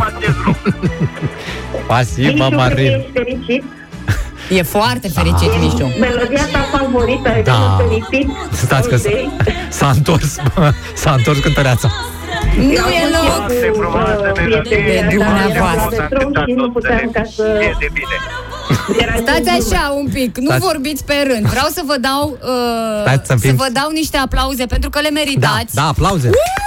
[1.83, 2.87] Spasibo, Marin.
[2.91, 3.63] ești fericit
[4.49, 7.51] E foarte fericit, Mișu Melodia ta favorită ai Da.
[7.51, 7.83] da.
[7.87, 9.09] fericit Stați că s-a,
[9.69, 10.35] s-a întors,
[10.93, 11.91] s-a întors cântăreața.
[12.57, 14.77] Nu e loc Foarte frumoasă melodie
[15.09, 16.07] De dumneavoastră.
[16.47, 17.43] Și nu puteam ca să...
[17.61, 18.15] E de bine
[19.01, 19.75] Era Stați dur.
[19.75, 20.61] așa un pic, nu Stați.
[20.65, 24.17] vorbiți pe rând Vreau să vă dau uh, Stați să să, fim- vă dau niște
[24.17, 26.27] aplauze Pentru că le Da, meritați da, aplauze.
[26.27, 26.57] Bine!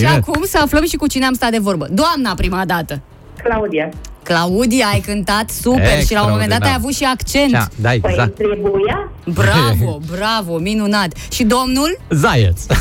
[0.00, 0.22] Și Bine.
[0.26, 3.00] acum să aflăm și cu cine am stat de vorbă Doamna prima dată
[3.42, 3.88] Claudia.
[4.22, 6.74] Claudia, ai cântat super și la un moment dat ai Extraordinar.
[6.78, 8.34] avut și accent Da, da, Păi exact.
[8.34, 9.10] trebuia?
[9.24, 11.98] Bravo, bravo, minunat Și domnul?
[12.10, 12.60] Zaieț.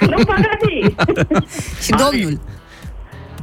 [0.00, 0.94] Nu pagati.
[1.84, 2.40] Și domnul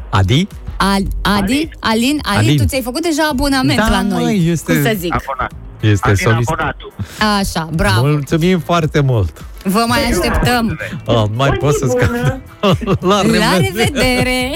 [0.10, 0.48] Adi?
[0.78, 1.42] Al, Adi?
[1.42, 1.70] Alin?
[1.80, 2.58] Alin, Alin.
[2.58, 5.52] tu ți-ai făcut deja abonament Da, la noi măi, este- Cum să zic Abonat
[5.82, 6.50] Este Adina solist.
[6.50, 6.94] Abonatul
[7.40, 9.44] Așa, bravo Mulțumim foarte mult.
[9.68, 12.08] Vă mai așteptăm Oh, mai O pot zi să scap.
[12.08, 12.42] bună.
[13.00, 13.68] La La revedere.
[13.68, 14.56] revedere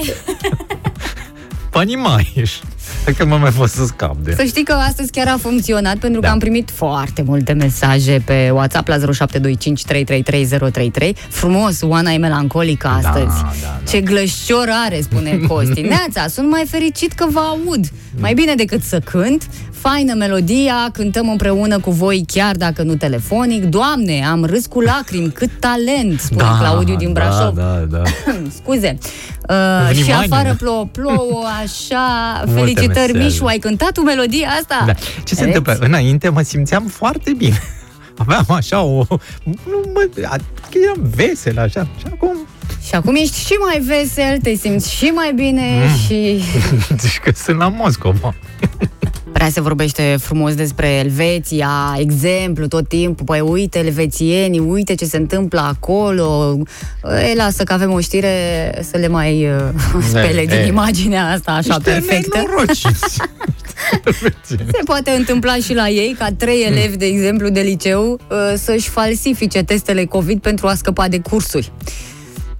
[3.10, 3.18] Pani mai ești.
[3.22, 4.34] Că mă mai fost să scap de.
[4.36, 6.32] Să știi că astăzi chiar a funcționat pentru că Da.
[6.32, 13.24] am primit foarte multe mesaje pe WhatsApp la 0725 333 Frumos, Oana e melancolică astăzi.
[13.42, 13.80] da, da.
[13.90, 15.80] Ce glășcior are, spune Costi.
[15.80, 17.84] Neața, sunt mai fericit că vă aud.
[18.18, 19.46] Mai bine decât să cânt.
[19.72, 23.64] Faină melodia, cântăm împreună cu voi chiar dacă nu telefonic.
[23.64, 27.54] Doamne, am râs cu lacrimi, cât talent, spune Claudiu din Brașov.
[27.54, 28.02] Da, da, da.
[28.62, 28.98] Scuze.
[29.48, 29.56] Uh,
[29.96, 30.26] și Vrimani.
[30.32, 32.42] afară plouă, plouă, așa.
[32.46, 33.24] Multe Felicitări, mesaje.
[33.24, 34.82] Mișu, ai cântat tu melodia asta?
[34.86, 34.92] da.
[35.24, 35.56] Ce se Reți?
[35.56, 35.86] întâmplă?
[35.86, 37.62] Înainte mă simțeam foarte bine.
[38.18, 39.04] Aveam așa o...
[39.44, 41.88] Nu, mă, adică eram vesel așa.
[41.98, 42.36] Și acum...
[42.86, 45.96] Și acum ești și mai vesel, te simți și mai bine Mm.
[46.06, 46.44] și...
[46.98, 48.34] Zici că sunt la Moscova.
[49.32, 55.16] Prea se vorbește frumos despre Elveția, exemplu tot timpul, păi uite elvețienii, uite ce se
[55.16, 56.58] întâmplă acolo.
[57.30, 58.28] E, lasă că avem o știre
[58.90, 60.66] să le mai uh, spele E, din e.
[60.66, 62.38] imaginea asta așa Niște perfectă.
[62.38, 63.16] nenorociți.
[64.44, 68.88] Se poate întâmpla și la ei ca trei elevi, de exemplu, de liceu uh, să-și
[68.88, 71.72] falsifice testele COVID pentru a scăpa de cursuri.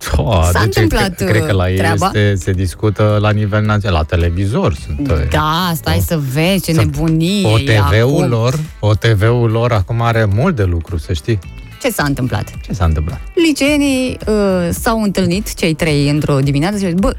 [0.16, 2.06] Oh, S-a întâmplat, cred, cred că la ei treaba.
[2.06, 5.10] este, se discută la nivel național, la televizor sunt.
[5.10, 8.28] uh, Da, stai să vezi ce Sunt nebunie e OTV-ul acum.
[8.28, 11.38] lor, OTV-ul lor acum are mult de lucru, să știi.
[11.82, 12.50] Ce s-a întâmplat?
[12.62, 13.20] Ce s-a întâmplat?
[13.34, 17.14] Licenii uh, s-au întâlnit, cei trei, într-o dimineață și au zis, bă,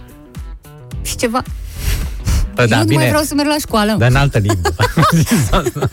[1.01, 1.43] și ceva,
[2.55, 3.95] Bă, eu nu mai vreau să merg la școală.
[3.97, 4.69] Dar în altă limbă.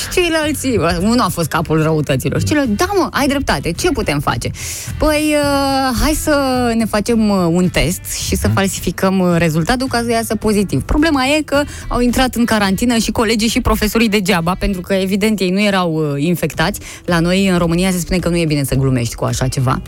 [0.00, 0.66] Și ceilalți,
[1.00, 2.38] unul a fost capul răutăților.
[2.40, 4.50] Și ceilalți, da mă, ai dreptate, ce putem face?
[4.98, 6.34] Păi, uh, hai să
[6.76, 10.82] ne facem uh, un test și să falsificăm uh, rezultatul ca să iasă pozitiv.
[10.82, 15.40] Problema e că au intrat în carantină și colegii și profesorii degeaba, pentru că evident
[15.40, 16.80] ei nu erau uh, infectați.
[17.04, 19.82] La noi în România se spune că nu e bine să glumești cu așa ceva.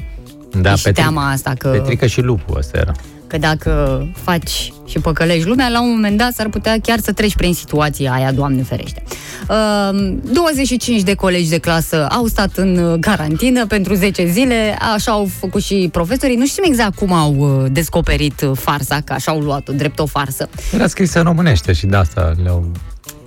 [0.60, 2.92] da, și teama asta că- Petrică și lupul ăsta era.
[3.32, 7.34] Că dacă faci și păcălești lumea, la un moment dat s-ar putea chiar să treci
[7.34, 9.02] prin situația aia, Doamne ferește.
[9.48, 15.12] Uh, 25 de colegi de clasă au stat în uh, carantină pentru 10 zile, așa
[15.12, 16.36] au făcut și profesorii.
[16.36, 20.06] Nu știm exact cum au uh, descoperit uh, farsa, că așa au luat-o, drept o
[20.06, 20.48] farsă.
[20.74, 22.70] Era scris în românește și de asta le-au...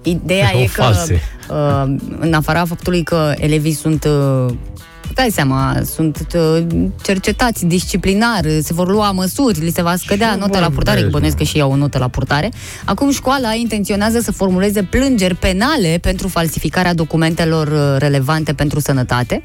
[0.03, 1.21] Ideea Erau e că, false.
[1.49, 4.53] uh, în afara faptului că elevii sunt uh,
[5.15, 6.65] dai seama, sunt uh,
[7.03, 11.07] cercetați disciplinar, se vor lua măsuri, li se va scădea Ce nota la purtare, că
[11.09, 12.51] vorbești, bănuiesc că și iau o notă la purtare.
[12.85, 19.43] Acum școala intenționează să formuleze plângeri penale pentru falsificarea documentelor uh, relevante pentru sănătate.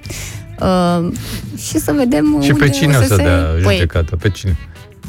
[0.61, 1.13] Uh,
[1.57, 3.23] și să vedem Și unde pe cine o să se...
[3.23, 4.17] dea Păi, judecată?
[4.17, 4.57] Pe cine?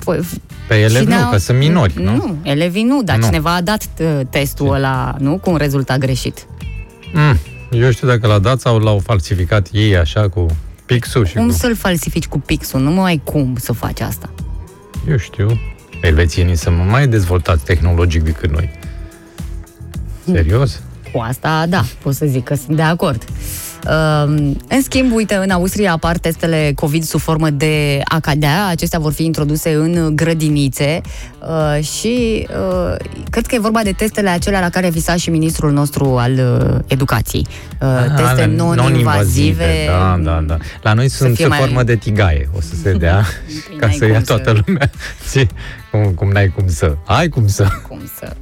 [0.05, 0.19] păi,
[0.67, 2.15] Pe elevi cine nu, a- că sunt minori, nu?
[2.15, 3.25] Nu, elevii nu, dar Nu.
[3.25, 5.37] cineva a dat uh, testul ăla, nu?
[5.37, 6.45] Cu un rezultat greșit.
[7.13, 7.37] Mm,
[7.71, 10.45] eu știu dacă l-a dat sau l-au falsificat ei așa cu
[10.85, 11.53] pixul și Cum cu...
[11.53, 12.79] să-l falsifici cu pixul?
[12.79, 14.29] Nu mai ai cum să faci asta.
[15.09, 15.59] Eu știu.
[16.01, 18.69] Elvețienii sunt mai dezvoltați tehnologic decât noi.
[20.25, 20.81] Serios?
[21.13, 23.23] Cu asta, da, pot să zic că sunt de acord.
[23.85, 28.67] Um, în schimb, uite, în Austria apar testele COVID sub formă de acadea.
[28.67, 31.01] Acestea vor fi introduse în grădinițe
[31.39, 32.95] uh, și uh,
[33.29, 36.79] cred că e vorba de testele acelea la care visa și ministrul nostru al uh,
[36.87, 37.47] educației.
[37.81, 39.85] Uh, teste Ale non-invazive.
[39.87, 40.57] Da, da, da.
[40.81, 42.49] La noi sunt fie sub mai- formă de tigaie.
[42.57, 43.25] O să se dea
[43.79, 44.89] ca N-ai să cum ia să- toată lumea.
[45.31, 45.47] Zi,
[45.91, 46.95] cum, cum n-ai cum să.
[47.05, 47.67] Ai cum să.
[47.87, 48.33] cum să...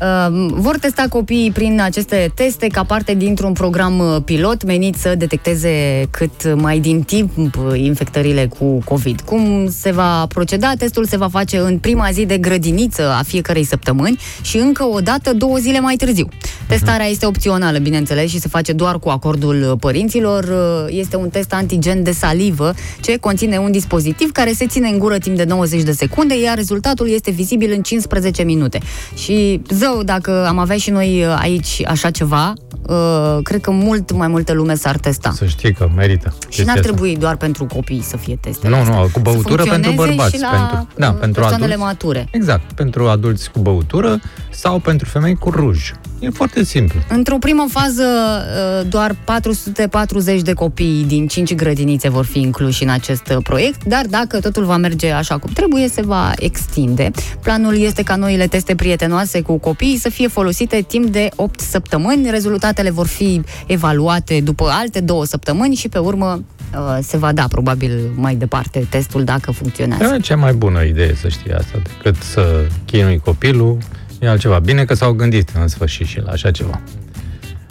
[0.00, 5.14] Uh, vor testa copiii prin aceste teste ca parte dintr-un program uh, pilot menit să
[5.14, 9.20] detecteze cât mai din timp uh, infectările cu COVID.
[9.20, 10.72] Cum se va proceda?
[10.78, 15.00] Testul se va face în prima zi de grădiniță a fiecărei săptămâni și încă o
[15.00, 16.28] dată două zile mai târziu.
[16.66, 20.44] Testarea este opțională, bineînțeles, și se face doar cu acordul uh, părinților.
[20.44, 24.98] Uh, Este un test antigen de salivă ce conține un dispozitiv care se ține în
[24.98, 28.78] gură timp de 90 de secunde, iar rezultatul este vizibil în 15 minute.
[29.14, 32.52] Și zău, dacă am avea și noi uh, aici așa ceva,
[32.82, 35.30] uh, cred că mult mai multă lume s-ar testa.
[35.30, 36.28] Să știi că merită.
[36.38, 36.88] Și chestia n-ar asta.
[36.88, 38.68] trebui doar pentru copii să fie teste.
[38.68, 40.34] Nu, nu, cu băutură pentru bărbați.
[40.34, 41.92] Și la pentru, da, uh, pentru persoanele adulți.
[41.92, 42.28] mature.
[42.30, 45.92] Exact, pentru adulți cu băutură sau pentru femei cu ruj.
[46.18, 47.00] E foarte simplu.
[47.08, 52.88] Într-o primă fază, uh, doar 440 de copii din 5 grădinițe vor fi incluși în
[52.88, 57.10] acest uh, proiect, dar dacă totul va merge așa cum trebuie, se va extinde.
[57.42, 62.30] Planul este ca noile teste prietenoase cu copiii să fie folosite timp de 8 săptămâni.
[62.30, 66.44] Rezultatele vor fi evaluate după alte două săptămâni și pe urmă
[66.74, 70.14] uh, se va da probabil mai departe testul dacă funcționează.
[70.14, 73.78] E cea mai bună idee să știi asta, decât să chinui copilul,
[74.20, 74.58] e altceva.
[74.58, 76.80] Bine că s-au gândit în sfârșit și la așa ceva.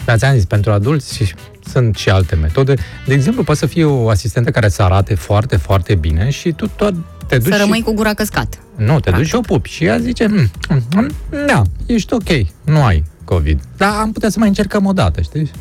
[0.05, 1.33] Dar ți-am zis, pentru adulți și-
[1.71, 2.73] sunt și alte metode.
[3.05, 6.67] De exemplu, poate să fie o asistentă care să arate foarte, foarte bine și tu
[6.67, 6.93] tot
[7.27, 7.59] te duci Să și...
[7.61, 8.59] rămâi cu gura căscat.
[8.75, 11.09] Nu, te duci și o pupi și ea zice, "Mm, mm, mm,
[11.47, 12.29] da, ești ok,
[12.63, 13.61] nu ai COVID.
[13.77, 15.51] Dar am putea să mai încercăm o dată, știi?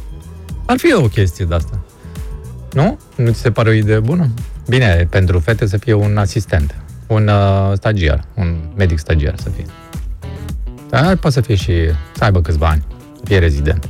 [0.66, 1.84] Ar fi o chestie de asta.
[2.72, 2.98] Nu?
[3.16, 4.28] Nu ți se pare o idee bună?
[4.68, 6.74] Bine, pentru fete să fie un asistent,
[7.06, 9.64] un uh, stagiar, un medic stagiar să fie.
[11.02, 11.72] Dar poate să fie și,
[12.16, 12.82] să aibă câțiva ani,
[13.16, 13.88] să fie rezident.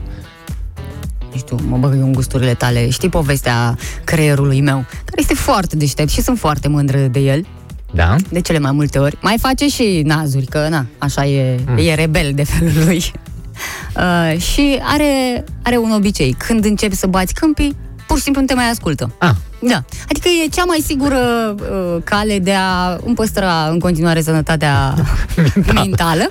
[1.33, 2.91] nu știu, mă băg eu în gusturile tale.
[2.91, 7.47] Știi povestea creierului meu, care este foarte deștept și sunt foarte mândră de el,
[7.93, 8.17] Da?
[8.31, 9.19] de cele mai multe ori.
[9.23, 11.77] Mai face și nazuri, că na, așa e, Mm.
[11.79, 13.13] e rebel de felul lui.
[13.97, 16.35] Uh, și are, are un obicei.
[16.47, 17.77] Când începi să bați câmpii,
[18.07, 19.15] pur și simplu nu te mai ascultă.
[19.19, 19.35] Ah,
[19.69, 24.95] Da, adică e cea mai sigură uh, cale de a îmi păstra în continuare sănătatea
[25.75, 26.31] mentală.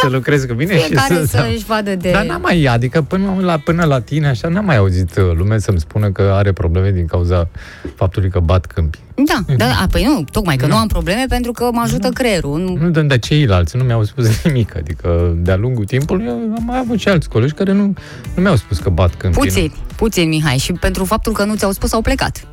[0.00, 1.44] Să lucrezi cu mine Fiecare și să...
[1.48, 2.10] să-și vadă de...
[2.10, 5.58] Dar n-am mai, adică până la, până la tine, așa, n-am mai auzit uh, lumea
[5.58, 7.48] să-mi spună că are probleme din cauza
[7.96, 9.02] faptului că bat câmpii.
[9.14, 12.58] Da, da, a, păi nu, tocmai că nu am probleme pentru că mă ajută creierul.
[12.60, 14.76] Nu- Nu, dar dar ceilalți nu mi-au spus nimic.
[14.76, 17.94] Adică, de-a lungul timpului, eu am mai avut și alți colegi care nu,
[18.34, 19.40] nu mi-au spus că bat câmpii.
[19.40, 22.46] Puțin, puțin, Mihai, și pentru faptul că nu ți-au spus, au plecat.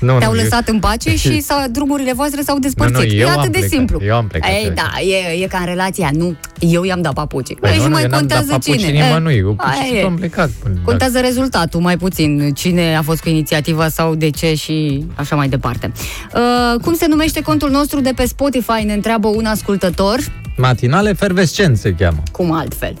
[0.00, 2.96] Nu, Te-au nu, eu- lăsat în pace și s-a, drumurile voastre s-au despărțit.
[2.96, 4.00] Nu, nu, eu e am atât de plecat, simplu.
[4.04, 6.10] eu am plecat, Ei, eu- da, e, e ca în relația.
[6.12, 7.46] Nu, eu i-am dat papuci.
[7.46, 8.90] Păi Păi, nu, și nu, mai eu n-am dat contează papuci cine.
[9.04, 10.04] nimănui, eu pur și aia simplu e.
[10.04, 10.50] am plecat.
[10.62, 15.36] Păi, Contează rezultatul, mai puțin cine a fost cu inițiativa sau de ce și așa
[15.36, 15.92] mai departe.
[16.34, 20.18] Uh, cum se numește contul nostru de pe Spotify, ne întreabă un ascultător.
[20.56, 22.22] Matinale Fervescent se cheamă.
[22.32, 22.94] Cum altfel?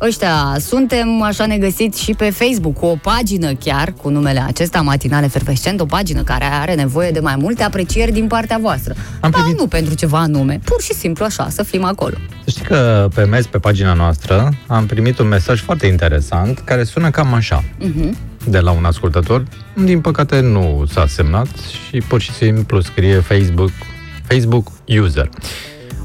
[0.00, 4.80] Ăștia suntem, așa ne găsiți și pe Facebook, cu o pagină chiar, cu numele acesta,
[4.80, 8.94] Matinale Fervescent, o pagină care are nevoie de mai multe aprecieri din partea voastră.
[9.20, 12.14] Am Dar primit- nu pentru ceva anume, pur și simplu așa, să fim acolo.
[12.44, 16.84] Să știi că pe mes, pe pagina noastră, am primit un mesaj foarte interesant care
[16.84, 17.64] sună cam așa.
[17.78, 18.16] Mhm.
[18.48, 19.44] De la un ascultător.
[19.84, 21.46] Din păcate nu s-a semnat
[21.88, 23.70] și pur și simplu scrie Facebook,
[24.28, 24.66] Facebook
[25.00, 25.28] user.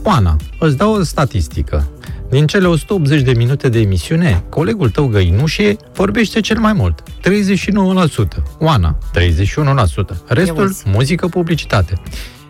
[0.04, 1.88] Oana, îți dau o statistică.
[2.32, 8.44] Din cele 180 de minute de emisiune, colegul tău Găinușe vorbește cel mai mult, 39%.
[8.60, 10.18] Oana, 31%.
[10.28, 10.84] Restul, Auzi.
[10.86, 12.02] muzică, publicitate.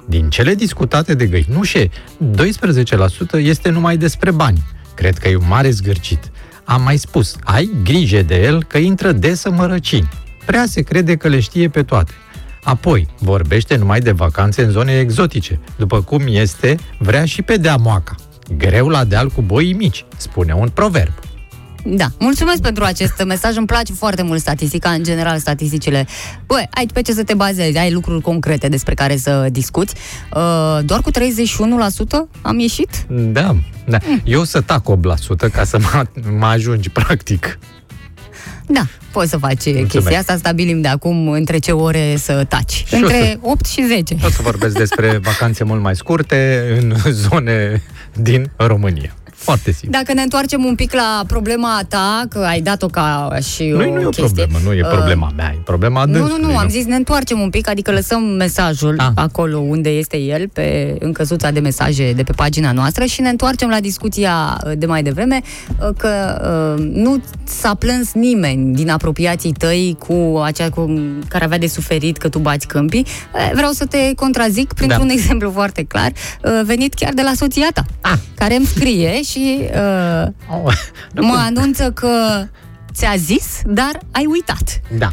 [0.07, 1.91] Din cele discutate de Găinușe, 12%
[3.33, 4.63] este numai despre bani.
[4.95, 6.31] Cred că e un mare zgârcit.
[6.63, 10.09] Am mai spus, ai grijă de el că intră des în mărăcini.
[10.45, 12.11] Prea se crede că le știe pe toate.
[12.63, 15.59] Apoi, vorbește numai de vacanțe în zone exotice.
[15.77, 18.15] După cum este, vrea și pe dea moaca.
[18.57, 21.11] Greu la deal cu boii mici, spune un proverb.
[21.83, 26.07] Da, mulțumesc pentru acest mesaj, îmi place foarte mult statistica, în general statisticile.
[26.45, 29.95] Băi, ai pe ce să te bazezi, ai lucruri concrete despre care să discuți.
[30.33, 31.13] Uh, doar cu 31%
[32.41, 32.89] am ieșit?
[33.09, 33.55] Da,
[33.85, 33.97] da.
[34.23, 34.83] Eu să tac
[35.47, 36.03] 8% ca să mă,
[36.39, 37.59] mă ajungi, practic.
[38.73, 42.83] Da, poți să faci chestia asta, stabilim de acum între ce ore să taci.
[42.87, 44.15] Și eu între să- 8 și 10.
[44.25, 47.81] O să vorbesc despre vacanțe mult mai scurte în zone
[48.13, 49.13] din România.
[49.41, 49.99] Foarte simplu.
[49.99, 53.93] Dacă ne întoarcem un pic la problema ta, că ai dat-o ca și Nu, o
[53.93, 54.23] nu e o chestie.
[54.23, 56.41] problemă, nu e uh, problema mea, e problema Nu, dânsului.
[56.41, 59.11] nu, nu, am zis ne întoarcem un pic, adică lăsăm mesajul Ah.
[59.15, 63.29] acolo unde este el, pe, în căsuța de mesaje de pe pagina noastră și ne
[63.29, 65.41] întoarcem la discuția uh, de mai devreme
[65.81, 66.41] uh, că
[66.77, 72.17] uh, nu s-a plâns nimeni din apropiații tăi cu acea cu, care avea de suferit
[72.17, 73.05] că tu bați câmpii.
[73.35, 75.13] Eh, Vreau să te contrazic printr-un Da.
[75.19, 76.11] exemplu foarte clar,
[76.43, 78.13] uh, venit chiar de la soția ta, Ah.
[78.35, 80.27] care îmi scrie și uh,
[80.63, 80.73] Oh,
[81.11, 82.43] nu mă pot- anunță că
[82.93, 84.81] ți-a zis, dar ai uitat.
[84.97, 85.09] Da.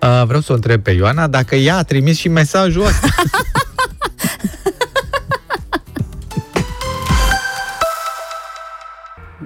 [0.00, 3.06] Uh, vreau să o întreb pe Ioana dacă ea a trimis și mesajul ăsta.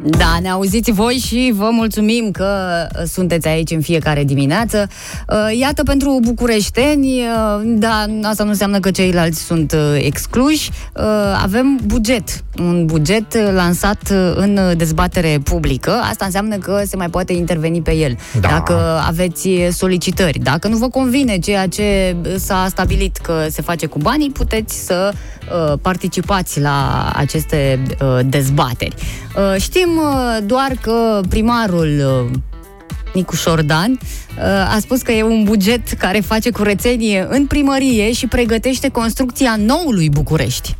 [0.03, 2.47] Da, ne auziți voi și vă mulțumim că
[2.97, 4.89] uh, sunteți aici în fiecare dimineață.
[5.29, 10.71] Uh, Iată pentru bucureșteni, uh, da, asta nu înseamnă că ceilalți sunt uh, excluși.
[10.97, 11.03] Uh,
[11.43, 15.91] Avem buget, un buget uh, lansat uh, în dezbatere publică.
[15.91, 18.17] Asta înseamnă că se mai poate interveni pe el.
[18.41, 18.49] Da.
[18.49, 23.99] Dacă aveți solicitări, dacă nu vă convine ceea ce s-a stabilit că se face cu
[23.99, 28.95] banii, puteți să uh, participați la aceste uh, dezbateri.
[29.37, 32.39] Uh, știm uh, doar că primarul uh,
[33.15, 38.27] Nicu Șordan uh, a spus că e un buget care face curățenie în primărie și
[38.27, 40.77] pregătește construcția noului București.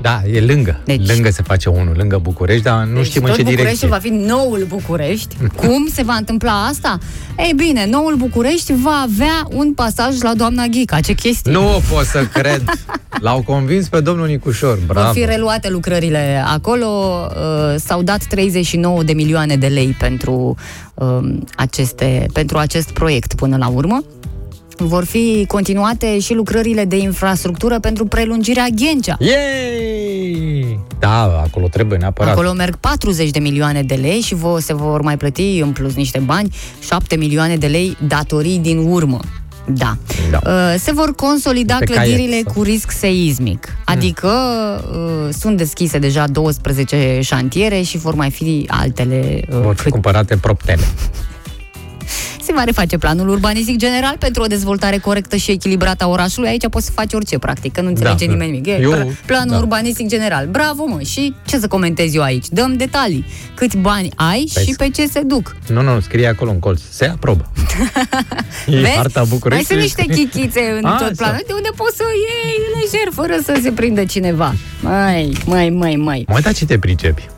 [0.00, 0.80] Da, e lângă.
[0.84, 3.42] Deci- Deci, lângă se face unul, lângă București, dar nu Deci știm în tot ce
[3.42, 4.10] Bucureștiul direcție.
[4.10, 5.36] va fi noul București.
[5.66, 6.98] Cum se va întâmpla asta?
[7.38, 11.00] Ei bine, noul București va avea un pasaj la doamna Ghica.
[11.00, 11.52] Ce chestie!
[11.52, 12.62] Nu pot să cred.
[13.20, 14.74] L-au convins pe domnul Nicușor.
[14.76, 15.12] Vor Bravo.
[15.12, 16.86] fi reluate lucrările acolo.
[17.30, 20.54] Uh, s-au dat 39 de milioane de lei pentru,
[20.94, 24.04] um, aceste, pentru acest proiect până la urmă.
[24.78, 29.16] Vor fi continuate și lucrările de infrastructură pentru prelungirea Ghencea.
[29.18, 30.80] Yay!
[30.98, 32.32] Da, acolo trebuie neapărat.
[32.32, 35.94] Acolo merg 40 de milioane de lei și vo, se vor mai plăti în plus
[35.94, 39.20] niște bani, 7 milioane de lei datorii din urmă.
[39.68, 39.96] Da.
[40.30, 40.40] Da.
[40.46, 42.52] Uh, Se vor consolida Pe clădirile caiet, sau?
[42.54, 43.68] cu risc seismic.
[43.84, 44.28] Adică
[44.92, 50.36] uh, sunt deschise deja 12 șantiere și vor mai fi altele uh, Vor fi cumpărate
[50.36, 50.82] proptele.
[52.46, 56.48] Se va reface planul urbanistic general pentru o dezvoltare corectă și echilibrată a orașului.
[56.48, 58.66] Aici poți să faci orice, practic, că nu înțelege Da, nimeni nimic.
[58.66, 59.56] E eu- pla- planul da.
[59.58, 60.46] urbanistic general.
[60.50, 61.00] Bravo, mă!
[61.00, 62.46] Și ce să comentez eu aici?
[62.48, 63.24] Dăm detalii.
[63.54, 64.66] Câți bani ai Vezi?
[64.68, 65.56] și pe ce se duc.
[65.68, 66.80] Nu, nu, scrie acolo în colț.
[66.90, 67.50] Se aprobă.
[68.66, 68.94] e Vezi?
[68.96, 69.88] harta Mai Bucureștiului.
[69.88, 73.34] sunt niște chichițe în A, tot să- planul, de unde poți să iei lejer, fără
[73.44, 74.54] să se prindă cineva.
[74.80, 76.24] Mai, mai, mai, mai.
[76.28, 77.28] Mă, dar ce te pricepi?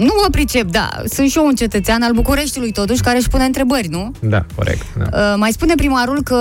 [0.00, 0.88] Nu mă pricep, da.
[1.04, 4.12] Sunt și eu un cetățean al Bucureștiului, totuși, care își pune întrebări, nu?
[4.20, 4.86] Da, corect.
[4.98, 5.32] Da.
[5.32, 6.36] Uh, mai spune primarul că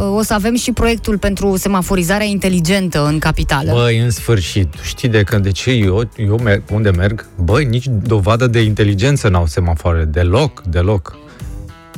[0.00, 3.72] uh, o să avem și proiectul pentru semaforizarea inteligentă în capitală.
[3.72, 7.86] Băi, în sfârșit, știi de când, de ce eu, eu merg, unde merg, băi, nici
[8.02, 11.18] dovadă de inteligență n-au semafoarele, deloc, deloc.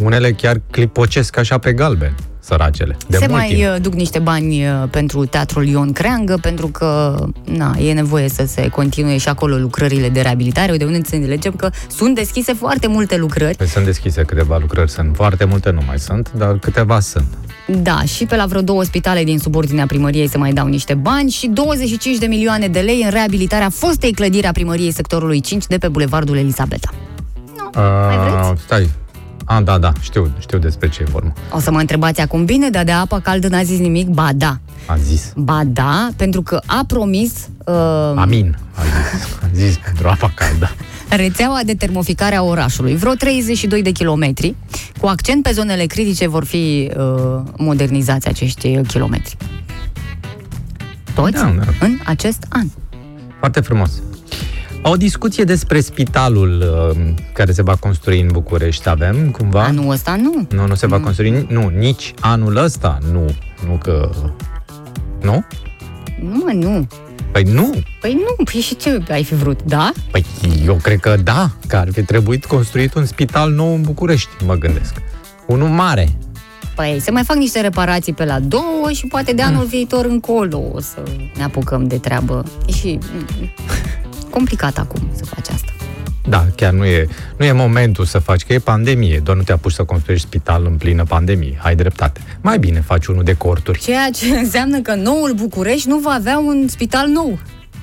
[0.00, 2.96] Unele chiar clipocesc așa pe galben, săracele.
[3.08, 3.60] De Se mult mai timp.
[3.74, 8.44] uh, duc niște bani uh, pentru Teatrul Ion Creangă, pentru că na, e nevoie să
[8.46, 13.16] se continue și acolo lucrările de reabilitare, de unde înțelegem că sunt deschise foarte multe
[13.16, 13.56] lucrări.
[13.56, 17.26] Păi sunt deschise câteva lucrări, sunt foarte multe, nu mai sunt, dar câteva sunt.
[17.66, 21.30] Da, și pe la vreo două spitale din subordinea primăriei se mai dau niște bani
[21.30, 25.78] și 25 de milioane de lei în reabilitarea fostei clădiri a primăriei sectorului 5 de
[25.78, 26.88] pe Bulevardul Elisabeta.
[27.74, 28.50] mai vreți?
[28.50, 28.88] Uh, stai.
[29.44, 31.32] A, da, da, știu, știu despre ce e vorba.
[31.50, 34.08] O să mă întrebați acum bine, dar de apa caldă n-a zis nimic?
[34.08, 34.58] Ba da.
[34.86, 35.32] A zis.
[35.36, 37.32] Ba da, pentru că a promis
[37.64, 37.74] uh,
[38.16, 39.28] Amin, a zis.
[39.42, 40.70] A zis pentru apa caldă.
[41.08, 42.96] rețeaua de termoficare a orașului.
[42.96, 44.54] Vreo 32 de kilometri,
[45.00, 49.36] cu accent pe zonele critice vor fi uh, modernizați acești uh, kilometri.
[51.14, 51.86] Toți Da, da.
[51.86, 52.66] în acest an.
[53.38, 53.90] Foarte frumos.
[54.84, 59.62] O discuție despre spitalul uh, care se va construi în București avem, cumva?
[59.62, 60.46] Anul ăsta nu.
[60.50, 63.34] Nu, nu se va construi, nu, nici anul ăsta, nu,
[63.66, 64.10] nu că...
[65.20, 65.44] Nu?
[66.20, 66.86] Nu, mă, nu.
[67.32, 69.92] Păi nu, Păi nu, păi și ce ai fi vrut, da?
[70.10, 70.24] păi
[70.64, 74.54] eu cred că da, că ar fi trebuit construit un spital nou în București, mă
[74.54, 74.94] gândesc.
[75.46, 76.08] Unul mare.
[76.74, 80.62] Păi se mai fac niște reparații pe la două și poate de anul viitor încolo
[80.72, 81.02] o să
[81.36, 82.44] ne apucăm de treabă.
[82.66, 83.26] E și mm,
[84.32, 85.72] complicat acum să faci asta.
[86.28, 89.52] Da, chiar nu e, nu e momentul să faci, că e pandemie, doar nu te
[89.52, 92.20] apuci să construiești spital în plină pandemie, ai dreptate.
[92.40, 93.78] Mai bine faci unul de corturi.
[93.78, 97.38] Ceea ce înseamnă că noul București nu va avea un spital nou.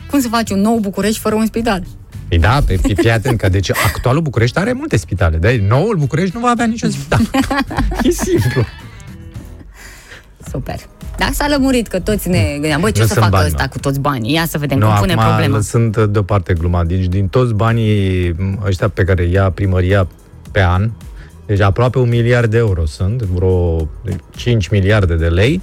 [0.10, 1.84] Cum să faci un nou București fără un spital?
[2.28, 5.96] Păi da, pe, pe, fii atent că deci actualul București are multe spitale, dar noul
[5.96, 7.22] București nu va avea niciun spital.
[8.04, 8.66] e simplu.
[10.50, 10.80] Super.
[11.20, 13.48] Da, s-a lămurit că toți ne gândeam, băi, ce Nu o să sunt facă bani,
[13.48, 13.70] ăsta nu.
[13.70, 14.34] cu toți banii?
[14.34, 15.62] Ia să vedem Nu, cum pune acum problema.
[15.62, 16.84] sunt deoparte gluma.
[16.84, 18.36] Deci din toți banii
[18.66, 20.08] ăștia pe care ia primăria
[20.52, 20.90] pe an,
[21.46, 23.88] deci aproape un miliard de euro sunt, vreo
[24.36, 25.62] 5 miliarde de lei,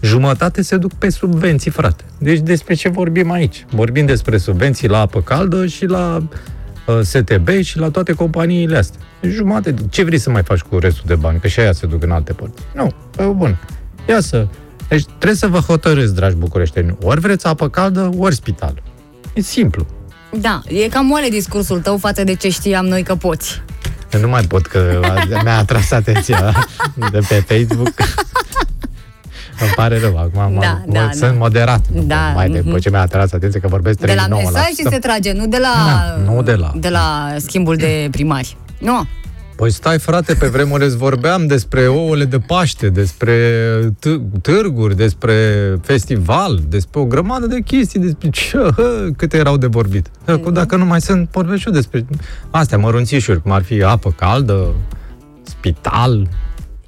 [0.00, 2.04] jumătate se duc pe subvenții, frate.
[2.18, 3.66] Deci despre ce vorbim aici?
[3.70, 6.22] Vorbim despre subvenții la apă caldă și la
[6.86, 9.00] uh, STB și la toate companiile astea.
[9.20, 9.74] Deci jumate.
[9.90, 11.38] Ce vrei să mai faci cu restul de bani?
[11.40, 12.62] Că și aia se duc în alte părți.
[12.74, 13.56] Nu, e bun.
[14.08, 14.46] Ia să...
[14.88, 16.96] Deci trebuie să vă hotărâți, dragi bucureșteni.
[17.02, 18.82] Ori vreți apă caldă, ori spital.
[19.34, 19.86] E simplu.
[20.40, 23.62] Da, e cam moale discursul tău față de ce știam noi că poți.
[24.12, 26.66] Eu nu mai pot că a- mi-a atras atenția
[27.10, 27.94] de pe Facebook.
[29.60, 31.36] Îmi pare rău, acum mă, Da, mă, da, sunt da.
[31.38, 31.88] moderat.
[31.88, 32.66] Da, Mai de, mhm.
[32.66, 34.28] după ce mi-a atras atenția că vorbesc De la 39%.
[34.28, 38.08] mesaj și se trage, nu de la, Da, nu de la- de la schimbul de
[38.10, 38.56] primari.
[38.78, 39.06] Nu.
[39.58, 43.34] Păi stai, frate, pe vremuri îți vorbeam despre ouăle de Paște, despre
[43.88, 45.34] t- târguri, despre
[45.82, 50.10] festival, despre o grămadă de chestii, despre ce, hă, câte erau de vorbit.
[50.26, 52.06] Acum, dacă nu mai sunt, vorbesc și eu despre
[52.50, 54.74] astea, mărunțișuri, cum ar fi apă caldă,
[55.42, 56.28] spital,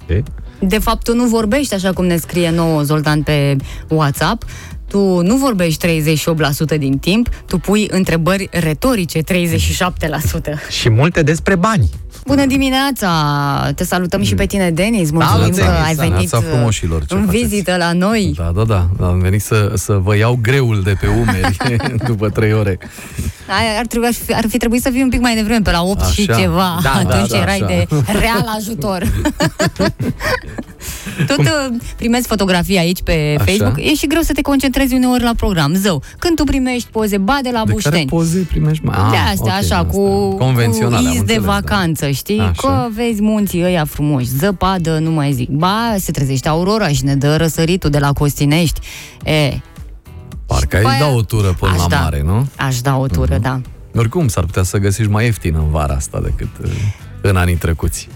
[0.03, 0.23] știi?
[0.59, 3.55] De fapt, tu nu vorbești așa cum ne scrie nouă Zoltan pe
[3.87, 4.45] WhatsApp.
[4.87, 6.03] Tu nu vorbești
[6.75, 9.23] 38% din timp, tu pui întrebări retorice 37%.
[10.69, 11.89] Și multe despre bani.
[12.31, 13.09] Bună dimineața!
[13.75, 15.11] Te salutăm și pe tine, Denis.
[15.11, 15.85] Mulțumim Salut, că Denis.
[15.87, 17.43] ai venit Neața frumoșilor, ce în faceți?
[17.43, 18.33] vizită la noi.
[18.37, 19.05] Da, da, da.
[19.05, 21.57] Am venit să, să vă iau greul de pe umeri
[22.07, 22.77] după trei ore.
[23.59, 25.71] Ai, ar, trebui, ar, fi, ar fi trebuit să fii un pic mai devreme, pe
[25.71, 26.39] la 8 și Așa.
[26.39, 26.79] ceva.
[26.83, 27.65] Da, da, Atunci da, erai așa.
[27.65, 27.87] de
[28.19, 29.01] real ajutor.
[31.27, 33.43] Tot uh, primezi fotografii aici pe Așa.
[33.45, 33.77] Facebook.
[33.79, 35.73] E și greu să te concentrezi uneori la program.
[35.73, 38.05] Zău, când tu primești poze, ba de la De care Bușteni.
[38.05, 38.85] poze primești?
[38.85, 38.95] mai?
[39.09, 39.85] de Ah, astea, ok, așa, asta.
[39.85, 41.51] cu, Convenționale, cu am iz de înțeles, da.
[42.27, 42.67] Vacanță, știi?
[42.67, 42.83] Așa.
[42.83, 45.49] Că vezi munții ăia frumoși, zăpadă, nu mai zic.
[45.49, 48.79] Ba, se trezește aurora și ne dă răsăritul de la Costinești.
[49.23, 49.59] E,
[50.45, 51.99] Parcă După ai aia- da o tură până Aș la da.
[51.99, 52.47] mare, nu?
[52.57, 53.41] aș da o tură, Mhm.
[53.41, 53.61] da.
[53.95, 56.69] Oricum, s-ar putea să găsești mai ieftin în vara asta decât uh,
[57.21, 58.07] în anii trecuți.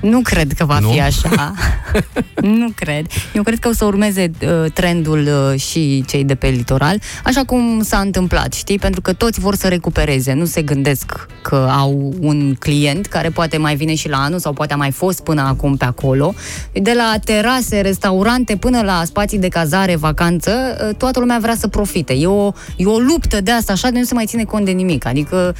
[0.00, 0.88] Nu cred că va Nu?
[0.90, 1.54] fi așa.
[2.60, 3.06] nu cred.
[3.34, 7.42] Eu cred că o să urmeze uh, trendul uh, și cei de pe litoral, așa
[7.44, 8.78] cum s-a întâmplat, știi?
[8.78, 13.56] Pentru că toți vor să recupereze, nu se gândesc că au un client care poate
[13.56, 16.34] mai vine și la anul sau poate a mai fost până acum pe acolo.
[16.72, 20.50] De la terase, restaurante până la spații de cazare, vacanță,
[20.88, 22.12] uh, toată lumea vrea să profite.
[22.12, 24.70] E o, e o luptă de asta, așa de nu se mai ține cont de
[24.70, 25.06] nimic.
[25.06, 25.54] Adică,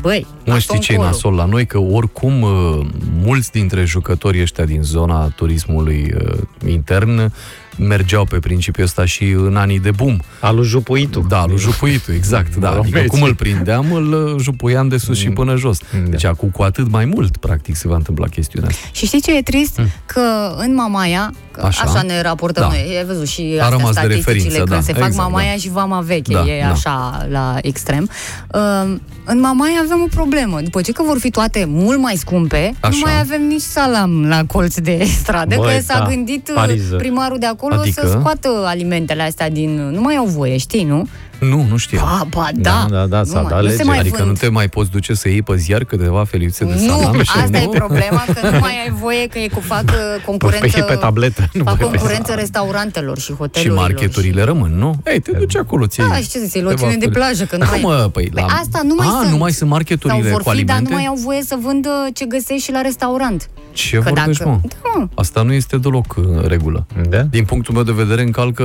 [0.00, 1.10] băi, Nu știi ce e încolo.
[1.12, 1.66] nasol la noi?
[1.66, 2.86] Că oricum uh,
[3.22, 7.32] mulți dintre jucătorii ăștia din zona turismului uh, intern
[7.78, 10.16] mergeau pe principiul ăsta și în anii de boom.
[10.40, 11.24] Alu jupuitul.
[11.28, 12.56] Da, lui jupuitul, exact.
[12.56, 12.68] Da.
[12.68, 13.08] Adică Romeții.
[13.08, 15.78] cum îl prindeam, îl uh, jupuiam de sus și până jos.
[15.92, 15.98] Da.
[16.08, 18.88] Deci acum cu atât mai mult, practic, se va întâmpla chestiunea asta.
[18.92, 19.80] Și știi ce e trist?
[20.06, 20.20] Că
[20.56, 21.68] în Mamaia, că Hmm.
[21.68, 21.82] Așa.
[21.82, 21.92] așa.
[21.92, 22.68] așa ne raportăm Da.
[22.68, 25.16] noi, ai văzut și A astea rămas de statisticile, referință, când da, se fac exact,
[25.28, 25.56] Mamaia da.
[25.58, 26.70] și Vama Veche, Da, e da.
[26.70, 28.08] așa la extrem.
[28.54, 28.94] Uh,
[29.24, 30.60] în Mamaia avem o problemă.
[30.60, 32.90] După ce că vor fi toate mult mai scumpe, Așa.
[32.92, 36.54] nu mai avem nici salam la colț de stradă, Băi, că s-a da, gândit uh,
[36.54, 36.96] Pariză.
[36.96, 38.06] primarul de acolo Adică?
[38.06, 39.88] să scoată alimentele astea din...
[39.88, 41.08] Nu mai au voie, știi, nu?
[41.40, 42.02] Nu, nu știam.
[42.04, 42.86] Ba, ba, da.
[42.90, 43.76] Da, da, da, nu, s-a mai- dat nu lege.
[43.76, 44.28] se mai Adică vând.
[44.28, 47.22] nu te mai poți duce să iei pe ziar câteva feliuțe de Nu, salam?
[47.22, 47.70] și asta e nu?
[47.70, 50.78] problema, că nu mai ai voie, că e cu fac uh, concurență...
[50.78, 51.48] Pe, pe tabletă.
[51.52, 53.78] Nu fac pe concurență restaurantelor și Și hotelurilor.
[53.78, 54.94] marketurile rămân, nu?
[55.06, 57.64] Ei, te duci acolo, ți Da, și ce să zici, loțiune de plajă, că nu
[57.70, 57.80] mai...
[57.80, 58.54] Cum, mă, păi, Păi la...
[58.54, 59.30] asta nu mai A, sunt.
[59.30, 60.82] nu mai sunt Sau marketurile vor cu fi, dar alimente?
[60.90, 63.48] nu mai au voie să vândă ce găsești și la restaurant.
[63.72, 64.68] Ce Că vorbești, dacă- mă?
[64.94, 65.08] Da.
[65.14, 66.86] Asta nu este deloc în regulă.
[67.08, 67.20] Da?
[67.20, 68.64] Din punctul meu de vedere, încalcă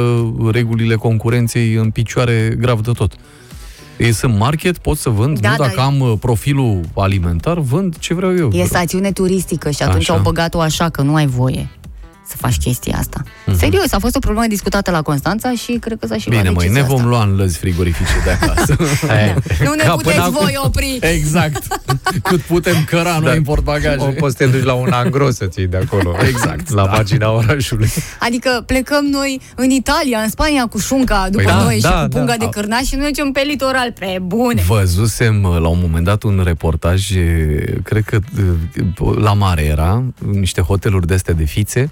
[0.52, 3.14] regulile concurenței în picioare grav de tot.
[3.98, 5.64] Ei sunt market, pot să vând, Da, nu da.
[5.64, 8.50] dacă am uh, profilul alimentar, vând ce vreau eu.
[8.54, 10.14] E stațiune turistică și atunci Așa.
[10.14, 11.70] au băgat-o așa, că nu ai voie
[12.30, 13.22] să faci chestia asta.
[13.46, 13.58] Mhm.
[13.58, 16.54] Serios, a fost o problemă discutată la Constanța și cred că s-a și luat Bine,
[16.54, 17.10] măi, ne decizia vom asta.
[17.10, 18.76] lua în lăzi frigorifice de acasă.
[19.66, 20.38] Nu ne Ca puteți până acum.
[20.42, 20.98] voi opri.
[21.02, 21.64] exact.
[22.30, 23.32] Cât putem căra noi Da.
[23.32, 23.98] în portbagaje.
[24.00, 26.16] O poți să te duci la un angro să ții de acolo.
[26.28, 26.90] Exact, La da.
[26.92, 27.90] pagina orașului.
[28.20, 32.02] Adică plecăm noi în Italia, în Spania cu șunca după Păi da, noi și da,
[32.02, 32.46] cu punga da.
[32.46, 34.62] de cârnaș și noi mergem pe litoral, pe bune.
[34.68, 38.20] Văzusem uh, la un moment dat un reportaj, e, cred că
[39.02, 41.90] uh, la mare era, niște hoteluri de astea de fițe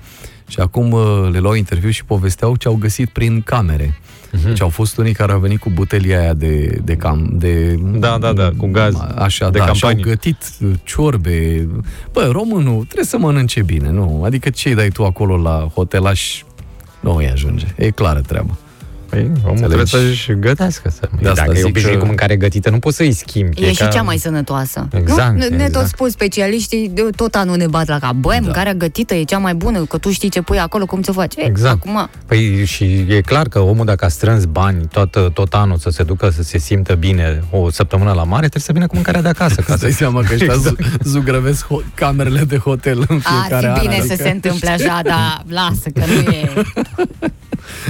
[0.48, 3.99] și acum uh, le luau interviu și povesteau ce au găsit prin camere.
[4.44, 7.30] Deci au fost unii care au venit cu butelia aia de, de cam...
[7.34, 10.03] De, Da, da, da, cu gaz Așa, de da, și au campanie.
[10.03, 11.68] gătit uh, ciorbe.
[12.11, 14.22] Bă, românul trebuie să mănânce bine, nu?
[14.26, 16.44] Adică ce dai tu acolo la hotelaș,
[16.99, 17.65] nu îi ajunge.
[17.76, 18.57] E clară treaba.
[19.10, 19.68] Păi, omul Înțelegi?
[19.68, 20.90] trebuie să-și gătească.
[20.90, 21.10] Să...
[21.22, 23.62] De asta Dacă e zic obișnuit că- cu mâncare gătită, nu poți să-i schimbi.
[23.64, 24.88] E și ca- cea mai sănătoasă.
[24.92, 25.38] Exact, nu?
[25.38, 25.72] Ne, ne exact.
[25.74, 28.12] tot spun specialiștii, de- tot anul ne bat la cap.
[28.12, 28.18] Da.
[28.20, 31.12] Băi, mâncarea gătită e cea mai bună, că tu știi ce pui acolo, cum ți
[31.12, 31.36] faci.
[31.36, 31.76] E, Exact.
[31.86, 35.90] Acum, Păi și e clar că omul dacă a strâns bani tot, tot anul să
[35.90, 39.22] se ducă să se simtă bine o săptămână la mare, trebuie să vină cu mâncarea
[39.22, 39.62] de acasă.
[39.62, 39.98] Ca Îți dai să...
[39.98, 40.82] seama că ăștia Exact.
[40.84, 43.74] zu- zugrăvesc ho- camerele de hotel în ar fiecare an.
[43.76, 46.50] fi bine adică- să se întâmple așa, dar lasă, că nu e...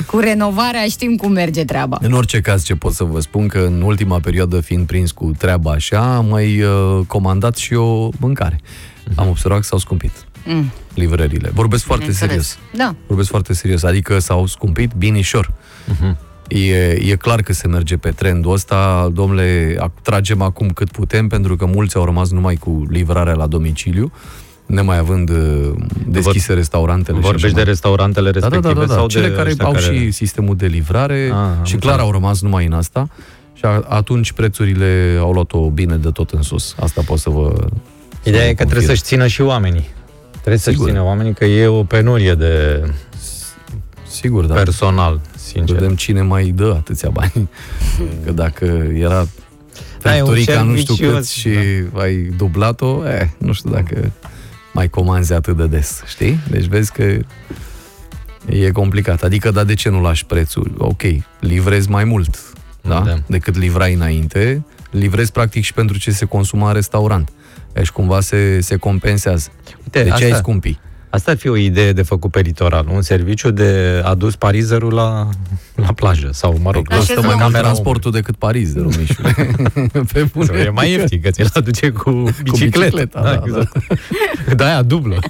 [0.05, 1.97] Cu renovarea știm cum merge treaba.
[2.01, 5.31] În orice caz, ce pot să vă spun că în ultima perioadă, fiind prins cu
[5.37, 8.59] treaba așa, am mai uh, comandat și eu mâncare.
[9.15, 10.11] Am observat că s-au scumpit
[10.49, 11.49] Mm, livrările.
[11.53, 12.47] Vorbesc foarte bineînțeles.
[12.47, 12.77] serios.
[12.87, 12.95] Da.
[13.07, 13.83] Vorbesc foarte serios.
[13.83, 15.53] Adică s-au scumpit binișor.
[16.47, 19.09] E, e clar că se merge pe trendul ăsta.
[19.13, 23.47] Domnule, ac- tragem acum cât putem, pentru că mulți au rămas numai cu livrarea la
[23.47, 24.11] domiciliu,
[24.67, 25.71] nemai având uh,
[26.07, 27.17] deschise restaurantele.
[27.17, 28.93] și Vorbești așa de mai- restaurantele da, da, respective da, da, da.
[28.93, 29.83] sau Cele de care ăștia au care...
[29.83, 31.99] și sistemul de livrare Ah, am și clar înțeles.
[31.99, 33.09] au rămas numai în asta
[33.53, 36.75] și a, atunci prețurile au luat-o bine de tot în sus.
[36.79, 37.53] Asta pot să vă
[38.23, 38.87] Ideea să e vă că trebuie confirm.
[38.87, 39.85] să-și țină și oamenii.
[40.31, 40.89] Trebuie să-și Sigur.
[40.91, 42.83] țină oamenii că e o penurie de
[44.09, 44.53] Sigur, da.
[44.53, 45.75] personal, sincer.
[45.75, 47.49] Vedem cine mai dă atâția bani.
[48.25, 49.27] Că dacă era
[50.01, 51.49] Da, e un Factorica nu știu cerc cât vicios, și
[51.93, 54.11] ai dublat-o, eh, nu știu dacă
[54.77, 56.39] mai comanzi atât de des, știi?
[56.49, 57.17] Deci vezi că
[58.45, 59.23] e complicat.
[59.23, 60.75] Adică, dar de ce nu lași prețul?
[60.77, 61.01] Ok,
[61.39, 62.37] livrezi mai mult,
[62.81, 62.99] da?
[62.99, 63.15] Da.
[63.27, 67.29] Decât livrai înainte, livrezi practic și pentru ce se consuma în restaurant.
[67.73, 69.49] Deci cumva se, se compensează.
[69.77, 70.79] Uite, de ce ai asta- scumpi?
[71.09, 72.87] Asta ar fi o idee de făcut pe litoral.
[72.91, 75.29] Un serviciu de adus parizerul la,
[75.75, 76.29] la plajă.
[76.31, 79.35] Sau, mă rog, Așa Costă să mai mă- mult camera transportul decât Paris, de Romișule.
[80.13, 80.45] Pe bune.
[80.45, 82.11] Sau e mai ieftin, că ți-l aduce cu
[82.43, 82.95] bicicletă.
[82.95, 83.77] bicicleta, da, exact.
[84.55, 85.19] Da, aia dublă.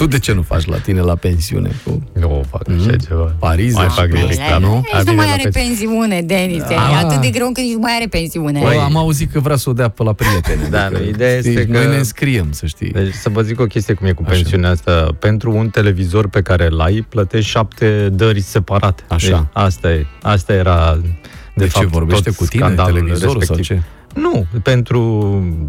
[0.00, 1.70] Tu de ce nu faci la tine la pensiune?
[1.84, 2.98] Cu Nu o fac așa Mhm.
[3.08, 3.34] ceva.
[3.38, 3.74] Paris?
[3.74, 4.74] Mai fac Bine, nimic, la- dar nu?
[4.74, 5.62] Nici Ar nu bine mai la are pensie.
[5.62, 6.62] pensiune, Denis.
[6.62, 7.02] E Ah.
[7.04, 8.60] atât de greu că nici nu mai are pensiune.
[8.62, 10.68] Băi, am auzit că vrea să o dea pe la prietene.
[10.70, 12.90] Da, Adică, nu, ideea știi, este Noi că- ne înscriem, să știi.
[12.90, 14.32] Deci să vă zic o chestie cum e cu Așa.
[14.32, 15.08] pensiunea asta.
[15.18, 19.02] Pentru un televizor pe care îl ai, plătești șapte dări separate.
[19.08, 19.28] Așa.
[19.28, 21.08] Deci asta, e, asta era de,
[21.54, 23.76] De ce, fapt, vorbește tot cu tine scandalul televizorul sau respectiv.
[23.78, 23.82] ce?
[24.14, 25.00] Nu, pentru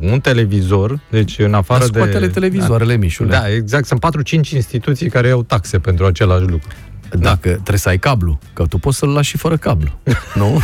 [0.02, 2.00] un televizor, deci în afară Dar de...
[2.00, 3.30] scoate-le televizoarele, Mișule.
[3.30, 4.06] Da, exact, sunt
[4.50, 6.68] 4-5 instituții care iau taxe pentru același lucru.
[7.18, 9.90] Dacă trebuie să ai cablu, că tu poți să-l lași și fără cablu.
[10.40, 10.62] nu?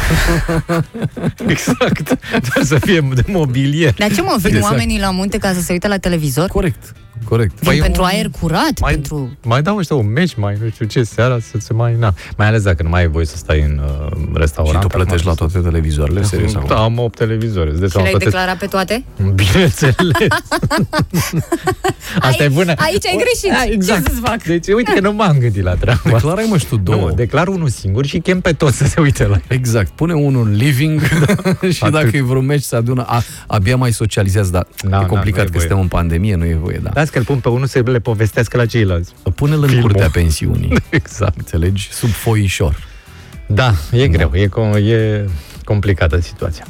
[1.48, 3.94] Exact, dar să fie de mobilier.
[3.94, 4.72] Dar ce mă, vin Exact.
[4.72, 6.50] oamenii la munte ca să se uite la televizor?
[6.50, 7.54] Corect, corect.
[7.60, 8.80] Vin Păi pentru un- aer curat?
[8.80, 9.38] Mai, Pentru...
[9.44, 11.96] mai dau ăștia un meci, mai nu știu ce, seara să se mai...
[12.00, 12.14] Na.
[12.38, 13.82] Mai ales dacă nu mai ai voie să stai în
[14.12, 14.76] uh, restaurant.
[14.76, 16.76] Și tu plătești la acum, toate televizoarele, serios Da, acum.
[16.76, 17.70] am 8 televizoare.
[17.70, 19.04] Îți dai Și seama, le-ai plătesc- declarat pe toate?
[19.36, 19.96] Bineînțeles.
[22.20, 22.74] Asta Ai- e bună.
[22.78, 23.50] aici ai greșit.
[23.52, 24.04] Da, exact.
[24.06, 24.44] Ce să-ți fac?
[24.44, 26.10] Deci, uite că nu m-am gândit la treaba asta.
[26.18, 27.08] Declarai mă și tu două.
[27.08, 29.42] Nu, declar unul singur și chem pe toți să se uite la el.
[29.48, 29.90] Exact.
[29.90, 31.02] Pune unul în living
[31.76, 31.94] și Atât.
[31.94, 35.38] dacă e vreun meci se adună, a, abia mai socializează, dar Da, e da, complicat
[35.40, 35.62] nu e că voie.
[35.62, 36.90] suntem în pandemie, nu e voie, da.
[36.94, 39.14] Las că îl pun pe unul să le povestească la ceilalți.
[39.36, 39.90] Pune-l în Filmul.
[39.90, 40.78] curtea pensiunii.
[40.90, 41.38] Exact.
[41.38, 41.90] Înțelegi?
[41.92, 42.78] Sub foișor.
[43.48, 45.26] Da, e greu, e, com- e
[45.64, 46.66] complicată situația.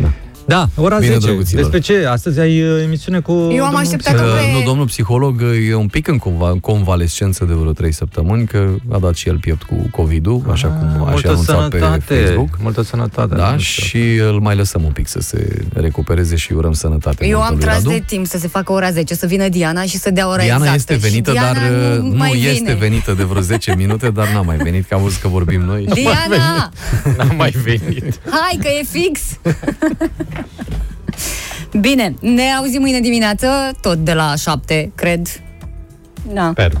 [0.00, 0.12] Da.
[0.46, 1.26] Da, ora Bine, 10.
[1.26, 1.62] drăguților.
[1.62, 2.04] Despre ce?
[2.06, 3.30] Astăzi ai uh, emisiune cu...
[3.32, 4.34] am domnul așteptat psiholog.
[4.34, 7.52] că- Uh, Pe- nu, domnul psiholog uh, e un pic în conva- în convalescență de
[7.54, 10.98] vreo 3 săptămâni, că a dat și el piept cu COVID-ul, așa cum a și
[11.06, 12.48] Ah, Multă anunțat pe sănătate, Facebook.
[12.62, 13.34] Multă sănătate.
[13.34, 13.82] Da, nu știu.
[13.84, 17.26] și îl mai lăsăm un pic să se recupereze și urăm sănătate.
[17.26, 17.88] Eu mult am lui tras Radu.
[17.88, 20.64] de timp să se facă ora 10, să vină Diana și să dea ora Diana
[20.64, 20.74] exactă.
[20.92, 21.62] este Și venită, Diana dar
[21.96, 22.74] uh, nu, mai este vine.
[22.74, 25.84] venită de vreo 10 minute, dar n-a mai venit, că a văzut că vorbim noi.
[25.94, 26.70] Diana,
[27.16, 28.20] N-am mai venit.
[28.30, 29.20] hai că e fix!
[31.80, 33.48] Bine, ne auzim mâine dimineață,
[33.80, 35.26] tot de la 7, cred.
[36.32, 36.50] Da.
[36.52, 36.72] Sper.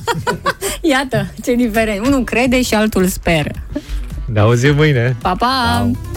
[0.92, 2.06] Iată, ce diferent.
[2.06, 3.50] Unul crede și altul speră.
[4.32, 5.16] Ne auzim mâine.
[5.22, 5.46] Pa, pa!
[5.46, 6.13] Ciao.